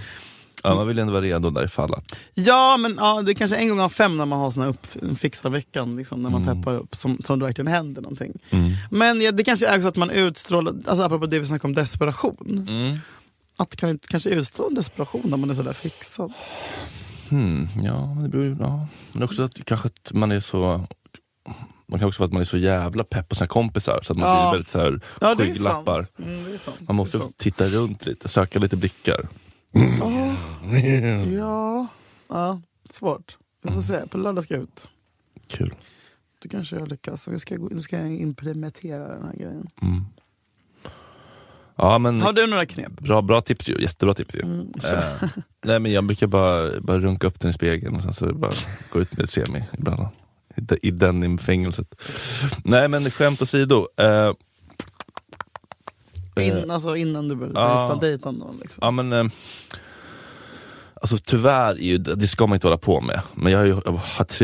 Ja, 0.70 0.76
man 0.76 0.88
vill 0.88 1.00
ändå 1.00 1.14
vara 1.14 1.22
redo 1.24 1.50
där 1.50 1.64
ifall 1.66 1.94
att... 1.94 2.16
Ja, 2.34 2.78
men 2.78 2.96
ja, 3.00 3.22
det 3.22 3.32
är 3.32 3.34
kanske 3.34 3.58
en 3.58 3.70
gång 3.70 3.80
av 3.80 3.90
fem 3.90 4.18
när 4.18 4.26
man 4.26 4.40
har 4.40 4.52
sån 4.52 4.62
här 4.64 4.70
upp, 4.70 4.88
fixa 5.20 5.50
veckan, 5.50 5.96
liksom, 5.98 6.22
när 6.24 6.30
man 6.30 6.44
Mm. 6.44 6.58
peppar 6.62 6.76
upp, 6.76 6.96
som, 6.96 7.18
som 7.26 7.40
det 7.40 7.46
verkligen 7.46 7.68
händer 7.68 8.02
någonting. 8.02 8.34
Mm. 8.50 8.72
Men 8.92 9.22
ja, 9.22 9.32
det 9.32 9.44
kanske 9.44 9.68
är 9.68 9.82
så 9.82 9.88
att 9.88 9.96
man 9.96 10.10
utstrålar, 10.10 10.74
alltså 10.86 11.04
apropå 11.06 11.26
det 11.26 11.40
vi 11.40 11.48
snackade 11.48 11.68
om 11.68 11.74
desperation, 11.74 12.66
Mm. 12.70 12.98
att 13.58 13.76
kan 13.76 14.00
kanske 14.08 14.30
utstråla 14.30 14.76
desperation 14.76 15.22
när 15.26 15.38
man 15.38 15.50
är 15.50 15.54
sådär 15.54 15.74
fixad. 15.74 16.34
Hmm, 17.30 17.68
ja, 17.84 18.18
det 18.24 18.30
beror 18.30 18.46
ju... 18.46 18.56
Ja. 18.60 18.88
Men 19.14 19.24
också 19.24 19.44
att 19.44 19.66
kanske 19.66 19.88
att 19.88 20.14
man 20.14 20.32
är 20.32 20.40
så... 20.40 20.84
Man 21.88 22.00
kan 22.00 22.08
också 22.08 22.20
vara 22.20 22.28
att 22.28 22.34
man 22.34 22.42
är 22.42 22.46
så 22.46 22.58
jävla 22.58 23.04
pepp 23.04 23.30
på 23.30 23.36
sina 23.36 23.48
kompisar 23.48 24.00
så 24.04 24.14
att 24.14 24.20
man 24.20 24.30
Ja. 24.30 24.42
blir 24.44 24.52
väldigt 24.52 24.72
så 24.72 24.80
här, 24.80 25.02
Ja, 25.22 25.36
skygglappar. 25.36 26.06
Mm. 26.20 26.58
Man 26.80 26.96
måste 26.96 27.20
titta 27.38 27.66
runt 27.66 28.06
lite, 28.06 28.28
söka 28.28 28.60
lite 28.60 28.76
blickar. 28.78 29.28
Ja, 31.38 31.88
ja, 32.28 32.62
svårt. 32.90 33.38
Vi 33.62 33.72
får 33.72 33.82
se, 33.82 34.08
på 34.08 34.18
lördag 34.18 34.44
ska 34.44 34.54
jag 34.54 34.64
ut. 34.64 34.90
Kul. 35.48 35.74
Då 36.44 36.50
kanske 36.50 36.76
jag 36.76 36.88
lyckas. 36.88 37.28
Jag 37.28 37.42
ska, 37.42 37.56
nu 37.56 37.82
ska 37.82 38.00
jag 38.00 38.16
implementera 38.16 39.08
den 39.08 39.26
här 39.26 39.34
grejen. 39.34 39.68
Mm. 39.82 40.06
Ja, 41.76 41.98
men 41.98 42.22
Har 42.22 42.34
du 42.34 42.48
några 42.48 42.66
knep? 42.66 42.92
bra, 42.92 43.22
bra 43.22 43.42
tips 43.42 43.70
ju, 43.70 43.82
jättebra 43.82 44.14
tips 44.14 44.36
ju. 44.36 44.42
Mm. 44.42 44.72
Eh, 44.94 45.30
nej 45.66 45.80
men 45.80 45.92
jag 45.92 46.04
brukar 46.04 46.28
bara, 46.28 46.80
bara 46.82 47.00
runka 47.00 47.28
upp 47.28 47.40
den 47.40 47.52
i 47.52 47.54
spegeln 47.54 47.96
och 47.96 48.02
sen 48.04 48.14
så 48.14 48.34
bara 48.34 48.52
gå 48.92 49.02
ut 49.02 49.18
med 49.18 49.24
ett 49.24 49.32
semi 49.32 49.64
ibland. 49.74 50.08
I, 50.58 50.88
I 50.88 50.92
denimfängelset. 50.92 51.96
Nej 52.64 52.88
men 52.88 53.12
skämt 53.12 53.42
åsido. 53.42 53.88
Eh, 53.98 54.32
In, 56.40 56.72
alltså 56.72 56.96
innan 56.96 57.28
du 57.28 57.36
började 57.36 57.60
ja. 57.60 57.88
dejta, 57.88 58.08
dejta 58.08 58.32
någon. 58.32 58.58
Liksom. 58.62 58.80
ja 58.82 58.92
men 58.92 59.14
eh, 59.14 59.26
Alltså 61.02 61.18
tyvärr, 61.18 61.72
är 61.72 61.84
ju, 61.84 61.98
det 61.98 62.28
ska 62.28 62.48
man 62.48 62.56
inte 62.56 62.68
hålla 62.68 62.78
på 62.78 63.02
med. 63.02 63.22
Men 63.34 63.52
jag 63.52 63.60
har, 63.60 63.66
ju, 63.66 63.82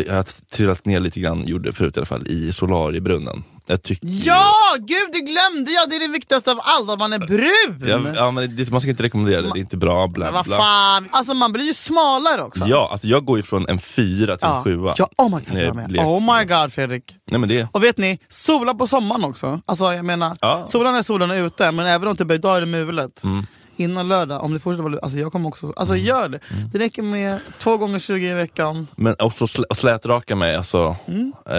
jag 0.08 0.16
har 0.16 0.52
trillat 0.56 0.86
ner 0.86 1.00
lite 1.00 1.20
grann, 1.20 1.48
gjorde 1.48 1.70
det 1.70 1.74
förut 1.74 1.98
i 1.98 2.00
alla 2.00 2.06
fall, 2.06 2.28
i 2.28 2.54
solariebrunnen. 2.54 3.44
Jag 3.72 3.84
tycker 3.84 4.08
Ja, 4.08 4.52
gud 4.80 5.10
det 5.12 5.20
glömde 5.20 5.72
jag! 5.72 5.90
Det 5.90 5.96
är 5.96 6.00
det 6.00 6.08
viktigaste 6.08 6.52
av 6.52 6.60
allt, 6.64 6.90
att 6.90 7.00
man 7.00 7.14
är 7.14 7.20
brun! 7.20 7.84
Ja, 7.90 8.12
ja, 8.16 8.32
men 8.32 8.56
det, 8.56 8.72
man 8.72 8.82
ska 8.82 8.90
inte 8.90 9.04
rekommendera 9.04 9.42
det, 9.42 9.50
det 9.54 9.60
är 9.60 9.62
inte 9.62 9.78
bra. 9.78 10.08
Bla, 10.08 10.26
Men 10.26 10.34
vad 10.34 10.46
bla. 10.46 10.58
fan, 10.58 11.10
alltså 11.12 11.34
man 11.34 11.52
blir 11.54 11.64
ju 11.66 11.74
smalare 11.74 12.44
också. 12.44 12.64
Ja, 12.68 12.90
alltså 12.92 13.08
jag 13.08 13.26
går 13.26 13.38
ju 13.38 13.44
från 13.44 13.70
en 13.70 13.80
fyra 13.80 14.38
till 14.38 14.48
en 14.48 14.64
sjua. 14.64 14.94
Ja, 14.98 15.10
oh 15.18 15.36
my 15.36 15.46
god, 15.50 15.60
jag 15.64 15.76
med. 15.76 15.98
oh 16.00 16.38
my 16.38 16.46
god 16.46 16.74
Fredrik. 16.74 17.04
Nej, 17.32 17.40
men 17.40 17.50
det, 17.50 17.68
Och 17.72 17.84
vet 17.84 17.98
ni, 17.98 18.20
sola 18.30 18.74
på 18.74 18.88
sommaren 18.88 19.24
också. 19.24 19.62
Alltså 19.66 19.94
jag 19.94 20.06
menar, 20.06 20.38
Ja. 20.42 20.66
solen 20.70 20.96
är 20.96 21.04
solen 21.04 21.32
är 21.32 21.44
ute, 21.46 21.72
men 21.72 21.86
även 21.88 22.08
om 22.08 22.16
det 22.16 22.26
börjar 22.26 22.40
idag 22.40 22.56
är 22.58 22.60
det 22.60 22.66
mulet. 22.66 23.24
Mm. 23.24 23.46
Innan 23.82 24.08
lördag, 24.08 24.44
om 24.44 24.54
det 24.54 24.60
fortsätter 24.60 24.84
vara 24.84 25.00
alltså 25.00 25.20
jag 25.20 25.32
kommer 25.32 25.48
också, 25.50 25.74
alltså 25.76 25.96
gör 25.96 26.30
det. 26.30 26.40
Det 26.72 26.80
räcker 26.80 27.02
med 27.02 27.40
två 27.60 27.78
gånger 27.78 28.00
20 28.00 28.30
i 28.30 28.34
veckan. 28.34 28.88
men 28.96 29.16
också 29.20 29.48
och 29.70 29.78
slätraka 29.78 30.36
mig, 30.36 30.56
alltså. 30.56 30.96
Mm. 31.08 31.34
Eh, 31.46 31.54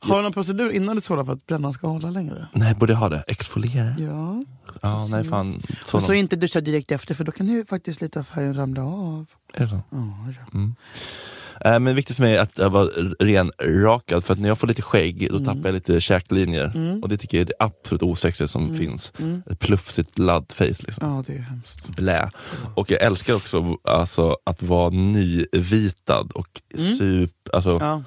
Har 0.00 0.16
du 0.16 0.22
någon 0.22 0.32
procedur 0.32 0.70
innan 0.70 0.96
du 0.96 1.02
solar 1.02 1.24
för 1.24 1.32
att 1.32 1.46
brännan 1.46 1.72
ska 1.72 1.86
hålla 1.88 2.10
längre? 2.10 2.48
nej, 2.52 2.74
borde 2.74 2.92
jag 2.92 3.00
ha 3.00 3.08
det? 3.08 3.24
Exfoliera? 3.26 3.94
Ja. 3.98 4.44
Ja, 4.82 5.06
nej 5.06 5.24
fan. 5.24 5.62
Och 5.82 5.88
Sådana. 5.88 6.06
så 6.06 6.12
inte 6.12 6.36
duscha 6.36 6.60
direkt 6.60 6.90
efter 6.92 7.14
för 7.14 7.24
då 7.24 7.32
kan 7.32 7.46
ju 7.48 7.64
faktiskt 7.64 8.00
lite 8.00 8.18
av 8.18 8.22
färgen 8.24 8.54
ramla 8.54 8.82
av. 8.82 9.26
Är 9.54 9.60
det 9.62 9.68
så? 9.68 9.80
Ja, 9.90 10.32
ja. 10.52 10.58
Eh, 11.64 11.78
men 11.78 11.94
viktigt 11.94 12.16
för 12.16 12.22
mig 12.22 12.36
är 12.36 12.40
att 12.42 12.58
jag 12.58 12.70
vara 12.70 12.88
renrakad, 13.20 14.24
för 14.24 14.32
att 14.32 14.40
när 14.40 14.48
jag 14.48 14.58
får 14.58 14.66
lite 14.66 14.82
skägg 14.82 15.22
Mm. 15.22 15.38
då 15.38 15.44
tappar 15.52 15.68
jag 15.68 15.72
lite 15.74 16.00
käklinjer. 16.00 16.98
Och 17.02 17.08
det 17.08 17.16
tycker 17.16 17.38
jag 17.38 17.42
är 17.42 17.46
det 17.46 17.54
absolut 17.64 18.02
osexigaste 18.02 18.52
som 18.52 18.74
finns. 18.76 19.12
Ett 19.50 19.58
plufsigt 19.58 20.18
laddface. 20.18 20.64
Liksom. 20.86 21.02
Mm. 21.06 21.16
ja, 21.16 21.24
det 21.26 21.32
är 21.34 21.38
hemskt. 21.42 21.88
Blä. 21.88 22.30
Och 22.74 22.90
jag 22.90 23.02
älskar 23.02 23.34
också 23.34 23.76
alltså, 23.84 24.36
att 24.44 24.62
vara 24.62 24.90
nyvitad 24.90 26.32
och 26.34 26.60
sup, 26.98 27.30
alltså 27.52 27.70
Mm. 27.70 27.82
Ja, 27.88 28.02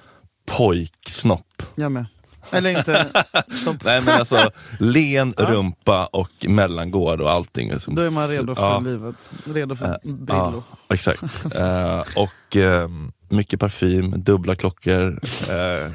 pojksnopp. 0.57 1.63
jag 1.75 1.91
med. 1.91 2.05
Eller 2.51 2.77
inte. 2.77 3.07
Nej 3.83 4.01
men 4.01 4.19
alltså 4.19 4.49
len 4.79 5.33
rumpa 5.37 6.05
och 6.05 6.45
mellangård 6.47 7.21
och 7.21 7.31
allting. 7.31 7.71
Liksom. 7.71 7.95
Då 7.95 8.01
är 8.01 8.09
man 8.09 8.27
redo 8.27 8.55
för 8.55 8.61
Ja. 8.63 8.79
livet. 8.79 9.15
Redo 9.45 9.75
för 9.75 9.85
Ja, 9.87 9.97
Brillo. 10.03 10.63
exakt. 10.89 11.23
Eh, 11.55 11.99
och 12.15 12.57
eh, 12.57 12.89
mycket 13.31 13.59
parfym, 13.59 14.13
dubbla 14.23 14.55
klockor. 14.55 15.19
eh, 15.49 15.91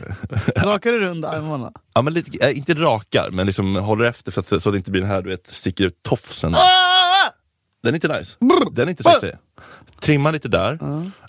Rakar 0.64 0.92
du 0.92 1.00
runt 1.00 1.24
armarna? 1.24 1.72
ja, 1.94 2.02
men 2.02 2.12
lite, 2.14 2.46
eh, 2.48 2.58
inte 2.58 2.74
rakar, 2.74 3.28
men 3.32 3.46
liksom 3.46 3.76
håller 3.76 4.04
efter 4.04 4.32
så 4.32 4.40
att, 4.40 4.46
så 4.48 4.56
att 4.56 4.64
det 4.64 4.76
inte 4.76 4.90
blir 4.90 5.00
den 5.02 5.10
här 5.10 5.22
du 5.22 5.30
vet, 5.30 5.46
sticker 5.46 5.84
ut 5.84 6.02
tofsen. 6.02 6.54
Ah! 6.54 6.58
Den 7.82 7.94
är 7.94 7.96
inte 7.96 8.18
nice. 8.18 8.36
Den 8.72 8.88
är 8.88 8.90
inte 8.90 9.02
sexig. 9.02 9.32
Trimma 10.00 10.30
lite 10.30 10.48
där. 10.48 10.78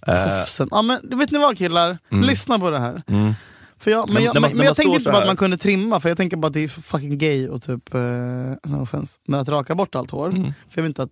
Eh, 0.08 0.40
Tofsen. 0.40 0.68
Ja, 0.72 0.82
men, 0.82 1.18
vet 1.20 1.32
ni 1.32 1.40
vad 1.40 1.58
killar? 1.58 1.98
Lyssna 2.10 2.60
på 2.60 2.70
det 2.70 2.80
här. 2.80 3.02
mm. 3.08 3.34
För 3.80 3.92
jag, 3.92 4.08
men, 4.08 4.14
Men 4.14 4.24
jag, 4.24 4.42
man- 4.42 4.52
men, 4.58 4.66
jag 4.66 4.74
står 4.76 4.86
inte 4.96 5.12
bara 5.12 5.22
att 5.22 5.28
man 5.28 5.36
kunde 5.38 5.58
trimma, 5.58 6.00
för 6.00 6.10
jag 6.10 6.18
tänker 6.18 6.38
bara 6.38 6.48
att 6.48 6.54
det 6.54 6.64
är 6.64 6.68
fucking 6.68 7.18
gay 7.18 7.48
och 7.50 7.62
typ, 7.62 7.94
eh, 7.94 8.00
no 8.64 8.82
offense, 8.82 9.20
med 9.28 9.40
att 9.40 9.50
raka 9.50 9.76
bort 9.76 9.96
allt 9.96 10.12
hår. 10.12 10.30
Mm. 10.30 10.44
För 10.44 10.54
jag 10.74 10.84
vill 10.84 10.90
inte 10.90 11.04
att... 11.04 11.10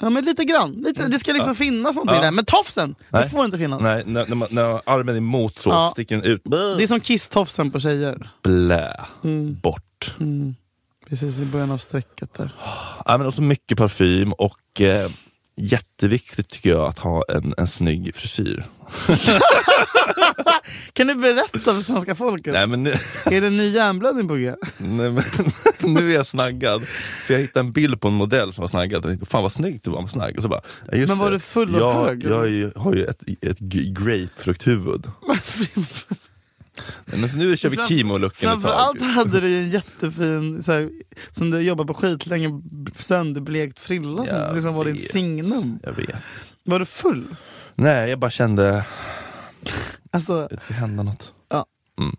Ja 0.00 0.10
men 0.10 0.24
lite 0.24 0.44
grann, 0.44 0.72
lite, 0.72 1.08
det 1.08 1.18
ska 1.18 1.32
liksom 1.32 1.54
finnas 1.54 1.96
någonting 1.96 2.20
där. 2.20 2.30
Men 2.30 2.44
tofsen, 2.44 2.94
det 3.10 3.18
Nej. 3.18 3.30
får 3.30 3.44
inte 3.44 3.58
finnas. 3.58 3.82
Nej, 3.82 4.02
när, 4.06 4.26
när, 4.26 4.36
man, 4.36 4.48
när 4.50 4.80
armen 4.84 5.14
är 5.14 5.18
emot 5.18 5.54
så 5.60 5.70
Ja. 5.70 5.90
sticker 5.92 6.16
den 6.16 6.24
ut. 6.24 6.42
Det 6.44 6.82
är 6.82 6.86
som 6.86 7.00
kiss-tofsen 7.00 7.70
på 7.70 7.80
tjejer. 7.80 8.30
Blä. 8.42 9.00
Mm. 9.24 9.58
Bort. 9.62 10.14
Mm. 10.20 10.54
Precis 11.08 11.38
i 11.38 11.44
början 11.44 11.70
av 11.70 11.78
strecket 11.78 12.34
där. 12.34 12.54
Ja, 13.04 13.18
men 13.18 13.26
också 13.26 13.42
mycket 13.42 13.78
parfym 13.78 14.32
och 14.32 14.80
eh, 14.80 15.10
jätteviktigt 15.60 16.48
tycker 16.50 16.70
jag 16.70 16.88
att 16.88 16.98
ha 16.98 17.22
en, 17.28 17.54
en 17.58 17.66
snygg 17.68 18.14
frisyr. 18.14 18.64
Kan 20.92 21.06
du 21.06 21.14
berätta 21.14 21.58
för 21.74 21.80
svenska 21.82 22.14
folket? 22.14 22.52
Nej 22.52 22.66
men, 22.66 22.82
nu, 22.82 22.90
Är 23.24 23.40
det 23.40 23.46
en 23.46 23.56
ny 23.56 23.68
hjärnblödning 23.70 24.28
på 24.28 24.34
G? 24.34 24.54
nej, 24.78 25.10
men 25.10 25.22
nu 25.94 26.10
är 26.10 26.14
jag 26.14 26.26
snaggad. 26.26 26.82
För 27.26 27.34
jag 27.34 27.40
hittade 27.40 27.66
en 27.66 27.72
bild 27.72 28.00
på 28.00 28.08
en 28.08 28.14
modell 28.14 28.52
som 28.52 28.62
var 28.62 28.68
snaggad 28.68 28.98
och 29.04 29.10
tänkte, 29.10 29.26
fan 29.26 29.42
vad 29.42 29.52
snyggt 29.52 29.84
det 29.84 29.90
var 29.90 30.00
med 30.00 30.10
snagg. 30.10 30.36
Och 30.36 30.42
så 30.42 30.48
bara, 30.48 30.60
ja, 30.92 31.06
Men 31.08 31.18
var 31.18 31.30
det. 31.30 31.36
du 31.36 31.40
full 31.40 31.74
och 31.74 31.80
jag, 31.80 31.92
hög, 32.04 32.24
Jag, 32.24 32.48
ju, 32.48 32.70
har 32.76 32.94
ju 32.94 33.04
ett, 33.04 33.22
ett 33.42 33.58
grapefrukthuvud. 33.58 35.06
Men 37.04 37.20
nu 37.36 37.56
kör 37.56 37.68
vi 37.68 37.76
ett 37.76 38.36
Framförallt 38.36 39.02
hade 39.02 39.40
du 39.40 39.58
en 39.58 39.70
jättefin, 39.70 40.62
så 40.62 40.72
här, 40.72 40.90
som 41.32 41.50
du 41.50 41.60
jobbat 41.60 41.86
på 41.86 41.94
skitlänge, 41.94 42.62
sönderblekt 42.96 43.80
frilla 43.80 44.24
som 44.26 44.36
Jag 44.38 44.54
liksom 44.54 44.74
var 44.74 44.84
ditt 44.84 45.10
signum. 45.12 45.78
Jag 45.82 45.92
vet. 45.92 46.22
Var 46.64 46.78
du 46.78 46.84
full? 46.84 47.36
Nej, 47.74 48.10
jag 48.10 48.18
bara 48.18 48.30
kände 48.30 48.84
Alltså, 50.10 50.48
det 50.50 50.60
ska 50.60 50.74
hända 50.74 51.02
något. 51.02 51.32
Ja. 51.50 51.64
Mm. 52.00 52.16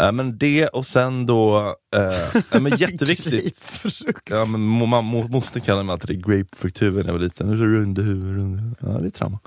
Äh, 0.00 0.12
men 0.12 0.38
det 0.38 0.66
och 0.68 0.86
sen 0.86 1.26
då, 1.26 1.74
äh, 1.96 2.42
ja, 2.52 2.60
men 2.60 2.76
jätteviktigt. 2.76 3.64
Ja, 4.30 4.44
men 4.44 4.60
mo- 4.60 5.02
mo- 5.02 5.28
moster 5.30 5.60
kallade 5.60 5.84
mig 5.84 5.92
alltid 5.92 6.26
grapefrukthuvud 6.26 6.96
när 6.96 7.04
jag 7.04 7.18
var 7.18 7.20
liten. 7.24 7.46
Nu 7.46 7.52
är 7.52 7.56
det 7.58 7.78
runda 7.78 8.02
huvud, 8.02 8.36
runda 8.36 8.62
huvud. 8.62 8.76
Ja, 8.80 8.88
det 8.88 9.06
är 9.06 9.10
trauma. 9.10 9.38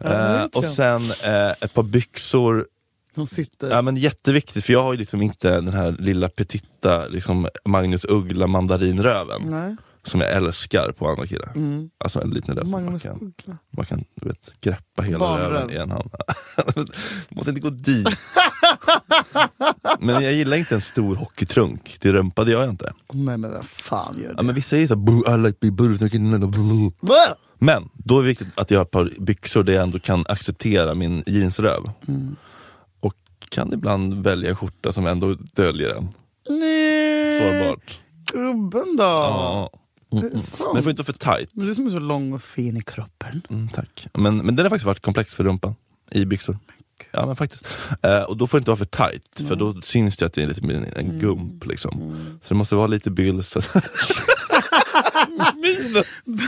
Ja, 0.00 0.08
det 0.08 0.14
Eh, 0.14 0.42
vet 0.42 0.56
och 0.56 0.64
jag. 0.64 0.72
sen 0.72 1.10
eh, 1.10 1.50
ett 1.60 1.74
par 1.74 1.82
byxor. 1.82 2.66
De 3.14 3.26
sitter... 3.26 3.70
Ja, 3.70 3.82
men 3.82 3.96
jätteviktigt, 3.96 4.64
för 4.64 4.72
jag 4.72 4.82
har 4.82 4.92
ju 4.92 4.98
liksom 4.98 5.22
inte 5.22 5.50
den 5.60 5.72
här 5.72 5.94
lilla 5.98 6.28
petitta 6.28 7.06
liksom 7.06 7.48
Magnus 7.64 8.04
Uggla 8.08 8.46
mandarinröven 8.46 9.42
Nej. 9.44 9.76
som 10.04 10.20
jag 10.20 10.32
älskar 10.32 10.92
på 10.92 11.08
andra 11.08 11.26
killar. 11.26 11.52
Mm. 11.54 11.90
Alltså 11.98 12.20
en 12.22 12.30
liten 12.30 12.56
röv 12.56 12.66
man 12.68 12.98
kan, 12.98 13.14
Uggla. 13.16 13.58
man 13.70 13.86
kan 13.86 14.04
du 14.14 14.28
vet, 14.28 14.52
greppa 14.60 15.02
hela 15.02 15.18
Barnröv. 15.18 15.50
röven 15.50 15.70
i 15.70 15.74
en 15.76 15.90
hand. 15.90 16.10
Måste 17.28 17.50
inte 17.50 17.62
gå 17.62 17.70
dit. 17.70 18.08
men 20.00 20.22
jag 20.24 20.32
gillar 20.32 20.56
inte 20.56 20.74
en 20.74 20.80
stor 20.80 21.14
hockeytrunk, 21.14 21.96
det 22.00 22.08
gör 22.08 22.60
jag 22.60 22.68
inte. 22.70 22.92
Nej 23.12 23.36
men 23.38 23.50
vad 23.52 23.64
fan 23.66 24.18
gör 24.18 24.28
Ja, 24.30 24.34
det? 24.36 24.42
men 24.42 24.54
vissa 24.54 24.68
säger 24.68 24.86
såhär, 24.86 25.34
I 25.34 25.38
like 25.46 25.58
big. 25.60 25.72
Bäh! 27.00 27.32
Men 27.58 27.88
då 27.94 28.18
är 28.18 28.22
det 28.22 28.28
viktigt 28.28 28.48
att 28.54 28.70
jag 28.70 28.78
har 28.78 28.84
ett 28.84 28.90
par 28.90 29.12
byxor 29.20 29.62
där 29.64 29.72
jag 29.72 29.82
ändå 29.82 29.98
kan 29.98 30.24
acceptera 30.28 30.94
min 30.94 31.22
jeansröv. 31.26 31.90
Mm. 32.08 32.36
Kan 33.52 33.72
ibland 33.72 34.24
välja 34.24 34.50
en 34.50 34.56
skjorta 34.56 34.92
som 34.92 35.06
ändå 35.06 35.34
döljer 35.34 35.94
en. 35.96 36.08
Nej, 36.48 37.38
Sårbart. 37.38 37.98
gubben 38.32 38.96
då. 38.96 39.02
Ja. 39.04 39.70
Det 40.10 40.16
är 40.16 40.22
Men 40.22 40.30
det 40.76 40.82
får 40.82 40.90
inte 40.90 41.02
vara 41.02 41.04
för 41.04 41.12
tight. 41.12 41.50
Men 41.54 41.66
Du 41.66 41.74
som 41.74 41.86
är 41.86 41.90
så 41.90 41.98
lång 41.98 42.32
och 42.32 42.42
fin 42.42 42.76
i 42.76 42.80
kroppen. 42.80 43.42
Mm, 43.50 43.68
tack. 43.68 44.06
Men, 44.14 44.36
men 44.38 44.56
den 44.56 44.64
har 44.64 44.70
faktiskt 44.70 44.86
varit 44.86 45.00
komplex 45.00 45.34
för 45.34 45.44
rumpan. 45.44 45.74
I 46.10 46.24
byxor. 46.24 46.58
Ja 47.10 47.26
men 47.26 47.36
faktiskt. 47.36 47.66
Eh, 48.02 48.22
och 48.22 48.36
då 48.36 48.46
får 48.46 48.58
det 48.58 48.60
inte 48.60 48.70
vara 48.70 48.78
för 48.78 48.84
tight, 48.84 49.48
för 49.48 49.56
då 49.56 49.80
syns 49.82 50.16
det 50.16 50.26
att 50.26 50.32
det 50.34 50.42
är 50.42 50.46
lite 50.46 50.62
mer 50.62 50.74
en 50.74 50.84
Mm. 51.06 51.18
gump. 51.18 51.66
Liksom. 51.66 52.16
Så 52.42 52.48
det 52.48 52.54
måste 52.54 52.74
vara 52.74 52.86
lite 52.86 53.10
byls. 53.10 53.56
Minen. 55.54 56.04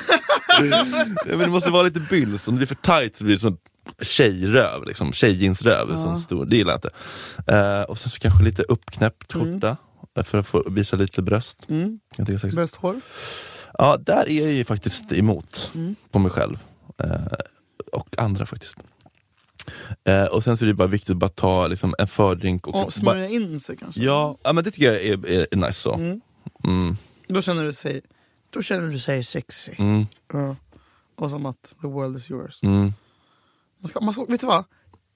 ja, 0.70 0.84
men 1.26 1.38
det 1.38 1.46
måste 1.46 1.70
vara 1.70 1.82
lite 1.82 2.00
byls, 2.00 2.48
om 2.48 2.54
det 2.54 2.58
blir 2.58 2.66
för 2.66 2.74
tight 2.74 3.16
så 3.16 3.24
blir 3.24 3.34
det 3.34 3.40
som 3.40 3.48
en 3.48 3.58
tjejröv, 4.02 4.84
liksom. 4.86 5.12
tjejjeansröv. 5.12 6.16
Stor. 6.16 6.44
Det 6.46 6.56
gillar 6.56 6.72
jag 6.72 6.78
inte. 6.78 6.90
Eh, 7.56 7.82
och 7.82 7.98
sen 7.98 8.10
så 8.10 8.18
kanske 8.18 8.42
lite 8.44 8.62
uppknäppt 8.62 9.32
skjorta. 9.32 9.76
eh, 10.18 10.24
För 10.24 10.38
att 10.38 10.46
få 10.46 10.70
visa 10.70 10.96
lite 10.96 11.22
bröst. 11.22 11.58
Mm. 11.68 12.00
Jag 12.16 12.26
tycker 12.26 12.32
det 12.32 12.36
är 12.36 12.38
sexigt. 12.38 12.56
Bäst 12.56 12.74
hår. 12.76 13.00
Ja, 13.78 13.96
där 13.96 14.28
är 14.28 14.42
jag 14.42 14.52
ju 14.52 14.64
faktiskt 14.64 15.12
emot 15.12 15.70
Mm. 15.74 15.94
på 16.10 16.18
mig 16.18 16.30
själv. 16.30 16.58
Eh, 17.04 17.10
och 17.92 18.18
andra 18.18 18.46
faktiskt. 18.46 18.76
Eh, 20.04 20.24
och 20.24 20.44
sen 20.44 20.56
så 20.56 20.64
är 20.64 20.66
det 20.66 20.74
bara 20.74 20.88
viktigt 20.88 21.10
att 21.10 21.16
bara 21.16 21.28
ta 21.30 21.66
liksom, 21.66 21.94
en 21.98 22.06
fördrink. 22.08 22.66
Och 22.66 22.74
Och 22.74 22.80
bara, 22.82 22.90
smörja 22.90 23.28
in 23.28 23.60
sig 23.60 23.76
kanske. 23.76 24.00
ja, 24.00 24.38
ja, 24.42 24.52
men 24.52 24.64
det 24.64 24.70
tycker 24.70 24.92
jag 24.92 25.02
är, 25.02 25.26
är, 25.30 25.46
är 25.50 25.56
nice 25.56 25.72
så. 25.80 25.94
Mm. 25.94 26.20
Mm, 26.64 26.96
Då 27.28 27.42
känner 27.42 27.64
du 27.64 27.72
sig, 27.72 28.00
då 28.50 28.62
känner 28.62 28.88
du 28.88 28.98
sig 29.00 29.24
sexy. 29.24 29.72
mm, 29.78 30.06
Ja. 30.32 30.56
Och 31.16 31.30
som 31.30 31.46
att 31.46 31.74
the 31.80 31.86
world 31.86 32.16
is 32.16 32.30
yours. 32.30 32.58
Man 33.84 33.88
ska, 33.88 34.00
man 34.00 34.14
ska, 34.14 34.24
vet 34.24 34.40
du 34.40 34.46
vad? 34.46 34.64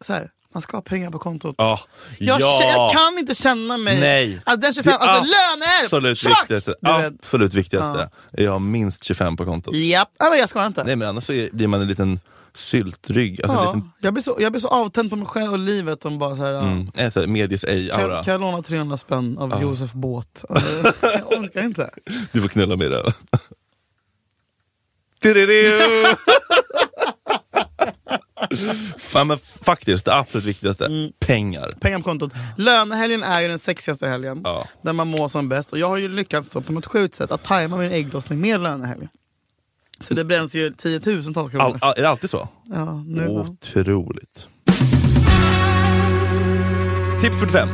Så 0.00 0.12
här, 0.12 0.30
man 0.54 0.62
ska 0.62 0.76
ha 0.76 0.82
pengar 0.82 1.10
på 1.10 1.18
kontot. 1.18 1.54
Ja, 1.58 1.80
Jag, 2.18 2.40
ja. 2.40 2.62
jag 2.62 2.92
kan 2.92 3.18
inte 3.18 3.34
känna 3.34 3.76
mig... 3.76 4.00
Nej. 4.00 4.40
Att 4.46 4.60
den 4.60 4.74
25, 4.74 4.92
Det 5.00 5.04
är 5.04 5.08
alltså 5.08 5.24
löner! 5.24 5.84
Absolut 5.84 6.18
Svart! 6.18 6.40
viktigaste, 6.42 6.74
absolut 6.82 7.54
viktigaste. 7.54 8.10
Jag 8.32 8.52
har 8.52 8.58
minst 8.58 9.04
25 9.04 9.36
på 9.36 9.44
kontot. 9.44 9.74
Japp, 9.74 10.08
ja, 10.18 10.30
men 10.30 10.38
jag 10.38 10.48
ska 10.48 10.66
inte. 10.66 10.84
Nej 10.84 10.96
men 10.96 11.08
annars 11.08 11.24
så 11.24 11.48
blir 11.52 11.66
man 11.66 11.80
en 11.80 11.88
liten 11.88 12.18
syltrygg. 12.54 13.42
Alltså, 13.42 13.58
ja, 13.58 13.64
liten, 13.64 13.90
jag, 14.00 14.12
blir 14.14 14.22
så, 14.22 14.36
jag 14.40 14.52
blir 14.52 14.60
så 14.60 14.68
avtänd 14.68 15.10
på 15.10 15.16
mig 15.16 15.26
själv 15.26 15.52
och 15.52 15.58
livet 15.58 16.04
om 16.04 16.18
bara 16.18 16.36
så 16.36 16.42
här, 16.42 16.52
ja. 16.52 16.60
mm, 16.60 16.90
en 16.94 17.10
sån 17.10 17.20
här 17.20 17.26
medius 17.28 17.60
kan, 17.64 17.70
ej-aura. 17.74 18.24
kan 18.24 18.32
jag 18.32 18.40
låna 18.40 18.62
300 18.62 18.96
spänn 18.96 19.38
av 19.38 19.50
Ja. 19.50 19.60
Josef 19.60 19.92
Båt? 19.92 20.44
Alltså, 20.48 20.92
jag 21.02 21.40
orkar 21.40 21.62
inte. 21.64 21.90
Du 22.32 22.42
får 22.42 22.48
knulla 22.48 22.76
med 22.76 22.90
det. 22.90 23.12
Tiridiu! 25.22 26.06
Fan 28.98 29.26
men 29.26 29.38
faktiskt, 29.38 30.04
det 30.04 30.14
absolut 30.14 30.44
viktigaste. 30.44 30.86
Mm. 30.86 31.12
Pengar. 31.18 31.70
Pengar 31.80 31.98
på 31.98 32.04
kontot. 32.04 32.32
Lönehelgen 32.56 33.22
är 33.22 33.40
ju 33.40 33.48
den 33.48 33.58
sexigaste 33.58 34.08
helgen. 34.08 34.40
Ja. 34.44 34.64
Där 34.82 34.92
man 34.92 35.08
mår 35.08 35.28
som 35.28 35.48
bäst. 35.48 35.72
Och 35.72 35.78
jag 35.78 35.88
har 35.88 35.96
ju 35.96 36.08
lyckats 36.08 36.50
då 36.50 36.60
på 36.60 36.72
något 36.72 36.86
sjukt 36.86 37.14
sätt 37.14 37.32
att 37.32 37.44
tajma 37.44 37.76
min 37.76 37.92
ägglossning 37.92 38.40
med 38.40 38.60
lönehelgen. 38.60 39.08
Så 40.00 40.14
det 40.14 40.24
bränns 40.24 40.54
ju 40.54 40.70
tiotusentals 40.70 41.50
kronor. 41.50 41.64
All, 41.64 41.78
all, 41.80 41.94
är 41.96 42.02
det 42.02 42.08
alltid 42.08 42.30
så? 42.30 42.48
Ja, 42.64 43.04
nu. 43.06 43.28
Otroligt. 43.28 44.48
Tips 47.22 47.40
45. 47.40 47.68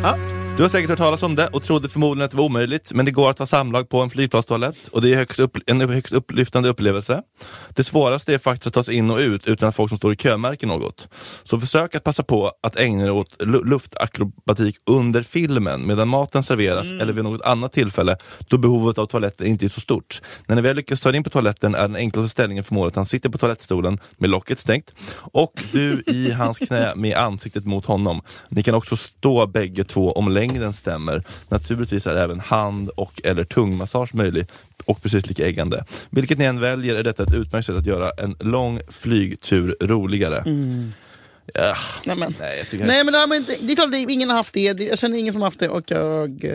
Du 0.56 0.62
har 0.62 0.70
säkert 0.70 0.90
hört 0.90 0.98
talas 0.98 1.22
om 1.22 1.34
det 1.34 1.46
och 1.48 1.62
trodde 1.62 1.88
förmodligen 1.88 2.24
att 2.24 2.30
det 2.30 2.36
var 2.36 2.44
omöjligt, 2.44 2.92
men 2.92 3.04
det 3.04 3.10
går 3.10 3.30
att 3.30 3.38
ha 3.38 3.46
samlag 3.46 3.88
på 3.88 4.00
en 4.00 4.10
flygplanstoalett 4.10 4.88
och 4.88 5.02
det 5.02 5.12
är 5.12 5.16
högst 5.16 5.40
upp, 5.40 5.58
en 5.66 5.80
högst 5.80 6.12
upplyftande 6.12 6.68
upplevelse. 6.68 7.22
Det 7.68 7.84
svåraste 7.84 8.34
är 8.34 8.38
faktiskt 8.38 8.66
att 8.66 8.74
ta 8.74 8.82
sig 8.82 8.94
in 8.94 9.10
och 9.10 9.18
ut 9.18 9.48
utan 9.48 9.68
att 9.68 9.76
folk 9.76 9.88
som 9.88 9.98
står 9.98 10.12
i 10.12 10.16
kö 10.16 10.36
märker 10.36 10.66
något. 10.66 11.08
Så 11.44 11.60
försök 11.60 11.94
att 11.94 12.04
passa 12.04 12.22
på 12.22 12.52
att 12.62 12.76
ägna 12.76 13.04
er 13.04 13.10
åt 13.10 13.42
lu- 13.42 13.64
luftakrobatik 13.64 14.76
under 14.86 15.22
filmen 15.22 15.86
medan 15.86 16.08
maten 16.08 16.42
serveras 16.42 16.92
eller 16.92 17.12
vid 17.12 17.24
något 17.24 17.42
annat 17.42 17.72
tillfälle 17.72 18.16
då 18.48 18.58
behovet 18.58 18.98
av 18.98 19.06
toaletter 19.06 19.44
inte 19.44 19.64
är 19.64 19.68
så 19.68 19.80
stort. 19.80 20.22
När 20.46 20.56
ni 20.56 20.62
väl 20.62 20.76
lyckas 20.76 21.00
ta 21.00 21.08
er 21.08 21.12
in 21.12 21.24
på 21.24 21.30
toaletten 21.30 21.74
är 21.74 21.82
den 21.82 21.96
enklaste 21.96 22.28
ställningen 22.28 22.64
för 22.64 22.86
att 22.86 22.96
han 22.96 23.06
sitter 23.06 23.28
på 23.28 23.38
toalettstolen 23.38 23.98
med 24.18 24.30
locket 24.30 24.60
stängt 24.60 24.92
och 25.14 25.62
du 25.72 26.02
i 26.06 26.30
hans 26.30 26.58
knä 26.58 26.92
med 26.96 27.16
ansiktet 27.16 27.64
mot 27.64 27.84
honom. 27.84 28.20
Ni 28.48 28.62
kan 28.62 28.74
också 28.74 28.96
stå 28.96 29.46
bägge 29.46 29.84
två 29.84 30.12
om 30.12 30.28
längden 30.28 30.43
stämmer. 30.74 31.22
Naturligtvis 31.48 32.06
är 32.06 32.16
även 32.16 32.40
hand 32.40 32.88
och 32.88 33.20
eller 33.24 33.44
tungmassage 33.44 34.14
möjlig 34.14 34.46
och 34.84 35.02
precis 35.02 35.26
lika 35.26 35.46
äggande. 35.46 35.84
Vilket 36.10 36.38
ni 36.38 36.44
än 36.44 36.60
väljer 36.60 36.96
är 36.96 37.02
detta 37.02 37.22
ett 37.22 37.34
utmärkt 37.34 37.66
sätt 37.66 37.76
att 37.76 37.86
göra 37.86 38.10
en 38.10 38.36
lång 38.40 38.80
flygtur 38.90 39.76
roligare. 39.80 40.42
Ja, 41.54 41.74
Nej, 42.04 42.16
men. 42.16 42.34
nej, 42.40 42.66
jag 42.70 42.80
Nej 42.86 43.04
men 43.04 43.12
det, 43.12 43.18
har 43.18 43.26
man 43.26 43.36
inte, 43.36 43.56
det 43.60 43.72
är 43.72 43.76
klart 43.76 43.88
att 43.88 44.10
ingen 44.10 44.30
har 44.30 44.36
haft 44.36 44.52
det, 44.52 44.72
Det- 44.72 44.84
jag 44.84 44.98
känner 44.98 45.18
ingen 45.18 45.32
som 45.32 45.42
har 45.42 45.46
haft 45.46 45.58
det 45.60 45.68
och 45.68 45.82
jag, 45.90 46.44
eh, 46.44 46.50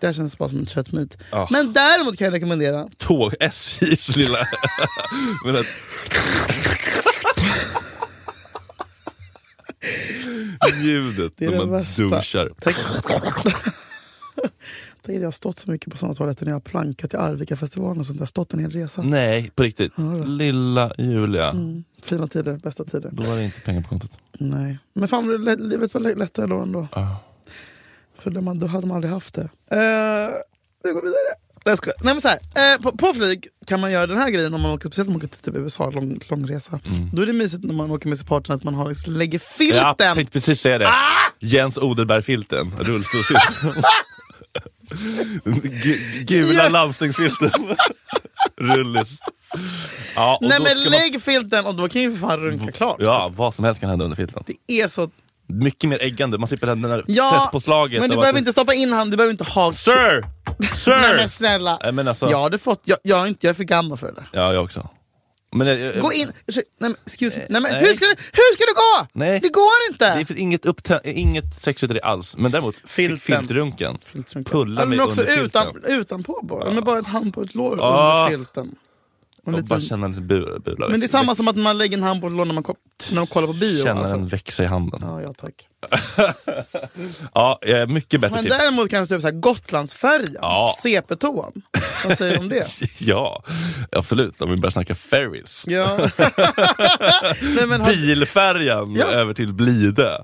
det 0.00 0.06
här 0.06 0.12
känns 0.12 0.38
bara 0.38 0.48
som 0.48 0.58
en 0.58 0.66
trött 0.66 0.92
myt. 0.92 1.16
Ja. 1.30 1.48
Men 1.50 1.72
däremot 1.72 2.18
kan 2.18 2.24
jag 2.24 2.34
rekommendera, 2.34 2.88
tåg, 2.98 3.34
SJs 3.40 4.16
lilla... 4.16 4.38
Men 5.46 5.56
att... 5.56 5.66
Ljudet 10.82 11.32
Det 11.36 11.44
är 11.44 11.50
när 11.50 11.58
man 11.58 11.70
värsta. 11.70 12.02
duschar. 12.02 12.50
tänk, 12.60 12.76
att 15.02 15.14
jag 15.14 15.24
har 15.24 15.30
stått 15.30 15.58
så 15.58 15.70
mycket 15.70 15.90
på 15.92 15.96
sådana 15.96 16.14
toaletter 16.14 16.44
när 16.44 16.52
jag 16.52 16.56
har 16.56 16.60
plankat 16.60 17.14
i 17.14 17.16
Arvika-festivalen 17.16 18.00
och 18.00 18.06
sånt, 18.06 18.18
har 18.18 18.26
stått 18.26 18.52
en 18.52 18.58
hel 18.60 18.70
resa. 18.70 19.02
Nej, 19.02 19.50
på 19.54 19.62
riktigt. 19.62 19.92
Ja. 19.96 20.24
Lilla 20.24 20.92
Julia. 20.98 21.50
Mm. 21.50 21.84
Fina 22.02 22.26
tider, 22.26 22.56
bästa 22.56 22.84
tider. 22.84 23.10
Då 23.12 23.22
var 23.22 23.36
det 23.36 23.44
inte 23.44 23.60
pengar 23.60 23.82
på 23.82 23.88
kontot. 23.88 24.10
Nej. 24.38 24.78
Men 24.94 25.08
fan 25.08 25.44
livet 25.58 25.94
var 25.94 26.00
lä- 26.00 26.14
lättare 26.14 26.46
då 26.46 26.58
ändå. 26.58 26.88
Ja. 26.94 27.16
För 28.18 28.30
då, 28.30 28.40
man, 28.40 28.58
då 28.58 28.66
hade 28.66 28.86
man 28.86 28.94
aldrig 28.96 29.12
haft 29.12 29.34
det. 29.34 29.42
Uh, 29.42 29.48
vi 30.84 30.90
går 30.90 31.02
vidare. 31.02 31.32
Nej, 31.64 31.72
jag 31.72 31.78
skojar. 31.78 31.96
Nej, 32.02 32.14
men 32.14 32.22
så 32.22 32.28
här, 32.28 32.74
eh, 32.74 32.80
på, 32.80 32.96
på 32.96 33.14
flyg 33.14 33.46
kan 33.66 33.80
man 33.80 33.92
göra 33.92 34.06
den 34.06 34.18
här 34.18 34.30
grejen 34.30 34.54
om 34.54 34.60
man 34.60 34.70
åker, 34.70 34.88
speciellt 34.88 35.08
om 35.08 35.12
man 35.12 35.18
åker 35.22 35.28
till 35.28 35.52
typ 35.52 35.56
USA, 35.56 35.90
lång, 35.90 36.20
lång 36.28 36.46
resa. 36.48 36.80
Då 37.12 37.22
är 37.22 37.26
det 37.26 37.32
mysigt 37.32 37.64
när 37.64 37.74
man 37.74 37.90
åker 37.90 38.08
med 38.08 38.18
sin 38.18 38.26
partner 38.26 38.54
att 38.54 38.64
man 38.64 38.74
har, 38.74 38.88
liksom, 38.88 39.12
lägger 39.16 39.38
filten. 39.38 39.82
Jag 39.98 40.14
tänkte 40.14 40.32
precis 40.32 40.60
säga 40.60 40.78
det. 40.78 40.88
Jens 41.40 41.78
Odelberg-filten. 41.78 42.72
Rullstolsfilten. 42.80 43.82
Gu- 45.44 46.24
Gula 46.24 46.62
Ja. 46.62 46.68
landstingsfilten. 46.68 47.50
Rullis. 48.60 49.08
Ja, 50.16 50.38
Nej 50.40 50.58
men 50.60 50.66
ska 50.70 50.80
man- 50.90 50.90
lägg 50.92 51.22
filten 51.22 51.66
och 51.66 51.74
då 51.74 51.88
kan 51.88 52.02
ju 52.02 52.12
för 52.12 52.18
fan 52.28 52.40
runka 52.40 52.72
klart. 52.72 52.96
Ja, 52.98 53.32
vad 53.36 53.54
som 53.54 53.64
helst 53.64 53.80
kan 53.80 53.90
hända 53.90 54.04
under 54.04 54.16
filten. 54.16 54.42
Det 54.46 54.80
är 54.80 54.88
så... 54.88 55.10
Mycket 55.46 55.90
mer 55.90 56.02
äggande, 56.02 56.38
man 56.38 56.48
slipper 56.48 56.66
den 56.66 56.82
där 56.82 57.04
Ja, 57.06 57.28
stresspåslaget. 57.28 58.00
men 58.00 58.10
du 58.10 58.16
behöver 58.16 58.32
att- 58.32 58.38
inte 58.38 58.52
stoppa 58.52 58.74
in 58.74 58.92
handen, 58.92 59.10
du 59.10 59.16
behöver 59.16 59.30
inte 59.32 59.44
ha... 59.44 59.72
Sir! 59.72 60.24
Sir! 60.62 60.90
Nej 61.00 61.16
men 61.16 61.28
snälla. 61.28 61.78
Nej, 61.82 61.92
men 61.92 62.08
alltså, 62.08 62.30
Jag 62.30 62.42
hade 62.42 62.58
fått... 62.58 62.80
Jag, 62.84 62.98
jag, 63.02 63.22
är 63.22 63.26
inte, 63.26 63.46
jag 63.46 63.50
är 63.50 63.54
för 63.54 63.64
gammal 63.64 63.98
för 63.98 64.12
det. 64.12 64.24
Ja, 64.32 64.52
jag 64.54 64.64
också. 64.64 64.88
Men, 65.54 65.66
jag, 65.66 65.78
jag, 65.80 66.00
Gå 66.02 66.12
in... 66.12 66.32
Nej 66.46 66.62
men, 66.78 66.94
excuse 67.06 67.38
me. 67.38 67.44
Nej, 67.48 67.62
men, 67.62 67.72
Nej. 67.72 67.80
Hur, 67.84 67.94
ska 67.94 68.04
det, 68.06 68.16
hur 68.32 68.54
ska 68.54 68.64
det 68.64 68.72
gå? 68.74 69.06
Nej. 69.12 69.40
Det 69.40 69.48
går 69.48 69.70
inte! 69.90 70.18
Det 70.18 70.24
finns 70.24 70.40
inget, 70.40 70.64
upptä- 70.64 71.00
inget 71.04 71.62
sexigt 71.62 71.90
i 71.90 71.94
det 71.94 72.00
alls, 72.00 72.36
men 72.36 72.50
däremot 72.50 72.74
filtrunken. 72.84 73.98
Filtrunken. 74.04 74.44
Pulla 74.44 74.80
Ja, 74.82 74.86
men 74.86 74.96
mig 74.96 75.06
också 75.06 75.20
under 75.20 75.42
utan, 75.44 75.72
filten. 75.72 75.92
utanpå 76.00 76.40
bara. 76.42 76.70
Med 76.70 76.84
bara 76.84 76.98
ett 76.98 77.06
hand 77.06 77.34
på 77.34 77.42
ett 77.42 77.54
lår 77.54 77.78
Ah. 77.80 78.24
under 78.26 78.38
filten. 78.38 78.74
Och 79.46 79.48
Och 79.48 79.54
lite, 79.54 79.68
bara 79.68 79.80
känna 79.80 80.06
en 80.06 80.12
liten 80.12 80.26
bula, 80.26 80.58
bula 80.58 80.88
men 80.88 81.00
det 81.00 81.06
är 81.06 81.08
samma 81.08 81.34
som 81.34 81.48
att 81.48 81.56
man 81.56 81.78
lägger 81.78 81.96
en 81.96 82.02
hand 82.02 82.20
på 82.20 82.26
ett 82.26 82.32
lår 82.32 82.44
när 82.44 82.54
man, 82.54 82.64
när 83.10 83.16
man 83.16 83.26
kollar 83.26 83.46
på 83.46 83.52
bio. 83.52 83.84
Känna 83.84 84.00
alltså. 84.00 84.16
den 84.16 84.28
växa 84.28 84.62
i 84.62 84.66
handen. 84.66 85.00
Ja, 85.02 85.22
ja, 85.22 85.34
tack. 85.40 85.68
Ja, 87.34 87.58
mycket 87.88 88.20
bättre 88.20 88.34
Men 88.34 88.44
tips. 88.44 88.56
däremot 88.58 88.90
kanske 88.90 89.14
typ 89.14 89.22
så 89.22 89.26
här 89.28 89.34
Gotlandsfärjan, 89.34 90.34
Ja. 90.40 90.74
CP-toan. 90.82 91.62
Vad 92.04 92.18
säger 92.18 92.32
du 92.32 92.38
om 92.38 92.48
det? 92.48 92.66
Ja, 92.98 93.44
absolut. 93.92 94.40
Om 94.40 94.50
vi 94.50 94.56
börjar 94.56 94.70
snacka 94.70 94.94
ferries. 94.94 95.64
Ja. 95.68 95.96
Nej, 97.42 97.66
har... 97.80 97.92
Bilfärjan 97.92 98.94
Ja. 98.94 99.04
över 99.06 99.34
till 99.34 99.52
Blidö. 99.52 100.18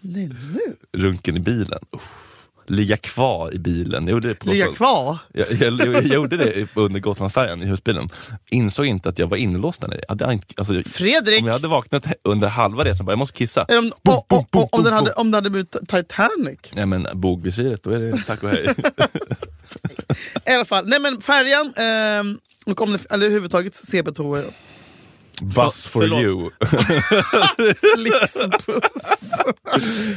Nej, 0.00 0.28
nu? 0.28 0.76
Runken 0.92 1.36
i 1.36 1.40
bilen. 1.40 1.80
Uff. 1.96 2.27
Ligga 2.70 2.96
kvar 2.96 3.54
i 3.54 3.58
bilen. 3.58 4.04
Jag 4.04 4.12
gjorde 4.12 4.28
det 4.28 4.34
på 4.34 4.48
Ligga 4.50 4.66
Gotland. 4.66 4.76
kvar? 4.76 5.18
Jag, 5.32 5.46
jag, 5.52 5.72
jag, 5.86 5.94
jag 5.94 6.04
gjorde 6.06 6.36
det 6.36 6.68
under 6.74 7.00
Gotlandsfärjan 7.00 7.62
i 7.62 7.66
husbilen. 7.66 8.08
Insåg 8.50 8.86
inte 8.86 9.08
att 9.08 9.18
jag 9.18 9.26
var 9.26 9.36
inlåst 9.36 9.80
där 9.80 9.88
nere. 9.88 10.00
Jag 10.08 10.20
hade 10.20 10.32
inte, 10.32 10.46
alltså, 10.56 10.82
Fredrik! 10.90 11.40
om 11.40 11.46
jag 11.46 11.54
hade 11.54 11.68
vaknat 11.68 12.04
under 12.24 12.48
halva 12.48 12.84
resan 12.84 13.06
bara, 13.06 13.12
jag 13.12 13.18
måste 13.18 13.38
kissa. 13.38 13.64
Om, 13.68 13.92
Boom, 14.04 14.20
boom, 14.28 14.44
boom, 14.52 14.64
o- 14.64 14.68
om, 14.72 14.82
den 14.84 14.92
boom, 14.92 14.94
hade, 14.94 15.12
om 15.12 15.30
det 15.30 15.36
hade 15.36 15.50
blivit 15.50 15.76
Titanic. 15.88 16.58
Nej 16.72 16.86
men 16.86 17.06
bogvisiret, 17.14 17.82
då 17.82 17.90
är 17.90 17.98
det 18.00 18.16
tack 18.26 18.42
och 18.42 18.50
hej. 18.50 18.74
I 20.46 20.50
alla 20.50 20.64
fall, 20.64 20.86
nej 20.88 21.00
men 21.00 21.20
färjan, 21.20 21.72
ehm, 21.76 22.38
och 22.66 22.82
om 22.82 22.92
det, 22.92 23.06
eller 23.10 23.26
överhuvudtaget 23.26 23.74
CP-toor. 23.74 24.44
Bus 25.42 25.86
for 25.86 26.00
förlåt. 26.00 26.22
you. 26.22 26.50
Flixbuss. 27.94 29.32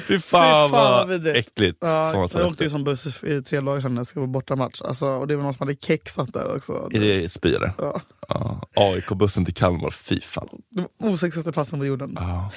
Fy 0.07 0.19
fan, 0.19 0.72
vad 0.72 1.28
äckligt. 1.28 1.78
Ja, 1.82 2.30
jag 2.34 2.47
åkte 2.47 2.63
ju 2.63 2.69
som 2.69 2.84
buss 2.84 3.24
i 3.24 3.41
tre 3.41 3.59
dagar 3.59 3.82
sedan 3.82 3.95
när 3.95 3.99
jag 3.99 4.07
skulle 4.07 4.22
vara 4.22 4.32
borta 4.32 4.55
match. 4.55 4.82
Alltså, 4.82 5.07
och 5.07 5.28
det 5.28 5.36
var 5.36 5.43
någon 5.43 5.53
som 5.53 5.67
hade 5.67 5.80
kexat 5.80 6.34
där 6.34 6.55
också. 6.55 6.89
Är 6.93 6.99
det 6.99 7.30
spy 7.32 7.53
eller? 7.55 7.74
Ja. 7.78 8.01
Ja. 8.28 8.61
AIK-bussen 8.76 9.45
till 9.45 9.53
Kalmar, 9.53 9.91
fy 9.91 10.22
fan. 10.22 10.49
Det 10.69 10.82
var 10.97 11.09
osexigaste 11.09 11.51
platsen 11.51 11.80
på 11.80 11.86
jorden. 11.86 12.17
Ja. 12.19 12.51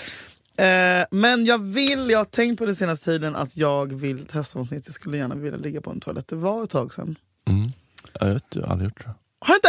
Eh, 0.65 1.05
men 1.11 1.45
jag 1.45 1.59
vill, 1.63 2.11
jag 2.11 2.19
har 2.19 2.25
tänkt 2.25 2.59
på 2.59 2.67
det 2.67 2.75
senaste 2.75 3.05
tiden 3.05 3.37
att 3.37 3.57
jag 3.57 3.93
vill 3.95 4.27
testa 4.27 4.59
något 4.59 4.71
nytt. 4.71 4.83
Jag 4.87 4.95
skulle 4.95 5.17
gärna 5.17 5.35
vilja 5.35 5.59
ligga 5.59 5.81
på 5.81 5.91
en 5.91 6.01
toalett. 6.01 6.29
Det 6.29 6.37
var 6.37 6.65
ett 6.65 6.71
tag 6.71 6.95
sedan. 6.95 7.17
Mm. 7.49 7.71
Jag 8.21 8.35
vet, 8.35 8.45
jag 8.49 8.63
har 8.63 8.73
aldrig 8.73 8.91
gjort 8.91 9.05
det. 9.05 9.15
Har 9.41 9.49
du 9.49 9.55
inte? 9.55 9.69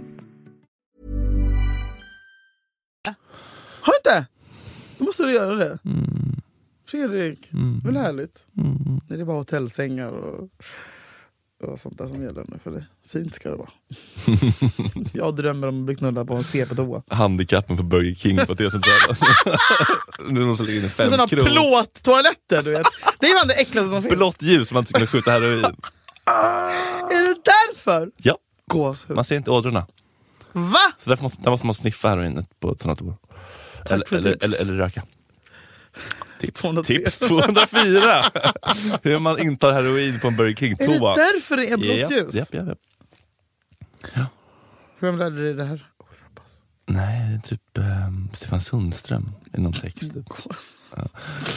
Då 5.01 5.05
måste 5.05 5.23
du 5.23 5.33
göra 5.33 5.55
det. 5.55 5.77
Fredrik, 6.87 7.39
det 7.51 7.57
är 7.57 7.91
väl 7.91 7.97
härligt? 7.97 8.45
Det 9.07 9.15
är 9.15 9.25
bara 9.25 9.37
hotellsängar 9.37 10.11
och, 10.11 10.49
och 11.63 11.79
sånt 11.79 11.97
där 11.97 12.07
som 12.07 12.23
gäller 12.23 12.45
nu 12.47 12.59
för 12.63 12.71
dig. 12.71 12.85
Fint 13.07 13.35
ska 13.35 13.49
det 13.49 13.55
vara. 13.55 13.69
jag 15.13 15.35
drömmer 15.35 15.67
om 15.67 15.79
att 15.79 15.85
bli 15.85 15.95
knullad 15.95 16.27
på 16.27 16.35
en 16.35 16.43
CP-toa. 16.43 17.03
Handikappen 17.07 17.77
på 17.77 17.83
Burger 17.83 18.13
King 18.13 18.37
på 18.37 18.55
T-centralen. 18.55 19.15
nu 20.29 20.45
måste 20.45 20.63
lägga 20.63 20.83
in 20.83 20.89
fem 20.89 21.09
Sådana 21.09 21.27
plåttoaletter 21.27 22.63
du 22.63 22.71
vet. 22.71 22.87
Det 23.19 23.25
är 23.25 23.33
bland 23.33 23.49
det 23.49 23.61
äckligaste 23.61 23.91
som 23.91 24.01
finns. 24.03 24.15
Blått 24.15 24.41
ljus 24.41 24.67
så 24.67 24.73
man 24.73 24.81
inte 24.81 24.89
ska 24.89 24.99
kunna 24.99 25.07
skjuta 25.07 25.31
heroin. 25.31 25.63
Är 27.11 27.27
det 27.27 27.35
därför? 27.43 28.11
Ja, 28.17 28.37
Gåshud. 28.67 29.15
man 29.15 29.25
ser 29.25 29.35
inte 29.35 29.51
ådrorna. 29.51 29.87
Va? 30.53 30.79
Så 30.97 31.09
därför 31.09 31.23
måste, 31.23 31.41
där 31.41 31.51
måste 31.51 31.65
man 31.65 31.75
sniffa 31.75 32.09
heroinet 32.09 32.59
på 32.59 32.75
sådana 32.77 32.95
toor. 32.95 33.15
Eller, 33.15 33.30
för 33.30 33.30
eller, 33.89 34.03
tips. 34.33 34.43
eller, 34.45 34.61
eller 34.61 34.73
röka. 34.73 35.03
Tips 36.39 36.61
203. 36.61 36.95
Tips 36.97 37.17
204! 37.27 38.23
Hur 39.03 39.19
man 39.19 39.39
intar 39.39 39.71
heroin 39.71 40.19
på 40.19 40.27
en 40.27 40.35
Burger 40.35 40.51
Är 40.51 40.55
King-toa. 40.55 41.15
det 41.15 41.21
därför 41.33 41.57
det 41.57 41.69
är 41.69 41.77
blått 41.77 42.11
ljus? 42.11 42.33
japp, 42.35 42.53
japp, 42.53 42.67
japp. 42.67 42.79
Vem 44.99 45.17
lärde 45.17 45.43
dig 45.43 45.53
det 45.53 45.63
här? 45.63 45.87
Nej, 46.85 47.29
det 47.29 47.35
är 47.35 47.49
typ 47.49 47.77
ehm, 47.77 48.29
Stefan 48.33 48.61
Sundström 48.61 49.31
i 49.57 49.61
någon 49.61 49.73
text. 49.73 50.03
Mm. 50.03 50.13
Typ. 50.13 50.25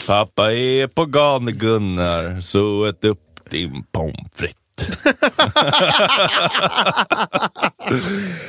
Pappa 0.07 0.53
är 0.53 0.87
på 0.87 1.07
Gane-Gunnar, 1.07 2.41
så 2.41 2.85
ät 2.85 3.05
upp 3.05 3.41
din 3.51 3.85
pommes 3.93 4.33
frites. 4.33 4.57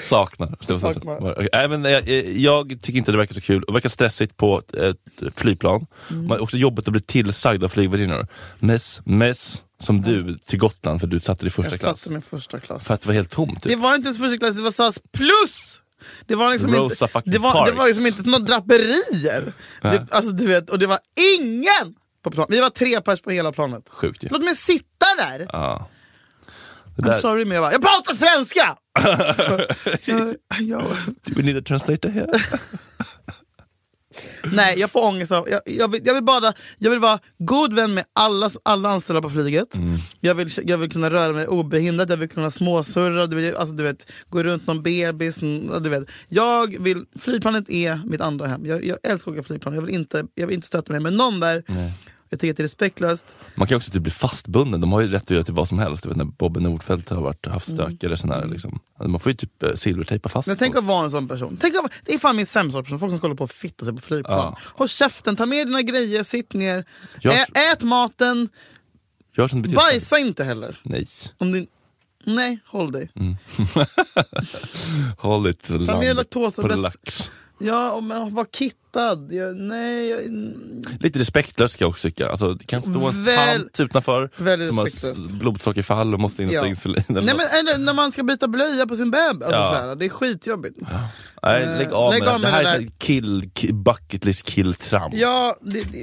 Saknar 0.09 0.57
Stefan 0.61 0.93
Saknar. 0.93 1.32
Okej, 1.32 1.49
Nej, 1.53 1.67
men 1.67 1.84
jag, 1.84 2.09
jag 2.38 2.69
tycker 2.82 2.97
inte 2.97 3.11
det 3.11 3.17
verkar 3.17 3.36
så 3.36 3.41
kul. 3.41 3.63
Det 3.67 3.73
verkar 3.73 3.89
stressigt 3.89 4.38
på 4.38 4.59
ett, 4.59 4.73
ett 4.76 4.97
flygplan. 5.36 5.86
Man 6.07 6.38
är 6.38 6.43
också 6.43 6.57
jobbigt 6.57 6.88
att 6.88 6.91
bli 6.91 7.01
tillsagd 7.01 7.63
av 7.63 7.67
flygvärdinnor. 7.67 8.28
Mess, 8.59 9.01
mess, 9.05 9.61
som 9.80 10.01
du 10.01 10.38
till 10.38 10.59
Gotland 10.59 10.99
för 10.99 11.07
du 11.07 11.19
satte 11.19 11.41
dig 11.43 11.47
i 11.47 11.51
första 11.51 11.71
Jag 11.71 11.80
klass. 11.80 11.99
satte 11.99 12.11
mig 12.11 12.19
i 12.19 12.21
första 12.21 12.59
klass. 12.59 12.88
För 12.88 12.93
att 12.93 13.01
det 13.01 13.07
var 13.07 13.13
helt 13.13 13.32
tomt. 13.32 13.63
Typ. 13.63 13.71
Det 13.71 13.76
var 13.76 13.95
inte 13.95 14.05
ens 14.07 14.19
första 14.19 14.38
klass, 14.38 14.55
det 14.55 14.63
var 14.63 14.71
SAS 14.71 14.99
plus! 15.17 15.82
Det 16.26 16.36
var 16.36 16.51
liksom 16.51 16.76
Rosa 16.76 17.07
inte, 17.15 17.30
det 17.32 17.39
var, 17.39 17.65
det 17.65 17.71
var 17.71 17.88
liksom 17.88 18.05
inte 18.05 18.30
några 18.30 18.43
draperier. 18.45 19.53
Det, 19.82 20.07
alltså, 20.11 20.32
du 20.32 20.47
vet, 20.47 20.69
och 20.69 20.80
det 20.80 20.88
var 20.88 20.99
ingen 21.39 21.95
på 22.23 22.32
planet. 22.32 22.55
Vi 22.55 22.61
var 22.61 22.69
tre 22.69 23.01
pers 23.01 23.21
på 23.21 23.32
hela 23.32 23.51
planet. 23.51 23.84
Sjukt 23.89 24.23
ju. 24.23 24.28
Låt 24.32 24.43
mig 24.43 24.55
sitta 24.55 25.05
där! 25.17 25.47
Ja. 25.53 25.89
I'm 26.98 27.06
där, 27.06 27.20
sorry 27.20 27.46
men 27.46 27.56
jag 27.56 27.64
bara, 27.64 27.72
jag 27.72 27.82
pratar 27.82 28.14
svenska! 28.14 28.78
Do 31.26 31.34
we 31.36 31.43
need 31.43 31.58
a 31.58 31.62
translator 31.66 32.10
here? 32.10 32.28
Nej, 34.43 34.80
jag 34.80 34.91
får 34.91 35.08
ångest 35.08 35.32
av... 35.32 35.50
Jag, 35.50 35.62
jag, 35.66 35.91
vill, 35.91 36.02
jag, 36.06 36.14
vill 36.14 36.24
bara, 36.24 36.54
jag 36.78 36.91
vill 36.91 37.00
vara 37.00 37.20
god 37.38 37.74
vän 37.74 37.93
med 37.93 38.04
alla, 38.14 38.50
alla 38.64 38.89
anställda 38.89 39.22
på 39.22 39.30
flyget. 39.30 39.76
Mm. 39.76 39.98
Jag, 40.20 40.36
vill, 40.36 40.50
jag 40.64 40.78
vill 40.78 40.91
kunna 40.91 41.10
röra 41.10 41.34
mig 41.34 41.48
obehindrat, 41.48 42.10
jag 42.10 42.18
vill 42.18 42.30
kunna 42.30 42.52
småsurra, 42.52 43.28
du 43.28 43.36
vet, 43.36 43.56
alltså, 43.56 43.76
du 43.76 43.84
vet, 43.84 44.12
gå 44.30 44.43
runt 44.43 44.68
någon 44.68 44.84
bebis. 44.84 45.39
Du 45.82 45.89
vet. 45.89 46.04
Jag 46.28 46.84
vill, 46.84 47.06
flygplanet 47.20 47.70
är 47.70 48.02
mitt 48.06 48.22
andra 48.22 48.48
hem. 48.48 48.66
Jag, 48.66 48.86
jag 48.86 48.98
älskar 49.04 49.32
att 49.32 49.38
åka 49.38 49.43
flygplan. 49.43 49.76
Jag 49.76 49.82
vill 49.82 49.96
inte, 49.96 50.26
jag 50.36 50.48
vill 50.48 50.56
inte 50.56 50.68
stöta 50.68 50.91
mig 50.91 51.02
med 51.02 51.14
någon 51.14 51.39
där. 51.39 51.64
Jag 52.30 52.39
tycker 52.39 52.51
att 52.51 52.57
det 52.57 52.61
är 52.61 52.65
respektlöst. 52.65 53.36
Man 53.55 53.67
kan 53.67 53.78
också 53.78 53.91
typ 53.91 54.01
bli 54.01 54.11
fastbunden, 54.11 54.82
de 54.82 54.91
har 54.91 55.01
ju 55.01 55.07
rätt 55.07 55.21
att 55.23 55.30
göra 55.30 55.43
till 55.43 55.53
vad 55.53 55.69
som 55.69 55.80
helst. 55.80 56.03
Du 56.03 56.09
vet, 56.09 56.17
när 56.17 56.26
Bobbe 56.26 56.59
Nordfeldt 56.59 57.09
har 57.09 57.21
varit, 57.21 57.45
haft 57.45 57.71
stök 57.71 58.03
eller 58.03 58.15
sån 58.15 58.32
här, 58.32 58.45
liksom. 58.47 58.80
Alltså, 58.97 59.09
Man 59.09 59.19
får 59.19 59.30
ju 59.32 59.36
typ 59.36 59.63
eh, 59.63 59.76
silvertejpa 59.76 60.30
fast 60.30 60.47
Men 60.47 60.57
tänk 60.57 60.76
att 60.76 60.84
vara 60.84 61.05
en 61.05 61.11
sån 61.11 61.28
person. 61.28 61.57
Tänk 61.61 61.76
att, 61.76 61.91
det 62.05 62.13
är 62.13 62.19
fan 62.19 62.36
min 62.36 62.45
sämsta 62.45 62.84
person, 62.84 62.99
folk 62.99 63.11
som 63.11 63.19
kollar 63.19 63.36
på 63.36 63.43
att 63.43 63.51
fitta 63.53 63.86
sig 63.86 63.95
på 63.95 64.01
flygplan. 64.01 64.38
Ja. 64.39 64.57
Håll 64.63 64.89
käften, 64.89 65.36
ta 65.36 65.45
med 65.45 65.67
dina 65.67 65.82
grejer, 65.82 66.23
sitt 66.23 66.53
ner. 66.53 66.86
Jag- 67.21 67.34
Ä, 67.36 67.45
ät 67.73 67.84
maten, 67.84 68.49
Gör 69.38 69.47
som 69.47 69.61
dig. 69.61 69.73
bajsa 69.73 70.19
inte 70.19 70.43
heller. 70.43 70.80
Nej. 70.84 71.07
Om 71.38 71.51
din... 71.51 71.67
Nej, 72.28 72.59
håll 72.65 72.91
dig. 72.91 73.09
Håll 75.17 75.43
lite 75.47 75.71
med 75.73 75.82
land 75.82 75.99
på 75.99 76.13
laktostablett. 76.13 77.32
Ja, 77.60 78.01
men 78.01 78.34
var 78.36 78.45
kittad. 78.45 79.28
Jag, 79.32 79.56
nej, 79.56 80.10
jag, 80.10 80.22
Lite 80.99 81.20
respektlöst 81.20 81.74
ska 81.74 81.84
jag 81.84 81.89
också 81.89 82.08
tycka. 82.08 82.30
Alltså, 82.30 82.53
det 82.53 82.66
kan 82.66 82.82
stå 82.82 83.08
en 83.08 83.24
Väl- 83.24 83.58
tant 83.62 83.80
utanför 83.80 84.30
som 84.68 84.78
har 84.78 85.39
blodsockerfall 85.39 86.14
och 86.14 86.20
måste 86.20 86.43
in 86.43 86.49
och 86.49 86.56
Ja. 86.56 86.62
ta 86.62 86.68
insulin. 86.68 87.03
eller 87.10 87.22
nej, 87.22 87.36
men, 87.38 87.45
eller 87.60 87.86
när 87.86 87.93
man 87.93 88.12
ska 88.12 88.24
byta 88.24 88.47
blöja 88.47 88.88
på 88.88 88.95
sin 88.95 89.12
bebis. 89.12 89.43
Alltså, 89.43 89.62
Ja. 89.62 89.74
här, 89.74 89.95
det 89.95 90.06
är 90.06 90.10
skitjobbigt. 90.10 90.76
Nej, 91.43 91.66
lägg 91.66 91.91
av 91.93 92.12
lägg 92.14 92.20
med 92.24 92.30
av 92.30 92.36
det. 92.41 92.41
med 92.41 92.51
här 92.51 92.64
det 92.64 92.70
är 92.70 92.80
där. 92.80 92.89
kill, 92.97 93.49
kill, 93.53 93.74
bucket 93.74 94.26
list 94.26 94.45
kill 94.45 94.74
tramp. 94.74 95.14
Ja, 95.18 95.56
det, 95.62 95.82
det, 95.82 95.97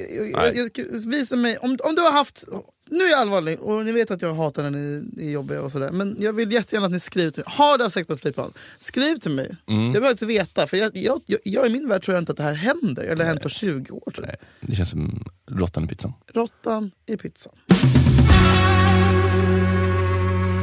jag, 0.44 0.70
visa 1.06 1.36
mig. 1.36 1.56
Om, 1.58 1.78
om 1.84 1.94
du 1.94 2.02
har 2.02 2.12
haft... 2.12 2.44
Nu 2.92 3.04
är 3.04 3.10
jag 3.10 3.20
allvarlig 3.20 3.60
och 3.60 3.84
ni 3.84 3.92
vet 3.92 4.10
att 4.10 4.22
jag 4.22 4.34
hatar 4.34 4.62
när 4.62 4.70
ni 4.70 5.04
är 5.18 5.30
jobbiga 5.30 5.62
och 5.62 5.72
sådär. 5.72 5.90
Men 5.92 6.16
jag 6.20 6.32
vill 6.32 6.52
jättegärna 6.52 6.86
att 6.86 6.92
ni 6.92 7.00
skriver 7.00 7.30
till 7.30 7.42
mig. 7.46 7.54
Har 7.56 7.78
du 7.78 7.84
haft 7.84 7.94
sex 7.94 8.06
på 8.06 8.12
ett 8.12 8.20
flygplan? 8.20 8.52
Skriv 8.78 9.16
till 9.16 9.30
mig. 9.30 9.56
Mm. 9.68 9.84
Jag 9.84 9.92
vill 9.92 10.02
faktiskt 10.02 10.30
veta. 10.30 10.66
För 10.66 10.76
jag, 10.76 10.96
jag, 10.96 11.20
jag, 11.26 11.40
jag, 11.44 11.66
i 11.66 11.70
min 11.70 11.88
värld 11.88 12.04
tror 12.04 12.14
jag 12.14 12.22
inte 12.22 12.32
att 12.32 12.38
det 12.38 12.44
här 12.44 12.52
händer. 12.52 13.02
Eller 13.02 13.24
har 13.24 13.28
hänt 13.28 13.42
på 13.42 13.48
20 13.48 13.92
år. 13.92 14.10
Tror 14.10 14.26
jag. 14.26 14.26
Nej, 14.26 14.36
det 14.60 14.74
känns 14.74 14.90
som 14.90 15.24
råttan 15.50 15.84
i 15.84 15.86
pizzan. 15.86 16.12
Råttan 16.34 16.90
i 17.06 17.16
pizzan. 17.16 17.52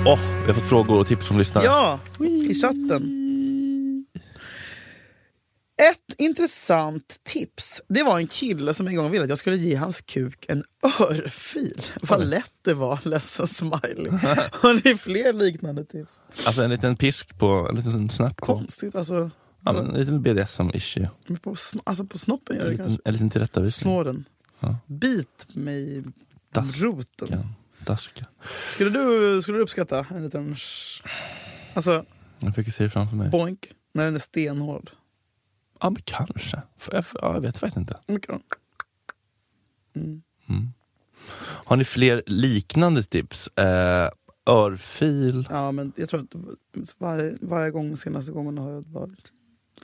Åh, 0.05 0.19
vi 0.41 0.45
har 0.47 0.53
fått 0.53 0.69
frågor 0.69 0.99
och 0.99 1.07
tips 1.07 1.25
från 1.25 1.37
lyssnare. 1.37 1.65
Ja, 1.65 1.99
i 2.19 2.53
chatten. 2.53 3.15
Ett 5.91 6.08
intressant 6.19 7.19
tips. 7.23 7.81
Det 7.87 8.03
var 8.03 8.17
en 8.19 8.27
kille 8.27 8.73
som 8.73 8.87
en 8.87 8.95
gång 8.95 9.11
ville 9.11 9.23
att 9.23 9.29
jag 9.29 9.37
skulle 9.37 9.57
ge 9.57 9.75
hans 9.75 10.01
kuk 10.01 10.45
en 10.47 10.63
örfil. 11.09 11.81
Vad 12.01 12.27
lätt 12.27 12.51
det 12.61 12.73
var, 12.73 12.99
ledsen 13.03 13.47
smiley. 13.47 14.11
Har 14.51 14.85
ni 14.85 14.97
fler 14.97 15.33
liknande 15.33 15.85
tips? 15.85 16.19
Alltså 16.45 16.61
en 16.61 16.69
liten 16.69 16.97
pisk 16.97 17.37
på, 17.39 17.67
en 17.69 17.75
liten 17.75 18.09
snärt 18.09 18.37
på. 18.37 18.45
Konstigt, 18.45 18.95
alltså. 18.95 19.31
Ja, 19.65 19.71
men 19.73 19.87
en 19.87 19.99
liten 19.99 20.21
BDSM-issue. 20.21 21.09
Men 21.27 21.37
på, 21.37 21.55
alltså 21.83 22.05
på 22.05 22.17
snoppen 22.17 22.55
gör 22.55 22.61
En 22.63 22.67
det 22.67 22.71
liten, 22.71 22.85
kanske. 22.85 23.01
en 23.05 23.13
liten 23.13 23.29
tillrättavisning. 23.29 23.83
Snåren. 23.83 24.25
Ja. 24.59 24.77
Bit 24.87 25.47
mig 25.53 25.97
i 25.97 26.03
Dask. 26.53 26.81
roten. 26.81 27.45
Daska. 27.79 28.25
Skulle 28.73 28.89
du, 28.89 29.41
skulle 29.41 29.57
du 29.57 29.61
uppskatta 29.63 30.05
en 30.15 30.23
liten... 30.23 30.55
Alltså, 31.73 32.05
Jag 32.39 32.55
fick 32.55 32.73
se 32.73 32.89
framför 32.89 33.15
mig. 33.15 33.29
boink, 33.29 33.67
när 33.93 34.05
den 34.05 34.15
är 34.15 34.19
stenhård. 34.19 34.91
Ja, 35.79 35.89
men 35.89 36.01
kanske. 36.03 36.61
Jag, 36.91 37.05
ja, 37.13 37.33
jag 37.33 37.41
vet 37.41 37.63
verkligen 37.63 37.81
inte. 37.81 37.99
Mycket. 38.07 38.41
Har 41.41 41.77
ni 41.77 41.83
fler 41.83 42.23
liknande 42.25 43.03
tips? 43.03 43.47
Eh, 43.47 44.09
örfil? 44.45 45.47
Ja, 45.49 45.71
men 45.71 45.93
jag 45.95 46.09
tror 46.09 46.21
att 46.21 46.95
varje, 46.97 47.37
varje 47.41 47.71
gång, 47.71 47.97
senaste 47.97 48.31
gången 48.31 48.57
har 48.57 48.71
jag 48.71 48.83
bara... 48.83 49.09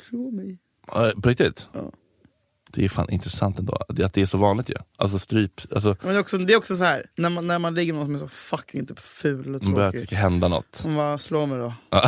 Slå 0.09 0.31
mig. 0.31 0.57
Eh, 0.87 1.21
på 1.21 1.29
riktigt? 1.29 1.67
Ja. 1.73 1.91
Det 2.75 2.85
är 2.85 2.89
fan 2.89 3.09
intressant 3.09 3.59
ändå, 3.59 3.73
att 3.89 3.95
det- 4.13 4.17
är 4.21 4.25
så 4.25 4.37
vanligt 4.37 4.69
ju. 4.69 4.73
Alltså 4.97 5.19
stryp, 5.19 5.61
alltså, 5.75 5.95
Men 6.01 6.09
det 6.13 6.15
är 6.15 6.19
också, 6.19 6.37
det 6.37 6.53
är 6.53 6.57
också 6.57 6.75
så 6.75 6.83
här, 6.83 7.05
när 7.17 7.29
man, 7.29 7.47
när 7.47 7.59
man 7.59 7.75
ligger 7.75 7.93
med 7.93 7.99
någon 7.99 8.05
som 8.07 8.13
är 8.15 8.19
så 8.19 8.27
fucking 8.27 8.85
typ 8.85 8.99
ful 8.99 9.55
och 9.55 9.63
man 9.63 9.73
börjar 9.73 9.91
tråkig. 9.91 10.09
tycka 10.09 10.19
hända 10.21 10.47
något. 10.47 10.81
Man 10.85 10.95
bara, 10.95 11.19
slå 11.19 11.45
mig 11.45 11.57
då. 11.59 11.73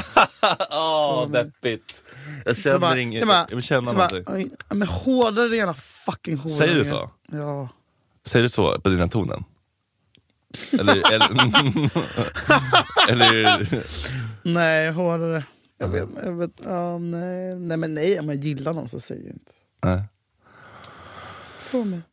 Åh, 0.71 1.29
deppigt. 1.31 2.03
Jag 2.45 2.57
känner 2.57 2.79
bara- 2.79 2.99
inget, 2.99 3.21
så 3.21 3.27
bara- 3.27 3.47
jag 3.69 3.83
bara, 3.83 3.93
någonting. 3.93 4.23
"Oj, 4.27 4.49
ja, 4.69 4.75
Men 4.75 4.87
hårdare 4.87 5.55
jävla 5.55 5.73
fucking 5.73 6.37
hårdare. 6.37 6.57
Säger 6.57 6.75
du 6.75 6.85
så? 6.85 7.11
Ja. 7.31 7.69
Säger 8.25 8.43
du 8.43 8.49
så 8.49 8.79
på 8.81 8.89
dina 8.89 9.07
tonen? 9.07 9.43
Eller, 10.79 11.13
eller, 11.13 11.29
eller 13.09 13.67
Nej, 14.43 14.91
hårdare. 14.91 15.43
Jag 15.77 15.87
vet, 15.87 16.09
jag 16.23 16.31
vet, 16.33 16.51
ja, 16.63 16.97
nej, 16.97 17.55
nej 17.55 17.77
men 17.77 17.93
nej, 17.93 18.19
om 18.19 18.29
jag 18.29 18.37
gillar 18.43 18.73
någon 18.73 18.89
så 18.89 18.99
säger 18.99 19.21
jag 19.25 19.33
inte. 19.33 19.51
nej. 19.83 20.01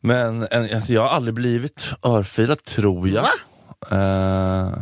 Men 0.00 0.46
en, 0.50 0.76
alltså, 0.76 0.92
jag 0.92 1.02
har 1.02 1.09
aldrig 1.09 1.34
blivit 1.34 1.86
örfilad 2.02 2.64
tror 2.64 3.09
jag. 3.09 3.24
Eh, 3.90 4.78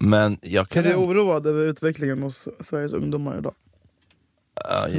men 0.00 0.38
jag 0.42 0.62
Är 0.62 0.82
kan... 0.82 0.82
du 0.82 0.94
oroad 0.94 1.46
över 1.46 1.66
utvecklingen 1.66 2.22
hos 2.22 2.48
Sveriges 2.60 2.92
ungdomar 2.92 3.38
idag? 3.38 3.54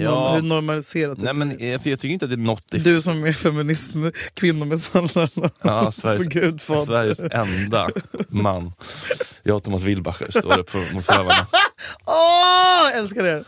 Ja, 0.01 0.33
Hur 0.35 0.41
normaliserat 0.41 1.17
Nej, 1.17 1.33
men 1.33 1.49
jag, 1.59 1.69
jag 1.69 1.81
tycker 1.83 2.07
inte 2.07 2.25
att 2.25 2.31
det 2.31 2.35
är 2.35 2.37
något 2.37 2.73
i 2.73 2.77
Du 2.77 3.01
som 3.01 3.23
är 3.25 3.33
feminist, 3.33 3.95
med 3.95 4.15
kvinnomisshandlarna. 4.33 5.49
Ja, 5.61 5.91
Sveriges. 5.91 6.85
Sveriges 6.85 7.19
enda 7.19 7.89
man. 8.29 8.73
Jag 9.43 9.57
och 9.57 9.63
Thomas 9.63 9.81
Wilbacher 9.81 10.31
står 10.31 10.59
upp 10.59 10.69
för, 10.69 10.93
mot 10.93 11.05
förövarna. 11.05 11.47
Åh, 12.05 12.89
jag 12.91 12.97
älskar 12.97 13.23
det! 13.23 13.43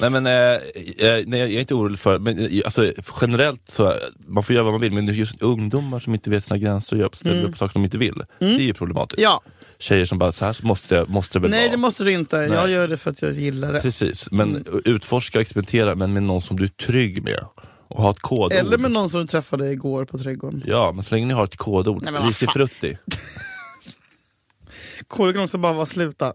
Nej 0.00 0.10
men 0.10 0.26
eh, 0.26 0.32
eh, 0.32 1.24
nej, 1.26 1.40
jag 1.40 1.52
är 1.52 1.60
inte 1.60 1.74
orolig 1.74 1.98
för, 1.98 2.18
men 2.18 2.38
eh, 2.38 2.60
alltså, 2.64 2.92
generellt 3.20 3.62
så, 3.72 3.94
man 4.26 4.42
får 4.42 4.54
göra 4.54 4.64
vad 4.64 4.72
man 4.72 4.80
vill, 4.80 4.92
men 4.92 5.14
just 5.14 5.42
ungdomar 5.42 5.98
som 5.98 6.14
inte 6.14 6.30
vet 6.30 6.44
sina 6.44 6.58
gränser 6.58 6.96
och 6.96 7.02
gör, 7.02 7.10
ställer 7.12 7.44
upp 7.44 7.56
saker 7.56 7.74
de 7.74 7.84
inte 7.84 7.98
vill. 7.98 8.22
Det 8.38 8.46
är 8.46 8.58
ju 8.58 8.74
problematiskt. 8.74 9.18
Mm. 9.18 9.30
Ja, 9.30 9.40
Tjejer 9.82 10.04
som 10.04 10.18
bara, 10.18 10.32
så 10.32 10.44
här 10.44 10.56
måste, 10.62 10.94
det- 10.96 11.06
måste 11.08 11.38
det 11.38 11.42
väl 11.42 11.50
nej 11.50 11.60
vara. 11.62 11.70
det 11.70 11.76
måste 11.76 12.04
du 12.04 12.12
inte. 12.12 12.36
Nej. 12.36 12.50
Jag 12.50 12.70
gör 12.70 12.88
det 12.88 12.96
för 12.96 13.10
att 13.10 13.22
jag 13.22 13.32
gillar 13.32 13.72
det. 13.72 13.80
Precis, 13.80 14.30
men 14.30 14.64
utforska 14.84 15.38
och 15.38 15.42
experimentera 15.42 15.94
men 15.94 16.12
med 16.12 16.22
någon 16.22 16.42
som 16.42 16.56
du 16.56 16.64
är 16.64 16.68
trygg 16.68 17.22
med. 17.24 17.44
Och 17.88 18.02
ha 18.02 18.10
ett 18.10 18.18
kodord. 18.18 18.52
Eller 18.52 18.78
med 18.78 18.90
någon 18.90 19.10
som 19.10 19.20
du 19.20 19.26
träffade 19.26 19.70
igår 19.72 20.04
på 20.04 20.18
trädgården. 20.18 20.62
Ja, 20.66 20.92
men 20.94 21.04
så 21.04 21.14
länge 21.14 21.26
ni 21.26 21.34
har 21.34 21.44
ett 21.44 21.56
kodord. 21.56 22.02
Nej, 22.02 22.12
men 22.12 22.20
vad 22.22 22.28
Risi 22.28 22.46
fan. 22.46 22.52
frutti. 22.52 22.98
Koden 25.08 25.34
kan 25.34 25.44
också 25.44 25.58
bara 25.58 25.72
vara 25.72 25.86
sluta. 25.86 26.34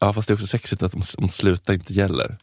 Ja 0.00 0.12
fast 0.12 0.28
det 0.28 0.32
är 0.32 0.34
också 0.34 0.46
sexigt 0.46 0.82
att 0.82 0.94
om, 0.94 1.02
om 1.18 1.28
sluta 1.28 1.74
inte 1.74 1.92
gäller. 1.92 2.36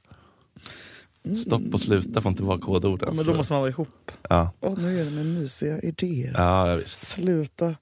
Stopp 1.45 1.61
och 1.73 1.81
sluta 1.81 2.21
får 2.21 2.29
inte 2.31 2.43
vara 2.43 2.59
kodorden. 2.59 3.09
Ja, 3.09 3.15
men 3.15 3.25
då 3.25 3.33
måste 3.33 3.53
man 3.53 3.61
vara 3.61 3.69
ihop. 3.71 4.11
ja. 4.29 4.51
Åh, 4.59 4.77
nu 4.79 5.01
är 5.01 5.05
det 5.05 5.11
med 5.11 5.25
mysiga 5.25 5.79
idéer. 5.79 6.33
Ja, 6.37 6.69
ja, 6.69 6.75
visst. 6.75 6.97
Sluta. 7.07 7.75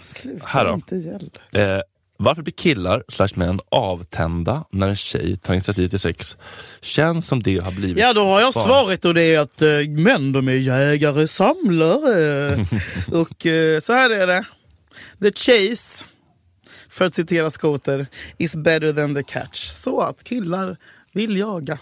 Sluta 0.00 0.46
här 0.48 0.64
då. 0.64 0.74
inte 0.74 0.96
gäller. 0.96 1.30
Eh, 1.76 1.82
varför 2.16 2.42
blir 2.42 2.54
killar 2.54 3.04
slash 3.08 3.28
män 3.34 3.60
avtända 3.70 4.64
när 4.70 4.88
en 4.88 4.96
tjej 4.96 5.36
tar 5.36 5.54
initiativ 5.54 5.88
till 5.88 5.98
sex? 5.98 6.36
Känns 6.80 7.26
som 7.26 7.42
det 7.42 7.64
har 7.64 7.72
blivit... 7.72 7.98
Ja, 8.02 8.12
då 8.12 8.24
har 8.24 8.40
jag 8.40 8.52
svaret 8.52 9.04
och 9.04 9.14
det 9.14 9.34
är 9.34 9.40
att 9.40 9.62
eh, 9.62 9.68
män 9.88 10.32
de 10.32 10.48
är 10.48 10.52
jägare, 10.52 11.28
samlare. 11.28 12.54
och 13.20 13.46
eh, 13.46 13.80
så 13.80 13.92
här 13.92 14.10
är 14.10 14.26
det. 14.26 14.44
The 15.20 15.32
chase, 15.32 16.04
för 16.88 17.04
att 17.04 17.14
citera 17.14 17.50
Skoter, 17.50 18.06
is 18.38 18.56
better 18.56 18.92
than 18.92 19.14
the 19.14 19.22
catch. 19.22 19.70
Så 19.70 20.00
att 20.00 20.24
killar 20.24 20.76
vill 21.12 21.36
jaga. 21.36 21.78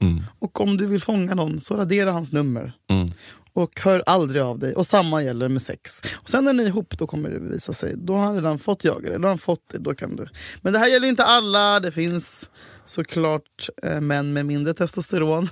Mm, 0.00 0.22
Och 0.38 0.60
om 0.60 0.76
du 0.76 0.86
vill 0.86 1.00
fånga 1.02 1.34
någon 1.34 1.60
så 1.60 1.76
radera 1.76 2.12
hans 2.12 2.32
nummer. 2.32 2.72
mm. 2.90 3.10
Och 3.56 3.80
hör 3.80 4.02
aldrig 4.06 4.42
av 4.42 4.58
dig. 4.58 4.74
Och 4.74 4.86
samma 4.86 5.22
gäller 5.22 5.48
med 5.48 5.62
sex. 5.62 6.02
Och 6.14 6.28
sen 6.30 6.44
när 6.44 6.52
ni 6.52 6.62
är 6.62 6.66
ihop 6.66 6.98
då 6.98 7.06
kommer 7.06 7.30
det 7.30 7.38
visa 7.38 7.72
sig. 7.72 7.94
Då 7.96 8.14
har 8.14 8.24
han 8.24 8.34
redan 8.34 8.58
fått 8.58 8.84
jaga 8.84 9.08
dig. 9.08 9.18
Då 9.18 9.24
har 9.24 9.28
han 9.28 9.38
fått 9.38 9.68
det. 9.72 9.78
Då 9.78 9.94
kan 9.94 10.16
du. 10.16 10.26
Men 10.62 10.72
det 10.72 10.78
här 10.78 10.86
gäller 10.86 11.08
inte 11.08 11.24
alla. 11.24 11.80
Det 11.80 11.92
finns 11.92 12.50
såklart 12.84 13.68
eh, 13.82 14.00
män 14.00 14.32
med 14.32 14.46
mindre 14.46 14.74
testosteron. 14.74 15.42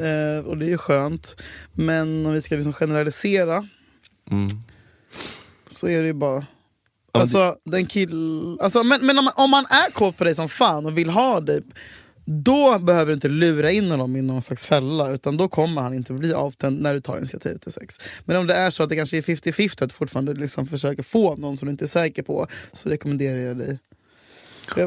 eh, 0.00 0.46
och 0.46 0.56
det 0.58 0.66
är 0.66 0.68
ju 0.68 0.78
skönt. 0.78 1.36
Men 1.72 2.26
om 2.26 2.32
vi 2.32 2.42
ska 2.42 2.54
liksom 2.54 2.72
generalisera 2.72 3.68
Mm. 4.30 4.48
så 5.68 5.88
är 5.88 6.00
det 6.00 6.06
ju 6.06 6.12
bara... 6.12 6.46
Alltså, 7.12 7.56
den 7.64 7.86
kill... 7.86 8.12
alltså, 8.60 8.84
men 8.84 9.06
men 9.06 9.18
om, 9.18 9.24
man, 9.24 9.34
om 9.36 9.50
man 9.50 9.64
är 9.64 9.90
kåt 9.90 10.16
på 10.16 10.24
dig 10.24 10.34
som 10.34 10.48
fan 10.48 10.86
och 10.86 10.98
vill 10.98 11.10
ha 11.10 11.40
dig 11.40 11.62
då 12.26 12.78
behöver 12.78 13.06
du 13.06 13.12
inte 13.12 13.28
lura 13.28 13.70
in 13.70 13.90
honom 13.90 14.16
i 14.16 14.22
någon 14.22 14.42
slags 14.42 14.66
fälla 14.66 15.10
utan 15.10 15.36
då 15.36 15.48
kommer 15.48 15.82
han 15.82 15.94
inte 15.94 16.12
bli 16.12 16.32
avtänd 16.32 16.82
när 16.82 16.94
du 16.94 17.00
tar 17.00 17.18
initiativ 17.18 17.58
till 17.58 17.72
sex. 17.72 17.98
Men 18.24 18.36
om 18.36 18.46
det 18.46 18.54
är 18.54 18.70
så 18.70 18.82
att 18.82 18.88
det 18.88 18.96
kanske 18.96 19.16
är 19.16 19.22
50-50 19.22 19.82
att 19.82 19.88
du 19.88 19.94
fortfarande 19.94 20.34
liksom 20.34 20.66
försöker 20.66 21.02
få 21.02 21.36
någon 21.36 21.58
som 21.58 21.66
du 21.66 21.72
inte 21.72 21.84
är 21.84 21.86
säker 21.86 22.22
på 22.22 22.46
så 22.72 22.88
rekommenderar 22.88 23.38
jag 23.38 23.58
dig. 23.58 23.78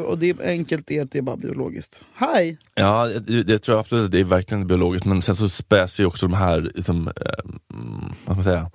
Och 0.06 0.18
det 0.18 0.30
är 0.30 0.50
enkelt 0.50 0.92
är 0.92 1.02
att 1.02 1.12
det 1.12 1.18
är 1.18 1.22
bara 1.22 1.38
biologiskt. 1.38 2.04
Hej! 2.14 2.58
Ja, 2.76 3.06
det, 3.06 3.44
det 3.44 3.60
tror 3.60 3.76
jag 3.76 3.80
absolut 3.80 4.06
att 4.06 4.12
det 4.12 4.20
är 4.20 4.24
verkligen 4.24 4.68
biologiskt, 4.68 5.06
men 5.06 5.22
sen 5.22 5.36
så 5.36 5.50
späs 5.50 6.00
ju 6.00 6.06
också 6.06 6.28
de 6.28 6.36
här 6.36 6.62
liksom, 6.76 7.08
eh, 7.08 7.14
mm, 7.74 8.00
vad 8.00 8.24
ska 8.24 8.34
man 8.34 8.44
säga, 8.44 8.72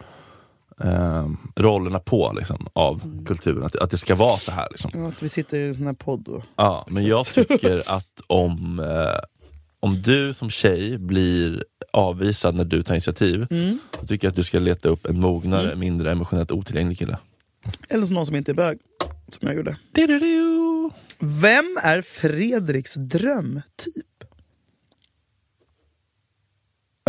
eh, 0.80 1.28
rollerna 1.56 1.98
på 1.98 2.32
liksom, 2.38 2.68
av 2.72 3.24
kulturen, 3.26 3.62
att, 3.64 3.76
att 3.76 3.90
det 3.90 3.98
ska 3.98 4.14
vara 4.14 4.38
så 4.38 4.52
här. 4.52 4.68
Liksom. 4.70 4.90
Ja, 4.94 5.08
Att 5.08 5.22
vi 5.22 5.28
sitter 5.28 5.56
i 5.58 5.68
en 5.68 5.74
sån 5.74 5.86
här 5.86 5.92
podd 5.94 6.28
och... 6.28 6.42
Ja, 6.56 6.86
men 6.88 7.06
jag 7.06 7.26
tycker 7.26 7.82
att 7.96 8.20
om, 8.26 8.78
eh, 8.80 9.18
om 9.80 10.02
du 10.02 10.34
som 10.34 10.50
tjej 10.50 10.98
blir 10.98 11.64
avvisad 11.92 12.54
när 12.54 12.64
du 12.64 12.82
tar 12.82 12.94
initiativ, 12.94 13.46
Mm. 13.50 13.78
då 14.00 14.06
tycker 14.06 14.26
jag 14.26 14.30
att 14.30 14.36
du 14.36 14.44
ska 14.44 14.58
leta 14.58 14.88
upp 14.88 15.06
en 15.06 15.20
mognare, 15.20 15.76
mindre 15.76 16.12
emotionellt 16.12 16.50
otillgänglig 16.50 16.98
kille. 16.98 17.18
Eller 17.88 18.06
någon 18.12 18.26
som 18.26 18.36
inte 18.36 18.52
är 18.52 18.54
bög, 18.54 18.78
som 19.28 19.48
jag 19.48 19.56
gjorde. 19.56 19.78
Du-du-du. 19.92 20.90
Vem 21.18 21.78
är 21.82 22.02
Fredriks 22.02 22.94
drömtyp? 22.94 24.24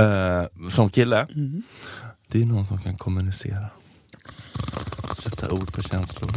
Eh, 0.01 0.69
som 0.69 0.89
kille, 0.89 1.27
Mm. 1.35 1.63
Det 2.27 2.41
är 2.41 2.45
någon 2.45 2.67
som 2.67 2.77
kan 2.81 2.97
kommunicera. 2.97 3.69
Sätta 5.17 5.51
ord 5.51 5.73
på 5.73 5.81
känslor. 5.81 6.31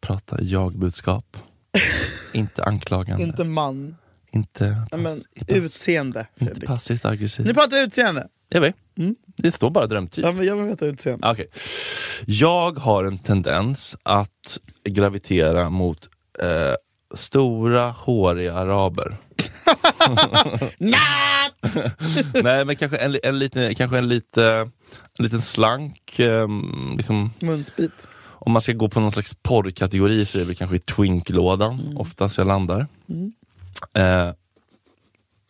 Prata 0.00 0.42
jag-budskap. 0.42 1.36
inte 2.32 2.64
anklagande. 2.64 3.24
Inte 3.24 3.44
man. 3.44 3.96
inte, 4.30 4.86
Nej, 4.92 5.00
men 5.00 5.24
inte, 5.34 5.54
utseende, 5.54 6.26
inte 6.34 6.44
Fredrik. 6.44 6.68
passivt 6.68 7.04
aggressivt. 7.04 7.46
Ni 7.46 7.54
pratar 7.54 7.82
utseende. 7.84 8.28
Jag 8.48 8.60
vet. 8.60 8.74
Mm. 8.98 9.16
Det 9.36 9.52
står 9.52 9.70
bara 9.70 9.86
drömtyp. 9.86 10.24
Ja, 10.24 10.32
men 10.32 10.46
jag 10.46 10.56
vill 10.56 10.66
veta 10.66 10.86
utseende. 10.86 11.30
Okej. 11.30 11.48
Jag 12.26 12.78
har 12.78 13.04
en 13.04 13.18
tendens 13.18 13.96
att 14.02 14.58
gravitera 14.84 15.70
mot 15.70 16.08
eh, 16.42 16.74
stora 17.16 17.90
håriga 17.90 18.54
araber. 18.54 19.16
Nej 22.42 22.64
men 22.64 22.76
kanske 22.76 22.96
en, 22.98 23.16
en, 23.22 23.38
liten, 23.38 23.74
kanske 23.74 23.98
en, 23.98 24.08
lite, 24.08 24.70
en 25.18 25.22
liten 25.24 25.42
slank, 25.42 26.18
eh, 26.18 26.48
liksom, 26.96 27.30
Munsbit. 27.40 28.08
om 28.24 28.52
man 28.52 28.62
ska 28.62 28.72
gå 28.72 28.88
på 28.88 29.00
någon 29.00 29.12
slags 29.12 29.34
porrkategori 29.42 30.26
så 30.26 30.38
är 30.38 30.40
det 30.40 30.46
väl 30.46 30.56
kanske 30.56 30.76
i 30.76 30.80
twinklådan 30.80 31.80
Mm. 31.80 31.96
oftast 31.96 32.38
jag 32.38 32.46
landar. 32.46 32.86
Eh, 33.96 34.32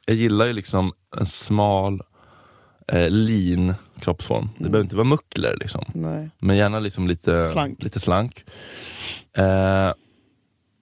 jag 0.07 0.17
gillar 0.17 0.47
ju 0.47 0.53
liksom 0.53 0.93
en 1.21 1.27
smal, 1.27 2.03
eh, 2.89 3.11
lean 3.11 3.75
kroppsform. 4.01 4.43
Mm. 4.43 4.53
Det 4.59 4.65
behöver 4.65 4.85
inte 4.85 4.97
vara 4.97 5.05
muckler 5.09 5.57
liksom. 5.61 5.85
Nej. 5.95 6.31
Men 6.39 6.57
gärna 6.57 6.81
liksom 6.81 7.09
lite 7.09 7.51
Slank. 7.53 7.83
Lite 7.83 8.01
slank. 8.01 8.45
Eh, 9.37 9.93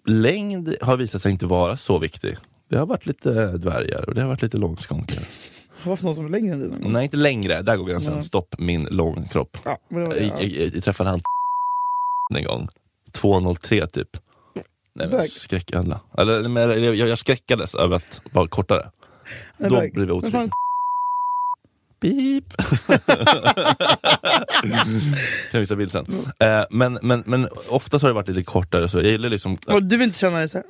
längd 0.07 0.75
har 0.83 0.97
visat 0.97 1.23
sig 1.23 1.33
inte 1.33 1.47
vara 1.47 1.77
så 1.77 1.99
viktig. 1.99 2.37
Det 2.73 2.79
har 2.79 2.87
varit 2.87 3.07
lite 3.07 3.53
dvärgar 3.53 4.09
och 4.09 4.15
det 4.15 4.21
har 4.21 4.29
varit 4.29 4.43
lite 4.43 4.57
långskonkar. 4.57 5.23
Har 5.69 5.85
du 5.85 5.91
haft 5.91 6.03
någon 6.03 6.15
som 6.15 6.25
är 6.25 6.29
längre 6.29 6.55
än 6.55 6.61
dig 6.61 6.69
någon 6.69 6.81
gång? 6.81 6.93
Nej 6.93 7.05
inte 7.05 7.17
längre, 7.17 7.63
där 7.63 7.77
går 7.77 7.85
gränsen. 7.85 8.15
Nej. 8.15 8.23
Stopp 8.23 8.55
min 8.59 8.85
långkropp. 8.91 9.59
Ja, 9.65 9.79
men 9.89 10.01
det 10.01 10.09
var 10.09 10.17
Jag, 10.17 10.27
jag, 10.27 10.45
jag, 10.45 10.75
jag 10.75 10.85
träffade 10.85 11.11
han 11.11 11.21
en 12.35 12.45
gång. 12.45 12.69
203 13.13 13.87
typ. 13.87 14.09
Nej, 14.55 14.65
men 14.95 15.11
Bög. 15.11 15.31
skräckadla. 15.31 16.01
Eller, 16.19 16.49
men, 16.49 16.85
jag, 16.85 16.97
jag 16.97 17.19
skräckades 17.19 17.75
över 17.75 17.97
att 17.97 18.23
vara 18.33 18.49
kortare. 18.49 18.91
Är 19.59 19.71
Då 19.71 19.81
blev 19.93 20.09
jag 20.09 20.17
otrygg. 20.17 20.51
Beep. 22.01 22.57
kan 25.51 25.61
visa 25.61 25.77
bild 25.77 25.93
sen. 25.93 26.07
Eh, 26.41 26.65
men, 26.71 26.99
men, 27.03 27.23
men 27.27 27.49
oftast 27.69 28.03
har 28.03 28.09
det 28.09 28.15
varit 28.15 28.29
lite 28.29 28.43
kortare 28.43 28.89
så 28.89 28.99
jag 28.99 29.07
gillar 29.07 29.29
liksom 29.29 29.59
du 29.83 29.97
vill 29.97 30.03
inte 30.03 30.19
känna 30.19 30.39
dig 30.39 30.49
såhär? 30.49 30.67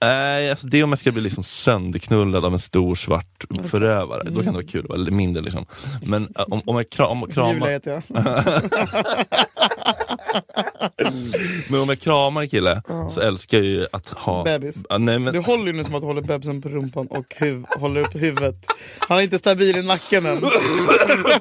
Nej, 0.00 0.50
alltså 0.50 0.66
det 0.66 0.78
är 0.80 0.84
om 0.84 0.90
jag 0.90 0.98
ska 0.98 1.12
bli 1.12 1.22
liksom 1.22 1.44
sönderknullad 1.44 2.44
av 2.44 2.52
en 2.52 2.58
stor 2.58 2.94
svart 2.94 3.44
förövare, 3.62 4.22
då 4.24 4.34
kan 4.42 4.44
det 4.44 4.50
vara 4.50 4.62
kul, 4.62 4.90
eller 4.94 5.10
mindre 5.10 5.42
liksom. 5.42 5.66
Men 6.02 6.22
äh, 6.38 6.44
om, 6.48 6.62
om 6.64 6.76
jag 6.76 6.90
kram, 6.90 7.22
om 7.22 7.30
jag 7.34 7.48
Julia 7.52 7.52
kramar, 7.52 7.72
heter 7.72 7.90
jag. 7.90 8.02
men 11.70 11.80
om 11.80 11.88
jag 11.88 12.00
kramar 12.00 12.42
en 12.42 12.48
kille 12.48 12.82
så 13.10 13.20
älskar 13.20 13.58
jag 13.58 13.66
ju 13.66 13.86
att 13.92 14.08
ha... 14.08 14.44
Bebis. 14.44 14.76
Ah, 14.88 14.98
nej, 14.98 15.18
men, 15.18 15.34
Du 15.34 15.40
håller 15.40 15.66
ju 15.66 15.72
nu 15.72 15.84
som 15.84 15.94
att 15.94 16.02
du 16.02 16.06
håller 16.06 16.22
bebisen 16.22 16.62
på 16.62 16.68
rumpan 16.68 17.06
och 17.06 17.34
huv, 17.36 17.64
håller 17.78 18.00
upp 18.00 18.14
huvudet. 18.14 18.66
Han 18.98 19.18
är 19.18 19.22
inte 19.22 19.38
stabil 19.38 19.76
i 19.76 19.82
nacken 19.82 20.26
än. 20.26 20.40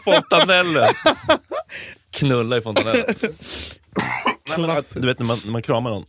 fontanellen! 0.03 0.87
Knulla 2.11 2.57
i 2.57 2.61
fontanellen. 2.61 3.05
Att, 4.49 4.55
Klassiskt. 4.55 5.01
du 5.01 5.07
vet 5.07 5.19
när 5.19 5.25
man, 5.25 5.39
när 5.45 5.51
man 5.51 5.61
kramar 5.61 5.89
någon. 5.89 6.05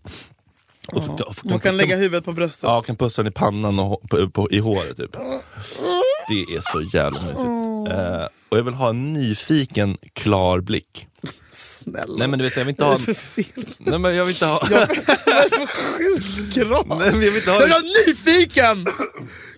Och 0.87 1.05
så, 1.05 1.17
Ja. 1.19 1.33
Man 1.45 1.61
kan 1.61 1.77
lägga 1.77 1.97
huvudet 1.97 2.25
på 2.25 2.33
bröstet. 2.33 2.63
Ja, 2.63 2.83
kan 2.83 2.97
pussa 2.97 3.23
den 3.23 3.31
i 3.33 3.35
pannan 3.35 3.79
och 3.79 4.03
på, 4.11 4.31
på, 4.31 4.51
i 4.51 4.59
håret 4.59 4.97
typ. 4.97 5.13
Det 6.29 6.55
är 6.57 6.61
så 6.73 6.97
jävla 6.97 7.21
mysigt. 7.23 7.39
Eh, 7.99 8.27
och 8.49 8.59
jag 8.59 8.63
vill 8.63 8.75
ha 8.75 8.89
en 8.91 9.13
nyfiken, 9.13 9.97
klar 10.13 10.61
blick. 10.61 11.07
Snälla. 11.53 12.17
Nej 12.19 12.29
men 12.29 12.39
du 12.39 12.45
vet, 12.45 12.57
jag 12.57 12.65
vill 12.65 12.71
inte 12.73 12.85
Vad 12.85 12.93
ha... 12.93 13.03
är 13.03 13.07
det 13.07 13.15
för 13.15 13.43
fel? 13.43 13.65
Nej 13.79 13.99
men 13.99 14.15
jag 14.17 14.25
vill 14.25 14.35
inte 14.35 14.47
ha... 14.47 14.59
Vad 14.71 14.73
är 14.73 15.51
det 15.51 15.57
för 15.57 15.67
sjuk 15.67 16.55
krav? 16.55 16.87
Nej, 16.89 16.99
men 16.99 17.23
jag 17.23 17.31
vill 17.31 17.37
inte 17.37 17.51
ha... 17.51 17.57
Jag 17.61 17.65
vill 17.67 17.73
ha 17.73 17.83
nyfiken! 18.07 18.87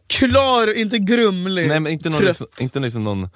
Klar, 0.07 0.79
inte 0.79 0.99
grumlig. 0.99 1.68
Nej 1.68 1.81
men 1.81 1.93
inte 1.93 2.09
någon, 2.09 2.18
Trött. 2.18 2.29
liksom, 2.29 2.47
inte 2.59 2.81
liksom 2.81 3.05
någon 3.05 3.29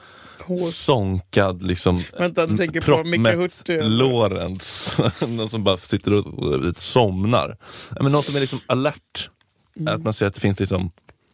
Hård. 0.45 0.73
sånkad 0.73 1.63
liksom 1.63 2.03
Vänta, 2.19 2.47
du 2.47 2.57
tänker 2.57 2.81
på 2.81 3.05
Micke 3.05 3.23
proppmätt 3.25 3.37
Hurtig. 3.37 3.81
Lorentz. 3.85 4.97
någon 5.29 5.51
som 5.51 5.65
bara 5.65 5.77
sitter 5.77 6.13
och, 6.13 6.77
somnar. 6.77 7.57
Men 8.01 8.13
någon 8.13 8.23
som 8.23 8.37
är 8.37 8.41
liksom 8.41 8.61
alert. 8.67 9.31
Mm. 9.77 9.95
Att 9.95 10.05
man 10.05 10.15
ser 10.15 10.27
att 10.27 10.35
det 10.35 10.41
finns 10.41 10.61
liksom 10.61 10.91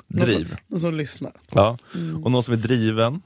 driv. 0.09 0.57
Någon 0.67 0.81
som 0.81 0.95
lyssnar. 0.95 1.33
Ja. 1.51 1.79
Mm. 1.95 2.25
Och 2.25 2.31
någon 2.31 2.43
som 2.43 2.55
är 2.55 2.59
driven, 2.59 3.23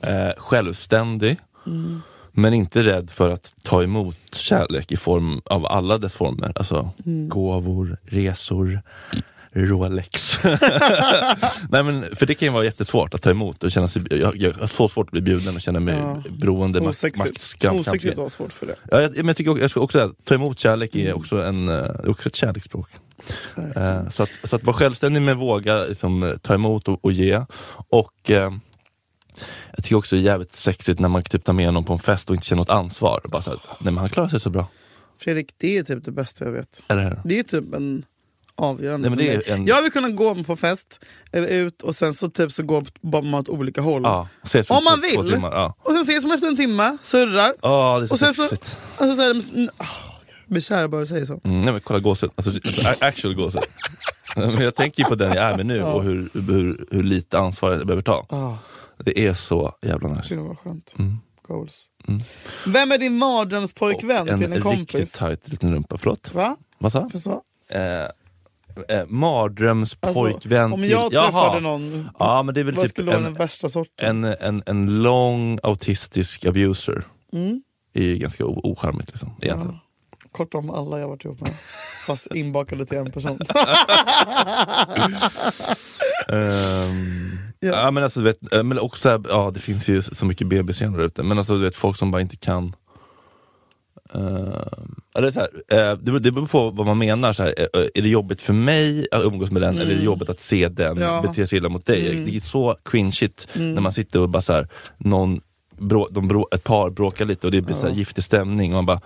eh, 0.00 0.30
självständig, 0.36 1.36
Mm. 1.66 2.00
men 2.32 2.54
inte 2.54 2.82
rädd 2.82 3.10
för 3.10 3.30
att 3.30 3.54
ta 3.62 3.82
emot 3.82 4.16
kärlek 4.32 4.92
i 4.92 4.96
form 4.96 5.40
av 5.44 5.66
alla 5.66 5.98
dess 5.98 6.12
former. 6.14 6.52
Alltså 6.56 6.90
Mm. 7.06 7.28
gåvor, 7.28 7.98
resor, 8.04 8.82
Rolex. 9.56 10.38
Nej, 11.70 11.82
men, 11.82 12.16
för 12.16 12.26
det 12.26 12.34
kan 12.34 12.46
ju 12.48 12.52
vara 12.52 12.64
jättesvårt 12.64 13.14
att 13.14 13.22
ta 13.22 13.30
emot 13.30 13.64
och 13.64 13.70
känna 13.72 13.88
sig, 13.88 14.02
jag, 14.10 14.36
jag 14.36 14.52
har 14.52 14.66
så 14.66 14.88
svårt 14.88 15.06
att 15.06 15.10
bli 15.12 15.20
bjuden 15.20 15.54
och 15.54 15.60
känna 15.60 15.80
mig 15.80 15.94
Ja. 15.98 16.22
beroende. 16.38 16.80
Osexigt. 16.80 17.58
kamp- 17.62 18.16
var 18.16 18.28
svårt 18.28 18.52
för 18.52 18.66
det. 18.66 18.76
Ja, 18.90 19.00
jag, 19.00 19.16
men 19.16 19.26
jag 19.26 19.36
tycker 19.36 19.50
också, 19.50 19.60
jag 19.62 19.70
ska 19.70 19.80
också 19.80 19.98
säga, 19.98 20.10
ta 20.24 20.34
emot 20.34 20.58
kärlek 20.58 20.94
Mm. 20.94 21.06
är 21.06 21.16
också, 21.16 21.42
en, 21.42 21.68
eh, 21.68 21.84
också 22.06 22.28
ett 22.28 22.36
kärleksspråk. 22.36 22.88
Eh, 23.76 24.08
så, 24.08 24.22
att, 24.22 24.30
så 24.44 24.56
att 24.56 24.64
vara 24.64 24.76
självständig 24.76 25.22
men 25.22 25.38
våga 25.38 25.84
liksom, 25.84 26.34
ta 26.42 26.54
emot 26.54 26.88
och, 26.88 27.04
och 27.04 27.12
ge. 27.12 27.40
Och 27.88 28.30
eh, 28.30 28.52
Jag 29.76 29.84
tycker 29.84 29.96
också 29.96 30.16
det 30.16 30.22
är 30.22 30.24
jävligt 30.24 30.56
sexigt 30.56 31.00
när 31.00 31.08
man 31.08 31.22
typ 31.22 31.44
tar 31.44 31.52
med 31.52 31.74
någon 31.74 31.84
på 31.84 31.92
en 31.92 31.98
fest 31.98 32.30
och 32.30 32.34
inte 32.36 32.46
känner 32.46 32.60
något 32.60 32.70
ansvar. 32.70 33.20
Bara 33.24 33.42
så 33.42 33.50
här, 33.50 33.58
nej 33.78 33.92
men 33.92 33.98
han 33.98 34.08
klarar 34.08 34.28
sig 34.28 34.40
så 34.40 34.50
bra. 34.50 34.66
Fredrik, 35.18 35.54
det 35.58 35.76
är 35.78 35.82
typ 35.82 36.04
det 36.04 36.12
bästa 36.12 36.44
jag 36.44 36.52
vet. 36.52 36.82
Eller? 36.88 37.20
Det 37.24 37.38
är 37.38 37.42
typ 37.42 37.74
en 37.74 38.02
avgörande 38.56 39.08
Nej, 39.10 39.18
för 39.18 39.24
mig. 39.34 39.42
en- 39.60 39.66
Jag 39.66 39.82
vill 39.82 39.92
kunna 39.92 40.08
gå 40.10 40.44
på 40.44 40.56
fest, 40.56 41.00
eller 41.32 41.46
ut 41.48 41.82
och 41.82 41.96
sen 41.96 42.14
så 42.14 42.28
typ 42.30 42.52
så 42.52 42.62
går 42.62 42.86
man 43.22 43.34
åt 43.34 43.48
olika 43.48 43.80
håll. 43.80 44.02
Ja, 44.04 44.28
om 44.54 44.76
Om 44.76 44.84
man 44.84 45.00
två, 45.00 45.08
två 45.14 45.22
vill. 45.22 45.32
timmar. 45.32 45.50
Ja. 45.52 45.74
Och 45.78 45.92
sen 45.92 46.02
ses 46.02 46.22
man 46.24 46.32
efter 46.32 46.48
en 46.48 46.56
timme, 46.56 46.96
surrar. 47.02 47.54
Ja, 47.62 47.98
det 47.98 48.04
är 48.04 48.06
så 48.06 48.14
Och 48.14 48.18
sen 48.20 48.34
så- 48.34 48.42
sexigt. 48.42 48.78
Alltså 48.96 49.16
så 49.16 49.22
är 49.22 49.26
det, 49.34 49.40
mm, 49.54 49.68
oh, 49.78 49.86
blir 50.46 50.60
kär 50.60 50.88
bara 50.88 51.00
du 51.00 51.06
säger 51.06 51.26
så. 51.26 51.40
Mm, 51.44 51.62
nej 51.62 51.72
men 51.72 51.80
kolla 51.80 52.00
gåshud, 52.00 52.30
alltså, 52.34 52.50
alltså, 52.52 53.04
actual 53.04 53.34
gåshud. 53.34 53.62
Jag 54.58 54.74
tänker 54.74 55.02
ju 55.02 55.08
på 55.08 55.14
den 55.14 55.28
jag 55.34 55.44
är 55.44 55.56
med 55.56 55.66
nu 55.66 55.82
och 55.82 56.02
hur, 56.02 56.30
hur, 56.34 56.86
hur 56.90 57.02
lite 57.02 57.38
ansvar 57.38 57.72
jag 57.72 57.86
behöver 57.86 58.02
ta. 58.02 58.26
Ah, 58.28 58.54
Det 59.04 59.18
är 59.26 59.34
så 59.34 59.72
jävla 59.82 60.08
nice. 60.08 60.34
gud 60.34 60.44
vad 60.44 60.58
skönt. 60.58 60.94
Mm. 60.98 61.16
Goals. 61.48 61.84
Mm. 62.08 62.22
Vem 62.66 62.92
är 62.92 62.98
din 62.98 63.18
mardrömspojkvän 63.18 64.28
en 64.28 64.38
till 64.40 64.52
en 64.52 64.62
kompis? 64.62 64.94
riktigt 64.94 65.14
tajt 65.14 65.48
liten 65.48 65.74
rumpa. 65.74 65.98
Förlåt? 65.98 66.34
Va? 66.34 66.56
Vad 66.78 66.92
sa 66.92 67.08
För 67.08 67.18
så? 67.18 67.42
eh, 67.70 67.80
eh, 68.88 69.02
Mardrömspojkvän 69.08 70.60
Alltså, 70.60 70.74
om 70.74 70.82
till... 70.82 70.90
jag 70.90 71.10
träffade 71.10 71.32
Jaha. 71.32 71.60
någon, 71.60 72.10
Ja 72.18 72.42
men 72.42 72.54
det 72.54 72.60
är 72.60 72.64
väl 72.64 72.74
vad 72.74 72.84
typ 72.84 72.90
skulle 72.90 73.06
vara 73.10 73.18
den 73.20 73.26
en, 73.26 73.34
värsta 73.34 73.68
sorten? 73.68 74.24
en, 74.24 74.34
en, 74.40 74.62
en 74.66 75.02
lång 75.02 75.58
autistisk 75.62 76.44
abuser. 76.46 77.06
Mm. 77.32 77.62
Det 77.94 78.00
är 78.00 78.04
ju 78.04 78.16
ganska 78.18 78.44
ocharmigt 78.46 79.08
liksom, 79.10 79.34
egentligen. 79.42 79.74
Ja. 79.74 80.28
Kort 80.32 80.54
om 80.54 80.70
alla 80.70 81.00
jag 81.00 81.08
varit 81.08 81.24
ihop 81.24 81.40
med. 81.40 81.50
Fast 82.06 82.34
inbakade 82.34 82.86
till 82.86 82.98
en 82.98 83.12
person. 83.12 83.38
Ehm, 86.28 87.38
Ja. 87.60 87.68
ja. 87.68 87.90
men 87.90 88.04
alltså, 88.04 88.20
vet, 88.20 88.52
eh, 88.52 88.62
men 88.62 88.78
också, 88.78 89.22
ja, 89.28 89.50
det 89.54 89.60
finns 89.60 89.88
ju 89.88 90.02
så 90.02 90.26
mycket 90.26 90.46
bebisar 90.46 90.88
där 90.88 91.00
ute, 91.00 91.22
men 91.22 91.38
alltså, 91.38 91.54
du 91.54 91.60
vet, 91.64 91.76
folk 91.76 91.96
som 91.96 92.10
bara 92.10 92.22
inte 92.22 92.36
kan 92.36 92.74
eller 95.14 95.30
så 95.30 95.40
här, 95.40 95.48
eh, 95.92 95.96
det, 95.98 96.12
beror- 96.30 96.46
på 96.46 96.70
vad 96.70 96.86
man 96.86 96.98
menar. 96.98 97.32
Så 97.32 97.42
här, 97.42 97.54
eh, 97.58 97.80
är 97.94 98.02
det 98.02 98.08
jobbigt 98.08 98.42
för 98.42 98.52
mig 98.52 99.06
att 99.12 99.22
umgås 99.24 99.50
med 99.50 99.62
den 99.62 99.78
eller 99.78 99.92
är 99.92 99.96
det 99.98 100.04
jobbigt 100.04 100.28
att 100.28 100.40
se 100.40 100.68
den 100.68 100.86
Mm. 100.96 101.02
Ja. 101.02 101.22
bete 101.22 101.46
sig 101.46 101.56
illa 101.58 101.68
mot 101.68 101.86
dig? 101.86 102.10
Mm. 102.12 102.24
Det 102.24 102.36
är 102.36 102.40
så 102.40 102.76
cringeigt 102.84 103.48
Mm. 103.56 103.74
när 103.74 103.80
man 103.82 103.92
sitter 103.92 104.20
och 104.20 104.28
bara 104.28 104.42
så 104.42 104.52
här, 104.52 104.68
någon, 104.98 105.40
brå, 105.78 106.08
de 106.10 106.28
brå, 106.28 106.48
ett 106.52 106.64
par 106.64 106.90
bråkar 106.90 107.24
lite 107.24 107.46
och 107.46 107.50
det 107.50 107.60
blir 107.62 107.74
så 107.74 107.82
här, 107.82 107.88
Ja. 107.88 107.94
giftig 107.94 108.24
stämning 108.24 108.72
och 108.74 108.76
man 108.84 108.86
bara 108.86 109.00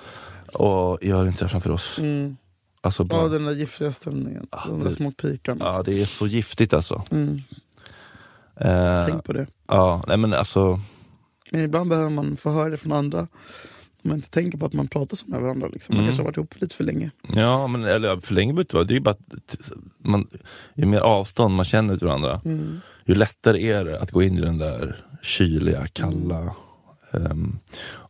Åh, 0.55 0.99
gör 1.03 1.27
inte 1.27 1.39
det 1.39 1.45
här 1.45 1.49
framför 1.51 1.71
oss. 1.71 1.99
Mm. 1.99 2.37
Alltså, 2.81 3.05
bara, 3.05 3.23
Ja, 3.23 3.29
den 3.29 3.45
där 3.45 3.53
giftiga 3.53 3.93
stämningen. 3.93 4.47
Ah, 4.51 4.67
de 4.69 4.85
där 4.85 4.91
små 4.91 5.11
pikarna. 5.11 5.65
ja, 5.65 5.83
det 5.83 6.01
är 6.01 6.05
så 6.05 6.27
giftigt 6.27 6.75
alltså. 6.75 7.03
Mm. 7.11 7.43
Eh, 8.61 9.07
Tänk 9.09 9.25
på 9.25 9.33
det. 9.33 9.47
ja, 9.69 10.05
nej 10.09 10.17
men 10.17 10.35
alltså 10.35 10.81
Men 11.53 11.61
ibland 11.61 11.91
behöver 11.91 12.11
man 12.11 12.37
få 12.37 12.51
höra 12.51 12.69
det 12.69 12.77
från 12.77 12.93
andra. 12.93 13.27
Man 14.03 14.17
inte 14.17 14.31
tänker 14.31 14.59
på 14.59 14.67
att 14.67 14.73
man 14.73 14.89
pratar 14.89 15.17
så 15.17 15.25
med 15.27 15.41
varandra. 15.41 15.69
Liksom. 15.69 15.95
Man 15.95 16.01
Mm. 16.05 16.09
kanske 16.09 16.23
har 16.23 16.27
varit 16.27 16.37
ihop 16.37 16.55
lite 16.61 16.75
för 16.77 16.85
länge. 16.85 17.11
Ja, 17.35 17.67
men 17.67 17.85
eller, 17.85 18.17
för 18.21 18.35
länge 18.35 18.53
behöver 18.53 18.69
det 18.69 18.75
vara. 18.75 18.85
Det 18.85 18.93
är 18.93 18.95
ju 18.95 19.01
bara 19.01 19.11
att 19.11 19.71
man, 19.99 20.27
ju 20.75 20.87
mer 20.87 21.01
avstånd 21.01 21.55
man 21.55 21.65
känner 21.65 21.97
till 21.97 22.07
varandra, 22.07 22.41
Mm. 22.45 22.81
ju 23.05 23.15
lättare 23.15 23.67
är 23.71 23.85
det 23.85 24.01
att 24.01 24.11
gå 24.11 24.23
in 24.23 24.37
i 24.39 24.41
den 24.41 24.59
där 24.59 25.05
kyliga, 25.23 25.87
kalla, 25.87 26.55
um, 27.13 27.59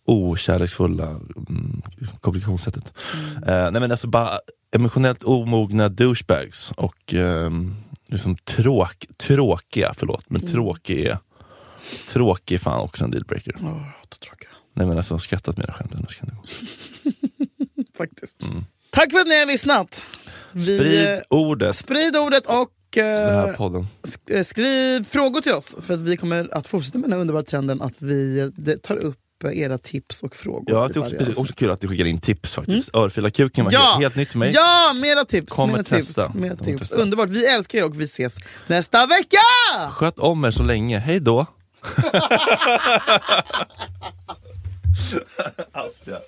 okärleksfulla 0.05 1.09
um, 1.11 1.83
kommunikationssättet. 2.21 2.93
Eh, 3.47 3.71
nej 3.71 3.73
men 3.81 3.91
alltså 3.91 4.09
bara 4.09 4.31
emotionellt 4.77 5.23
omogna 5.23 5.89
douchebags 5.89 6.73
och 6.77 7.15
um, 7.15 7.77
liksom 8.07 8.37
tråk, 8.37 9.07
tråkiga, 9.17 9.93
förlåt, 9.97 10.25
men 10.29 10.41
tråkig 10.47 11.01
är 11.07 11.19
Tråkig 12.09 12.61
fan 12.61 12.81
också 12.81 13.05
en 13.05 13.11
dealbreaker. 13.11 13.53
Tråkiga. 13.53 14.51
Nej 14.75 14.87
men 14.87 14.99
alltså 14.99 15.19
skrattat 15.19 15.57
mina 15.57 15.73
skämt 15.73 15.93
annars 15.95 16.17
kan 16.19 16.29
det 16.29 16.35
gå. 16.35 16.43
Faktiskt. 17.99 18.37
Tack 18.91 19.11
för 19.13 19.19
att 19.21 19.27
ni 19.27 19.39
har 19.39 19.47
lyssnat. 19.47 20.03
Vi, 20.53 20.79
Mm. 20.79 20.91
Sprid 20.91 21.09
eh, 21.13 21.19
ordet, 21.29 21.77
sprid 21.77 22.17
ordet 22.17 22.47
och 22.47 22.99
eh, 22.99 23.47
sk- 23.47 24.37
eh, 24.37 24.45
skriv 24.45 25.05
frågor 25.05 25.41
till 25.41 25.53
oss. 25.53 25.75
För 25.81 25.95
att 25.95 26.01
vi 26.01 26.17
kommer 26.17 26.49
att 26.55 26.67
fortsätta 26.69 26.99
med 26.99 27.05
den 27.05 27.13
här 27.13 27.21
underbara 27.21 27.43
trenden 27.43 27.83
att 27.83 28.03
vi 28.03 28.41
eh, 28.67 28.75
tar 28.77 28.97
upp 28.97 29.17
era 29.53 29.79
tips 29.79 30.23
och 30.23 30.37
frågor. 30.37 30.65
Ja, 30.77 30.89
det 30.89 30.97
är 30.97 31.01
också, 31.01 31.17
precis, 31.17 31.37
också 31.37 31.55
kul 31.55 31.71
att 31.71 31.81
du 31.81 31.89
skickar 31.89 32.05
in 32.05 32.21
tips 32.21 32.55
faktiskt. 32.55 32.91
Örfilarkuken 32.97 33.65
var 33.65 33.73
Ja! 33.73 33.81
helt, 33.81 34.01
helt 34.03 34.17
nytt 34.17 34.29
för 34.29 34.39
mig. 34.39 34.53
Ja, 34.55 34.93
mera 34.95 35.25
tips! 35.25 35.53
Kommer 35.53 35.73
mera 35.73 35.83
tips, 35.85 36.07
testa. 36.07 36.33
mera 36.35 36.57
tips. 36.57 36.81
testa. 36.81 36.97
Underbart, 36.97 37.29
vi 37.29 37.47
älskar 37.47 37.79
er 37.79 37.85
och 37.85 38.01
vi 38.01 38.05
ses 38.05 38.37
nästa 38.67 39.07
vecka! 39.07 39.39
Sköt 39.91 40.19
om 40.19 40.45
er 40.45 40.51
så 40.51 40.63
länge, 40.63 40.99
hej 40.99 41.21
då! 41.21 41.47
Auf, 45.73 45.95
ja. 46.07 46.21